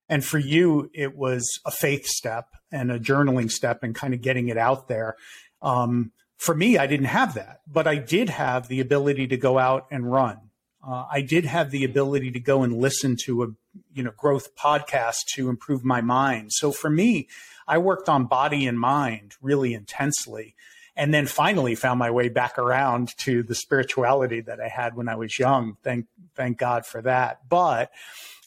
And 0.09 0.25
for 0.25 0.39
you, 0.39 0.89
it 0.93 1.15
was 1.15 1.47
a 1.65 1.71
faith 1.71 2.05
step 2.05 2.47
and 2.69 2.91
a 2.91 2.99
journaling 2.99 3.49
step 3.49 3.83
and 3.83 3.95
kind 3.95 4.13
of 4.13 4.21
getting 4.21 4.49
it 4.49 4.57
out 4.57 4.89
there. 4.89 5.15
Um, 5.61 6.11
for 6.35 6.53
me, 6.53 6.77
I 6.77 6.87
didn't 6.87 7.05
have 7.05 7.35
that, 7.35 7.61
but 7.65 7.87
I 7.87 7.95
did 7.95 8.27
have 8.29 8.67
the 8.67 8.81
ability 8.81 9.27
to 9.27 9.37
go 9.37 9.57
out 9.57 9.85
and 9.91 10.11
run 10.11 10.50
uh, 10.83 11.05
I 11.11 11.21
did 11.21 11.45
have 11.45 11.71
the 11.71 11.83
ability 11.83 12.31
to 12.31 12.39
go 12.39 12.63
and 12.63 12.77
listen 12.77 13.15
to 13.25 13.43
a 13.43 13.47
you 13.93 14.03
know 14.03 14.11
growth 14.17 14.55
podcast 14.55 15.17
to 15.35 15.49
improve 15.49 15.83
my 15.83 16.01
mind. 16.01 16.51
So 16.53 16.71
for 16.71 16.89
me, 16.89 17.27
I 17.67 17.77
worked 17.77 18.09
on 18.09 18.25
body 18.25 18.65
and 18.65 18.79
mind 18.79 19.35
really 19.41 19.73
intensely, 19.73 20.55
and 20.95 21.13
then 21.13 21.27
finally 21.27 21.75
found 21.75 21.99
my 21.99 22.11
way 22.11 22.29
back 22.29 22.57
around 22.57 23.15
to 23.19 23.43
the 23.43 23.55
spirituality 23.55 24.41
that 24.41 24.59
I 24.59 24.67
had 24.67 24.95
when 24.95 25.07
I 25.07 25.15
was 25.15 25.37
young. 25.37 25.77
Thank 25.83 26.07
thank 26.35 26.57
God 26.57 26.85
for 26.85 27.01
that. 27.03 27.47
But 27.47 27.91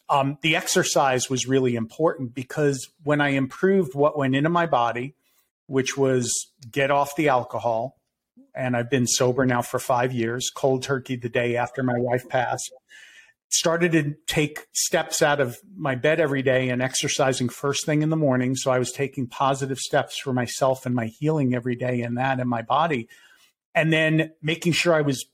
um, 0.09 0.39
the 0.43 0.57
exercise 0.57 1.31
was 1.31 1.47
really 1.47 1.77
important 1.77 2.35
because 2.35 2.91
when 3.03 3.21
I 3.21 3.31
improved 3.31 3.95
what 3.95 4.19
went 4.19 4.37
into 4.37 4.51
my 4.51 4.67
body, 4.67 5.15
which 5.67 5.97
was 5.97 6.49
get 6.71 6.91
off 6.91 7.17
the 7.17 7.29
alcohol, 7.29 7.97
and 8.55 8.77
I've 8.77 8.91
been 8.91 9.07
sober 9.07 9.45
now 9.45 9.63
for 9.63 9.79
five 9.79 10.13
years, 10.13 10.51
cold 10.55 10.83
turkey 10.83 11.17
the 11.17 11.29
day 11.29 11.57
after 11.57 11.83
my 11.83 11.99
wife 11.99 12.29
passed. 12.29 12.73
Started 13.51 13.93
to 13.93 14.15
take 14.27 14.67
steps 14.73 15.23
out 15.23 15.41
of 15.41 15.59
my 15.77 15.95
bed 15.95 16.19
every 16.19 16.43
day 16.43 16.71
and 16.71 16.83
exercising 16.83 17.49
first 17.49 17.87
thing 17.87 18.03
in 18.03 18.11
the 18.11 18.17
morning. 18.17 18.57
So 18.57 18.71
I 18.71 18.79
was 18.79 18.91
taking 18.91 19.27
positive 19.27 19.79
steps 19.79 20.19
for 20.19 20.33
myself 20.33 20.87
and 20.87 20.95
my 20.95 21.07
healing 21.07 21.55
every 21.55 21.77
day 21.77 22.01
in 22.01 22.15
that 22.15 22.41
and 22.41 22.49
my 22.49 22.63
body. 22.63 23.09
And 23.75 23.93
then 23.93 24.33
making 24.43 24.73
sure 24.73 24.95
I 24.95 25.03
was 25.03 25.25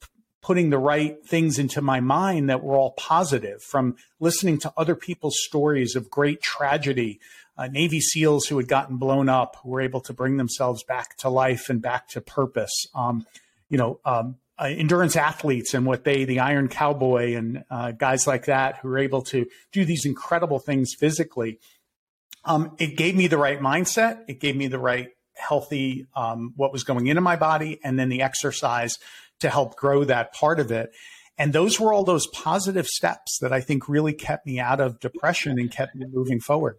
putting 0.43 0.71
the 0.71 0.79
right 0.79 1.25
things 1.27 1.59
into 1.59 1.83
my 1.83 2.01
mind 2.01 2.49
that 2.49 2.63
were 2.63 2.77
all 2.77 2.93
positive 2.93 3.63
from 3.63 3.97
listening 4.19 4.59
to 4.59 4.73
other 4.77 4.95
people's 4.95 5.39
stories 5.39 5.95
of 5.97 6.11
great 6.11 6.41
tragedy 6.41 7.21
uh, 7.61 7.67
Navy 7.67 8.01
SEALs 8.01 8.47
who 8.47 8.57
had 8.57 8.69
gotten 8.69 8.97
blown 8.97 9.29
up 9.29 9.59
were 9.65 9.83
able 9.83 10.01
to 10.01 10.15
bring 10.15 10.39
themselves 10.39 10.83
back 10.83 11.19
to 11.19 11.29
life 11.29 11.69
and 11.69 11.83
back 11.83 12.09
to 12.09 12.23
purpose. 12.23 12.87
Um, 12.95 13.27
you 13.69 13.77
know, 13.77 14.01
um, 14.07 14.37
uh, 14.59 14.65
endurance 14.65 15.15
athletes 15.15 15.75
and 15.75 15.85
what 15.85 16.05
they, 16.05 16.25
the 16.25 16.41
Iron 16.41 16.69
Cowboy 16.69 17.35
and 17.35 17.65
uh, 17.71 17.91
guys 17.91 18.27
like 18.27 18.47
that 18.47 18.79
who 18.79 18.89
are 18.89 18.99
able 18.99 19.21
to 19.25 19.47
do 19.73 19.85
these 19.85 20.07
incredible 20.07 20.59
things 20.59 20.95
physically. 20.99 21.61
Um, 22.47 22.75
it 22.79 22.97
gave 22.97 23.15
me 23.15 23.27
the 23.27 23.37
right 23.37 23.61
mindset. 23.61 24.25
It 24.27 24.41
gave 24.41 24.57
me 24.57 24.69
the 24.69 24.79
right 24.79 25.11
healthy, 25.35 26.07
um, 26.17 26.55
what 26.57 26.73
was 26.73 26.83
going 26.83 27.09
into 27.09 27.21
my 27.21 27.37
body, 27.37 27.79
and 27.85 27.99
then 27.99 28.09
the 28.09 28.23
exercise 28.23 28.97
to 29.41 29.51
help 29.51 29.77
grow 29.77 30.05
that 30.05 30.33
part 30.33 30.61
of 30.61 30.71
it. 30.71 30.93
And 31.37 31.53
those 31.53 31.79
were 31.79 31.93
all 31.93 32.05
those 32.05 32.27
positive 32.29 32.87
steps 32.87 33.39
that 33.43 33.53
I 33.53 33.61
think 33.61 33.87
really 33.87 34.15
kept 34.15 34.47
me 34.47 34.59
out 34.59 34.81
of 34.81 34.99
depression 34.99 35.59
and 35.59 35.71
kept 35.71 35.95
me 35.95 36.07
moving 36.11 36.41
forward. 36.41 36.77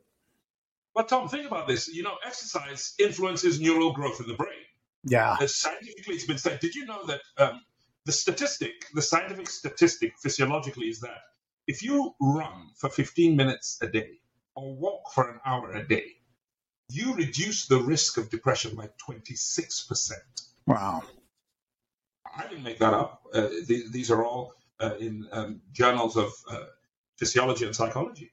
But 0.94 1.08
Tom, 1.08 1.30
think 1.30 1.48
about 1.48 1.68
this. 1.68 1.88
You 1.88 2.04
know, 2.04 2.16
exercise 2.26 2.94
influences 3.00 3.60
neural 3.60 3.94
growth 3.94 4.20
in 4.20 4.28
the 4.28 4.34
brain. 4.34 4.66
Yeah. 5.04 5.38
As 5.40 5.56
scientifically, 5.56 6.16
it's 6.16 6.26
been 6.26 6.38
said. 6.38 6.60
Did 6.60 6.76
you 6.76 6.86
know 6.86 7.06
that 7.06 7.22
um, 7.38 7.62
the 8.06 8.12
statistic, 8.12 8.74
the 8.94 9.02
scientific 9.02 9.50
statistic 9.50 10.14
physiologically 10.22 10.88
is 10.88 11.00
that 11.02 11.20
if 11.68 11.84
you 11.84 12.14
run 12.20 12.70
for 12.76 12.90
15 12.90 13.36
minutes 13.36 13.78
a 13.82 13.88
day 13.88 14.20
or 14.56 14.76
walk 14.76 15.14
for 15.14 15.30
an 15.30 15.40
hour 15.46 15.72
a 15.72 15.88
day, 15.88 16.06
you 16.90 17.16
reduce 17.16 17.68
the 17.68 17.80
risk 17.80 18.18
of 18.18 18.30
depression 18.30 18.76
by 18.76 18.90
26%. 19.10 20.12
Wow. 20.68 21.04
I 22.36 22.48
didn't 22.48 22.64
make 22.64 22.80
that 22.80 22.94
up. 22.94 23.24
Uh, 23.34 23.48
th- 23.68 23.92
these 23.92 24.12
are 24.12 24.24
all 24.24 24.54
uh, 24.80 24.96
in 25.00 25.28
um, 25.32 25.62
journals 25.72 26.18
of 26.18 26.34
uh, 26.50 26.66
physiology 27.18 27.66
and 27.66 27.76
psychology. 27.76 28.32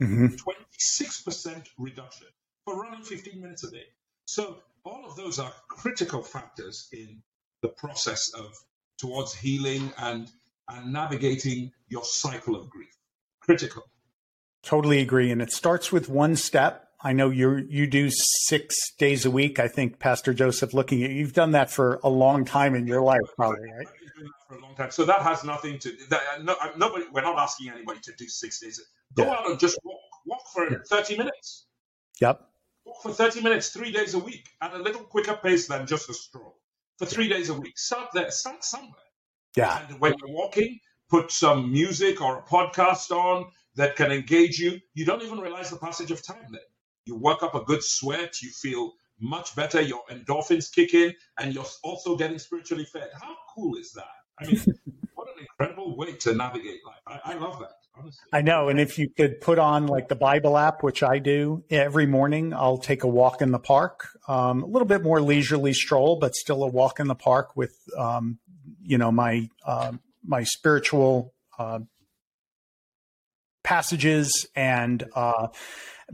Mm-hmm. 0.00 0.26
26% 0.26 1.66
reduction 1.78 2.26
for 2.64 2.80
running 2.80 3.02
15 3.02 3.40
minutes 3.40 3.64
a 3.64 3.70
day. 3.70 3.84
So 4.24 4.58
all 4.84 5.04
of 5.06 5.16
those 5.16 5.38
are 5.38 5.52
critical 5.68 6.22
factors 6.22 6.88
in 6.92 7.22
the 7.62 7.68
process 7.68 8.32
of 8.32 8.58
towards 8.98 9.34
healing 9.34 9.92
and 9.98 10.30
and 10.68 10.92
navigating 10.92 11.72
your 11.88 12.04
cycle 12.04 12.54
of 12.54 12.70
grief. 12.70 12.96
Critical. 13.40 13.82
Totally 14.62 15.00
agree. 15.00 15.30
And 15.30 15.42
it 15.42 15.50
starts 15.50 15.90
with 15.90 16.08
one 16.08 16.36
step. 16.36 16.89
I 17.02 17.12
know 17.12 17.30
you 17.30 17.66
you 17.68 17.86
do 17.86 18.10
six 18.10 18.76
days 18.98 19.24
a 19.24 19.30
week. 19.30 19.58
I 19.58 19.68
think 19.68 19.98
Pastor 19.98 20.34
Joseph, 20.34 20.74
looking 20.74 21.02
at 21.02 21.10
you, 21.10 21.16
you've 21.16 21.32
done 21.32 21.52
that 21.52 21.70
for 21.70 21.98
a 22.04 22.10
long 22.10 22.44
time 22.44 22.74
in 22.74 22.86
your 22.86 23.00
life, 23.00 23.20
probably, 23.36 23.60
right? 23.78 23.88
For 24.48 24.56
a 24.56 24.60
long 24.60 24.74
time. 24.74 24.90
So 24.90 25.06
that 25.06 25.22
has 25.22 25.42
nothing 25.42 25.78
to. 25.78 25.92
That, 26.10 26.20
no, 26.42 26.56
nobody. 26.76 27.06
We're 27.10 27.22
not 27.22 27.38
asking 27.38 27.70
anybody 27.70 28.00
to 28.00 28.12
do 28.18 28.26
six 28.28 28.60
days. 28.60 28.80
Go 29.14 29.24
yeah. 29.24 29.30
out 29.30 29.50
and 29.50 29.58
just 29.58 29.78
walk. 29.82 30.00
Walk 30.26 30.42
for 30.52 30.70
yeah. 30.70 30.78
thirty 30.90 31.16
minutes. 31.16 31.66
Yep. 32.20 32.46
Walk 32.84 33.02
for 33.02 33.12
thirty 33.12 33.40
minutes, 33.40 33.70
three 33.70 33.92
days 33.92 34.12
a 34.12 34.18
week, 34.18 34.46
at 34.60 34.74
a 34.74 34.78
little 34.78 35.02
quicker 35.02 35.38
pace 35.42 35.68
than 35.68 35.86
just 35.86 36.10
a 36.10 36.14
stroll. 36.14 36.58
For 36.98 37.06
three 37.06 37.28
days 37.28 37.48
a 37.48 37.54
week. 37.54 37.78
Start 37.78 38.10
there. 38.12 38.30
Start 38.30 38.62
somewhere. 38.62 38.92
Yeah. 39.56 39.86
And 39.88 39.98
when 40.00 40.14
you're 40.18 40.36
walking, 40.36 40.78
put 41.08 41.32
some 41.32 41.72
music 41.72 42.20
or 42.20 42.38
a 42.38 42.42
podcast 42.42 43.10
on 43.10 43.46
that 43.76 43.96
can 43.96 44.12
engage 44.12 44.58
you. 44.58 44.80
You 44.92 45.06
don't 45.06 45.22
even 45.22 45.38
realize 45.38 45.70
the 45.70 45.78
passage 45.78 46.10
of 46.10 46.22
time 46.22 46.44
then. 46.50 46.60
You 47.04 47.16
work 47.16 47.42
up 47.42 47.54
a 47.54 47.64
good 47.64 47.82
sweat, 47.82 48.42
you 48.42 48.50
feel 48.50 48.92
much 49.20 49.54
better, 49.54 49.80
your 49.80 50.02
endorphins 50.10 50.72
kick 50.72 50.94
in, 50.94 51.14
and 51.38 51.54
you're 51.54 51.66
also 51.82 52.16
getting 52.16 52.38
spiritually 52.38 52.84
fed. 52.84 53.10
How 53.20 53.34
cool 53.54 53.76
is 53.76 53.92
that? 53.92 54.04
I 54.40 54.46
mean, 54.46 54.62
what 55.14 55.28
an 55.28 55.34
incredible 55.40 55.96
way 55.96 56.12
to 56.12 56.34
navigate 56.34 56.80
life. 56.86 57.20
I, 57.24 57.32
I 57.32 57.34
love 57.34 57.58
that. 57.60 57.72
Honestly. 57.98 58.28
I 58.32 58.40
know. 58.40 58.68
And 58.68 58.80
if 58.80 58.98
you 58.98 59.10
could 59.10 59.40
put 59.40 59.58
on 59.58 59.86
like 59.86 60.08
the 60.08 60.14
Bible 60.14 60.56
app, 60.56 60.82
which 60.82 61.02
I 61.02 61.18
do 61.18 61.64
every 61.70 62.06
morning, 62.06 62.54
I'll 62.54 62.78
take 62.78 63.02
a 63.02 63.08
walk 63.08 63.42
in 63.42 63.50
the 63.50 63.58
park, 63.58 64.08
um, 64.28 64.62
a 64.62 64.66
little 64.66 64.86
bit 64.86 65.02
more 65.02 65.20
leisurely 65.20 65.72
stroll, 65.72 66.18
but 66.18 66.34
still 66.34 66.62
a 66.62 66.68
walk 66.68 67.00
in 67.00 67.08
the 67.08 67.14
park 67.14 67.56
with 67.56 67.76
um, 67.98 68.38
you 68.80 68.96
know 68.96 69.10
my 69.10 69.48
uh, 69.66 69.92
my 70.24 70.44
spiritual 70.44 71.34
uh, 71.58 71.80
passages 73.62 74.46
and 74.54 75.04
uh, 75.14 75.48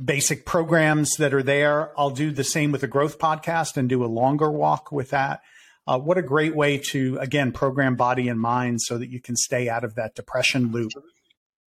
basic 0.03 0.45
programs 0.45 1.13
that 1.19 1.33
are 1.35 1.43
there. 1.43 1.99
I'll 1.99 2.11
do 2.11 2.31
the 2.31 2.45
same 2.45 2.73
with 2.73 2.83
the 2.83 2.87
growth 2.87 3.19
podcast 3.19 3.77
and 3.77 3.89
do 3.89 4.05
a 4.05 4.07
longer 4.07 4.51
walk 4.51 4.93
with 4.93 5.11
that. 5.11 5.43
Uh, 5.87 5.99
what 5.99 6.19
a 6.19 6.23
great 6.23 6.55
way 6.55 6.79
to 6.79 7.17
again 7.21 7.53
program 7.53 7.95
body 7.95 8.29
and 8.29 8.41
mind 8.41 8.81
so 8.83 8.99
that 8.99 9.09
you 9.09 9.21
can 9.21 9.37
stay 9.37 9.69
out 9.69 9.85
of 9.85 9.95
that 9.95 10.15
depression 10.15 10.73
loop. 10.73 10.93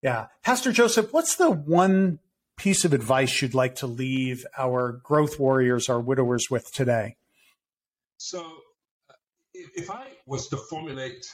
Yeah, 0.03 0.27
Pastor 0.43 0.73
Joseph, 0.73 1.13
what's 1.13 1.37
the 1.37 1.51
one 1.51 2.19
piece 2.57 2.85
of 2.85 2.93
advice 2.93 3.41
you'd 3.41 3.55
like 3.55 3.77
to 3.77 3.87
leave 3.87 4.45
our 4.57 4.93
growth 4.93 5.39
warriors, 5.39 5.89
our 5.89 6.01
widowers 6.01 6.51
with 6.51 6.73
today? 6.73 7.17
So 8.17 8.45
if 9.55 9.91
I 9.91 10.09
was 10.27 10.49
to 10.49 10.57
formulate 10.57 11.27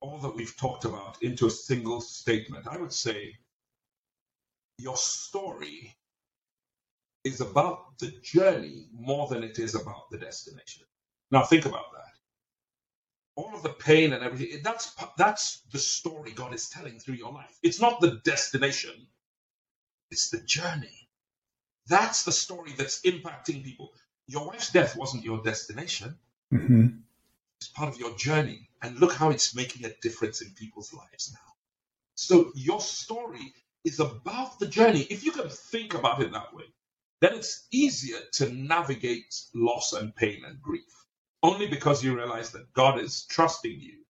all 0.00 0.18
that 0.18 0.34
we've 0.34 0.56
talked 0.56 0.84
about 0.84 1.22
into 1.22 1.46
a 1.46 1.50
single 1.50 2.00
statement, 2.00 2.66
I 2.68 2.76
would 2.76 2.92
say 2.92 3.34
your 4.78 4.96
story 4.96 5.94
is 7.24 7.40
about 7.40 7.98
the 7.98 8.12
journey 8.22 8.86
more 8.92 9.28
than 9.28 9.42
it 9.42 9.58
is 9.58 9.74
about 9.74 10.10
the 10.10 10.18
destination. 10.18 10.84
Now 11.30 11.42
think 11.42 11.64
about 11.64 11.92
that. 11.92 12.00
All 13.36 13.54
of 13.54 13.62
the 13.62 13.70
pain 13.70 14.12
and 14.12 14.22
everything, 14.22 14.60
that's 14.62 14.94
that's 15.16 15.62
the 15.72 15.78
story 15.78 16.32
God 16.32 16.54
is 16.54 16.68
telling 16.68 16.98
through 16.98 17.16
your 17.16 17.32
life. 17.32 17.58
It's 17.62 17.80
not 17.80 18.00
the 18.00 18.20
destination, 18.24 18.94
it's 20.10 20.30
the 20.30 20.40
journey. 20.42 21.08
That's 21.86 22.24
the 22.24 22.32
story 22.32 22.72
that's 22.76 23.00
impacting 23.02 23.64
people. 23.64 23.92
Your 24.26 24.46
wife's 24.46 24.70
death 24.70 24.96
wasn't 24.96 25.24
your 25.24 25.42
destination. 25.42 26.16
Mm-hmm. 26.52 26.86
It's 27.60 27.68
part 27.68 27.92
of 27.92 27.98
your 27.98 28.16
journey. 28.16 28.70
And 28.82 28.98
look 28.98 29.12
how 29.12 29.30
it's 29.30 29.54
making 29.54 29.84
a 29.84 29.94
difference 30.02 30.40
in 30.40 30.50
people's 30.50 30.94
lives 30.94 31.32
now. 31.32 31.52
So 32.14 32.52
your 32.54 32.80
story 32.80 33.54
is 33.84 34.00
about 34.00 34.58
the 34.58 34.66
journey. 34.66 35.06
If 35.10 35.24
you 35.24 35.32
can 35.32 35.48
think 35.48 35.94
about 35.94 36.22
it 36.22 36.32
that 36.32 36.54
way, 36.54 36.64
then 37.20 37.34
it's 37.34 37.66
easier 37.70 38.18
to 38.32 38.50
navigate 38.50 39.34
loss 39.54 39.92
and 39.92 40.14
pain 40.14 40.42
and 40.46 40.60
grief. 40.60 40.82
Only 41.42 41.66
because 41.66 42.02
you 42.02 42.16
realize 42.16 42.50
that 42.52 42.72
God 42.72 42.98
is 42.98 43.26
trusting 43.26 43.78
you 43.78 44.04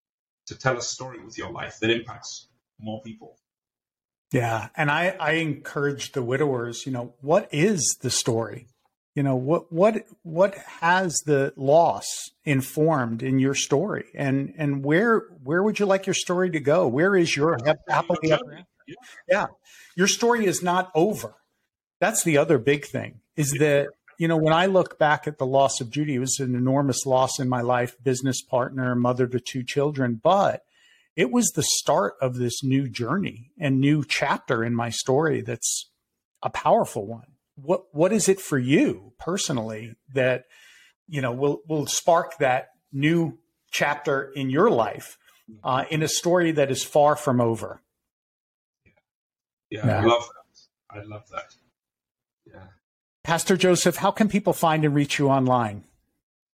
to 0.46 0.56
tell 0.56 0.76
a 0.76 0.82
story 0.82 1.22
with 1.24 1.36
your 1.36 1.50
life 1.50 1.78
that 1.80 1.90
impacts 1.90 2.48
more 2.78 3.02
people. 3.02 3.38
Yeah. 4.32 4.68
And 4.76 4.90
I, 4.90 5.16
I 5.20 5.32
encourage 5.32 6.12
the 6.12 6.22
widowers, 6.22 6.86
you 6.86 6.92
know, 6.92 7.14
what 7.20 7.48
is 7.52 7.96
the 8.00 8.10
story? 8.10 8.68
you 9.14 9.22
know 9.22 9.36
what 9.36 9.72
what 9.72 10.06
what 10.22 10.54
has 10.80 11.22
the 11.24 11.52
loss 11.56 12.30
informed 12.44 13.22
in 13.22 13.38
your 13.38 13.54
story 13.54 14.06
and 14.14 14.52
and 14.58 14.84
where 14.84 15.20
where 15.42 15.62
would 15.62 15.78
you 15.78 15.86
like 15.86 16.06
your 16.06 16.14
story 16.14 16.50
to 16.50 16.60
go 16.60 16.86
where 16.88 17.16
is 17.16 17.36
your 17.36 17.58
happily 17.88 18.32
ever 18.32 18.64
yeah. 19.28 19.46
Your 19.96 20.06
story 20.06 20.46
is 20.46 20.62
not 20.62 20.90
over. 20.94 21.34
That's 22.00 22.24
the 22.24 22.38
other 22.38 22.58
big 22.58 22.84
thing 22.86 23.20
is 23.36 23.52
that 23.58 23.88
you 24.18 24.28
know 24.28 24.36
when 24.36 24.52
i 24.52 24.66
look 24.66 24.96
back 24.96 25.26
at 25.26 25.38
the 25.38 25.46
loss 25.46 25.80
of 25.80 25.90
judy 25.90 26.14
it 26.14 26.20
was 26.20 26.38
an 26.38 26.54
enormous 26.54 27.04
loss 27.04 27.40
in 27.40 27.48
my 27.48 27.60
life 27.60 27.96
business 28.00 28.40
partner 28.42 28.94
mother 28.94 29.26
to 29.26 29.40
two 29.40 29.64
children 29.64 30.20
but 30.22 30.62
it 31.16 31.30
was 31.30 31.50
the 31.50 31.62
start 31.62 32.14
of 32.20 32.36
this 32.36 32.62
new 32.62 32.88
journey 32.88 33.50
and 33.58 33.80
new 33.80 34.04
chapter 34.04 34.64
in 34.64 34.74
my 34.74 34.90
story 34.90 35.40
that's 35.40 35.90
a 36.42 36.50
powerful 36.50 37.06
one. 37.06 37.26
What 37.56 37.84
what 37.92 38.12
is 38.12 38.28
it 38.28 38.40
for 38.40 38.58
you 38.58 39.12
personally 39.18 39.94
that 40.12 40.44
you 41.08 41.20
know 41.20 41.32
will 41.32 41.60
will 41.68 41.86
spark 41.86 42.38
that 42.38 42.70
new 42.92 43.38
chapter 43.70 44.32
in 44.34 44.50
your 44.50 44.70
life 44.70 45.18
uh, 45.62 45.84
in 45.90 46.02
a 46.02 46.08
story 46.08 46.52
that 46.52 46.70
is 46.70 46.82
far 46.82 47.16
from 47.16 47.40
over 47.40 47.80
yeah. 49.74 49.86
yeah, 49.86 50.00
I 50.00 50.04
love 50.04 50.22
that. 50.22 50.98
I 50.98 51.02
love 51.02 51.28
that. 51.30 51.54
Yeah. 52.46 52.66
Pastor 53.22 53.56
Joseph, 53.56 53.96
how 53.96 54.10
can 54.10 54.28
people 54.28 54.52
find 54.52 54.84
and 54.84 54.94
reach 54.94 55.18
you 55.18 55.28
online? 55.28 55.84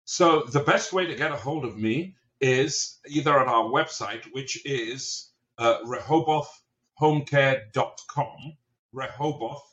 So 0.05 0.43
the 0.43 0.61
best 0.61 0.93
way 0.93 1.07
to 1.07 1.15
get 1.15 1.33
a 1.33 1.37
hold 1.37 1.65
of 1.65 1.77
me 1.77 2.17
is 2.41 2.99
either 3.07 3.39
on 3.39 3.49
our 3.49 3.65
website, 3.65 4.25
which 4.33 4.65
is 4.65 5.31
uh, 5.59 5.79
rehobothhomecare.com, 5.85 8.57
Rehoboth 8.93 9.71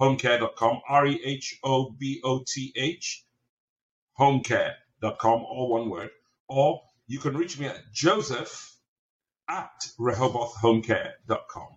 homecare.com, 0.00 0.80
R 0.88 1.06
E 1.06 1.20
H 1.24 1.58
O 1.62 1.90
B 1.90 2.20
O 2.24 2.42
T 2.46 2.72
H, 2.76 3.24
homecare.com, 4.18 5.42
all 5.42 5.70
one 5.70 5.90
word. 5.90 6.10
Or 6.48 6.82
you 7.06 7.18
can 7.18 7.36
reach 7.36 7.58
me 7.58 7.66
at 7.66 7.92
joseph 7.92 8.76
at 9.48 9.88
rehobothhomecare.com. 9.98 11.68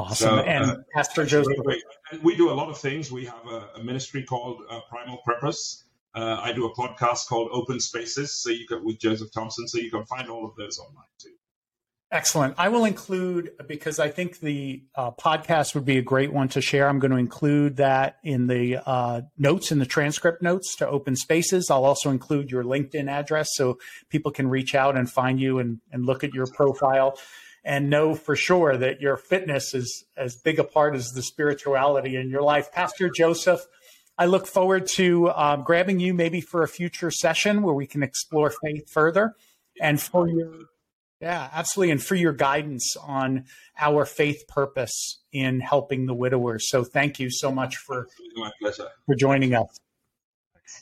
Awesome. 0.00 0.28
So, 0.28 0.38
and 0.38 0.70
uh, 0.70 0.76
Pastor 0.94 1.26
Joseph. 1.26 1.54
And 2.10 2.22
we 2.22 2.34
do 2.34 2.50
a 2.50 2.54
lot 2.54 2.70
of 2.70 2.78
things. 2.78 3.12
We 3.12 3.26
have 3.26 3.46
a, 3.46 3.68
a 3.76 3.84
ministry 3.84 4.22
called 4.22 4.62
uh, 4.70 4.80
Primal 4.88 5.18
Purpose. 5.26 5.84
Uh, 6.14 6.40
I 6.40 6.52
do 6.52 6.66
a 6.66 6.74
podcast 6.74 7.28
called 7.28 7.50
Open 7.52 7.78
Spaces, 7.78 8.34
so 8.34 8.50
you 8.50 8.66
can 8.66 8.84
with 8.84 8.98
Joseph 8.98 9.30
Thompson, 9.32 9.68
so 9.68 9.78
you 9.78 9.90
can 9.90 10.04
find 10.06 10.28
all 10.28 10.44
of 10.44 10.56
those 10.56 10.78
online 10.78 11.04
too. 11.18 11.30
Excellent. 12.12 12.54
I 12.58 12.70
will 12.70 12.86
include 12.86 13.52
because 13.68 14.00
I 14.00 14.08
think 14.08 14.40
the 14.40 14.82
uh, 14.96 15.12
podcast 15.12 15.76
would 15.76 15.84
be 15.84 15.96
a 15.98 16.02
great 16.02 16.32
one 16.32 16.48
to 16.48 16.60
share. 16.60 16.88
I'm 16.88 16.98
going 16.98 17.12
to 17.12 17.16
include 17.16 17.76
that 17.76 18.16
in 18.24 18.48
the 18.48 18.78
uh, 18.84 19.20
notes 19.38 19.70
in 19.70 19.78
the 19.78 19.86
transcript 19.86 20.42
notes 20.42 20.74
to 20.76 20.88
open 20.88 21.14
spaces. 21.14 21.70
I'll 21.70 21.84
also 21.84 22.10
include 22.10 22.50
your 22.50 22.64
LinkedIn 22.64 23.08
address 23.08 23.50
so 23.52 23.78
people 24.08 24.32
can 24.32 24.48
reach 24.48 24.74
out 24.74 24.96
and 24.96 25.08
find 25.08 25.38
you 25.38 25.60
and, 25.60 25.78
and 25.92 26.04
look 26.04 26.24
at 26.24 26.34
your 26.34 26.48
profile. 26.48 27.16
And 27.64 27.90
know 27.90 28.14
for 28.14 28.36
sure 28.36 28.76
that 28.76 29.00
your 29.00 29.16
fitness 29.16 29.74
is 29.74 30.04
as 30.16 30.36
big 30.36 30.58
a 30.58 30.64
part 30.64 30.94
as 30.94 31.08
the 31.10 31.22
spirituality 31.22 32.16
in 32.16 32.30
your 32.30 32.42
life. 32.42 32.72
Pastor 32.72 33.10
Joseph, 33.10 33.60
I 34.16 34.26
look 34.26 34.46
forward 34.46 34.86
to 34.94 35.30
um, 35.30 35.62
grabbing 35.62 36.00
you 36.00 36.14
maybe 36.14 36.40
for 36.40 36.62
a 36.62 36.68
future 36.68 37.10
session 37.10 37.62
where 37.62 37.74
we 37.74 37.86
can 37.86 38.02
explore 38.02 38.52
faith 38.62 38.90
further 38.90 39.34
and 39.80 40.00
for 40.00 40.28
your 40.28 40.66
yeah, 41.20 41.50
absolutely. 41.52 41.92
And 41.92 42.02
for 42.02 42.14
your 42.14 42.32
guidance 42.32 42.96
on 42.96 43.44
our 43.78 44.06
faith 44.06 44.44
purpose 44.48 45.20
in 45.32 45.60
helping 45.60 46.06
the 46.06 46.14
widowers. 46.14 46.70
So 46.70 46.82
thank 46.82 47.20
you 47.20 47.30
so 47.30 47.52
much 47.52 47.76
for, 47.76 48.08
for 49.04 49.14
joining 49.14 49.54
us. 49.54 49.68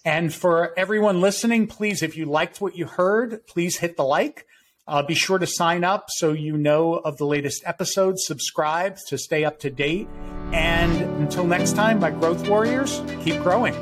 And 0.05 0.33
for 0.33 0.79
everyone 0.79 1.21
listening, 1.21 1.67
please, 1.67 2.03
if 2.03 2.17
you 2.17 2.25
liked 2.25 2.61
what 2.61 2.77
you 2.77 2.87
heard, 2.87 3.47
please 3.49 3.79
hit 3.79 3.97
the 3.97 4.05
like. 4.05 4.47
Uh, 4.89 5.03
be 5.03 5.15
sure 5.15 5.39
to 5.39 5.47
sign 5.47 5.85
up 5.85 6.07
so 6.09 6.33
you 6.33 6.57
know 6.57 6.95
of 6.95 7.19
the 7.19 7.27
latest 7.27 7.63
episodes. 7.67 8.25
Subscribe 8.27 8.97
to 9.09 9.19
stay 9.19 9.45
up 9.45 9.59
to 9.61 9.71
date. 9.71 10.09
And 10.53 11.03
until 11.21 11.47
next 11.47 11.77
time, 11.77 12.01
my 12.01 12.11
growth 12.11 12.49
warriors, 12.49 13.03
keep 13.23 13.41
growing. 13.43 13.75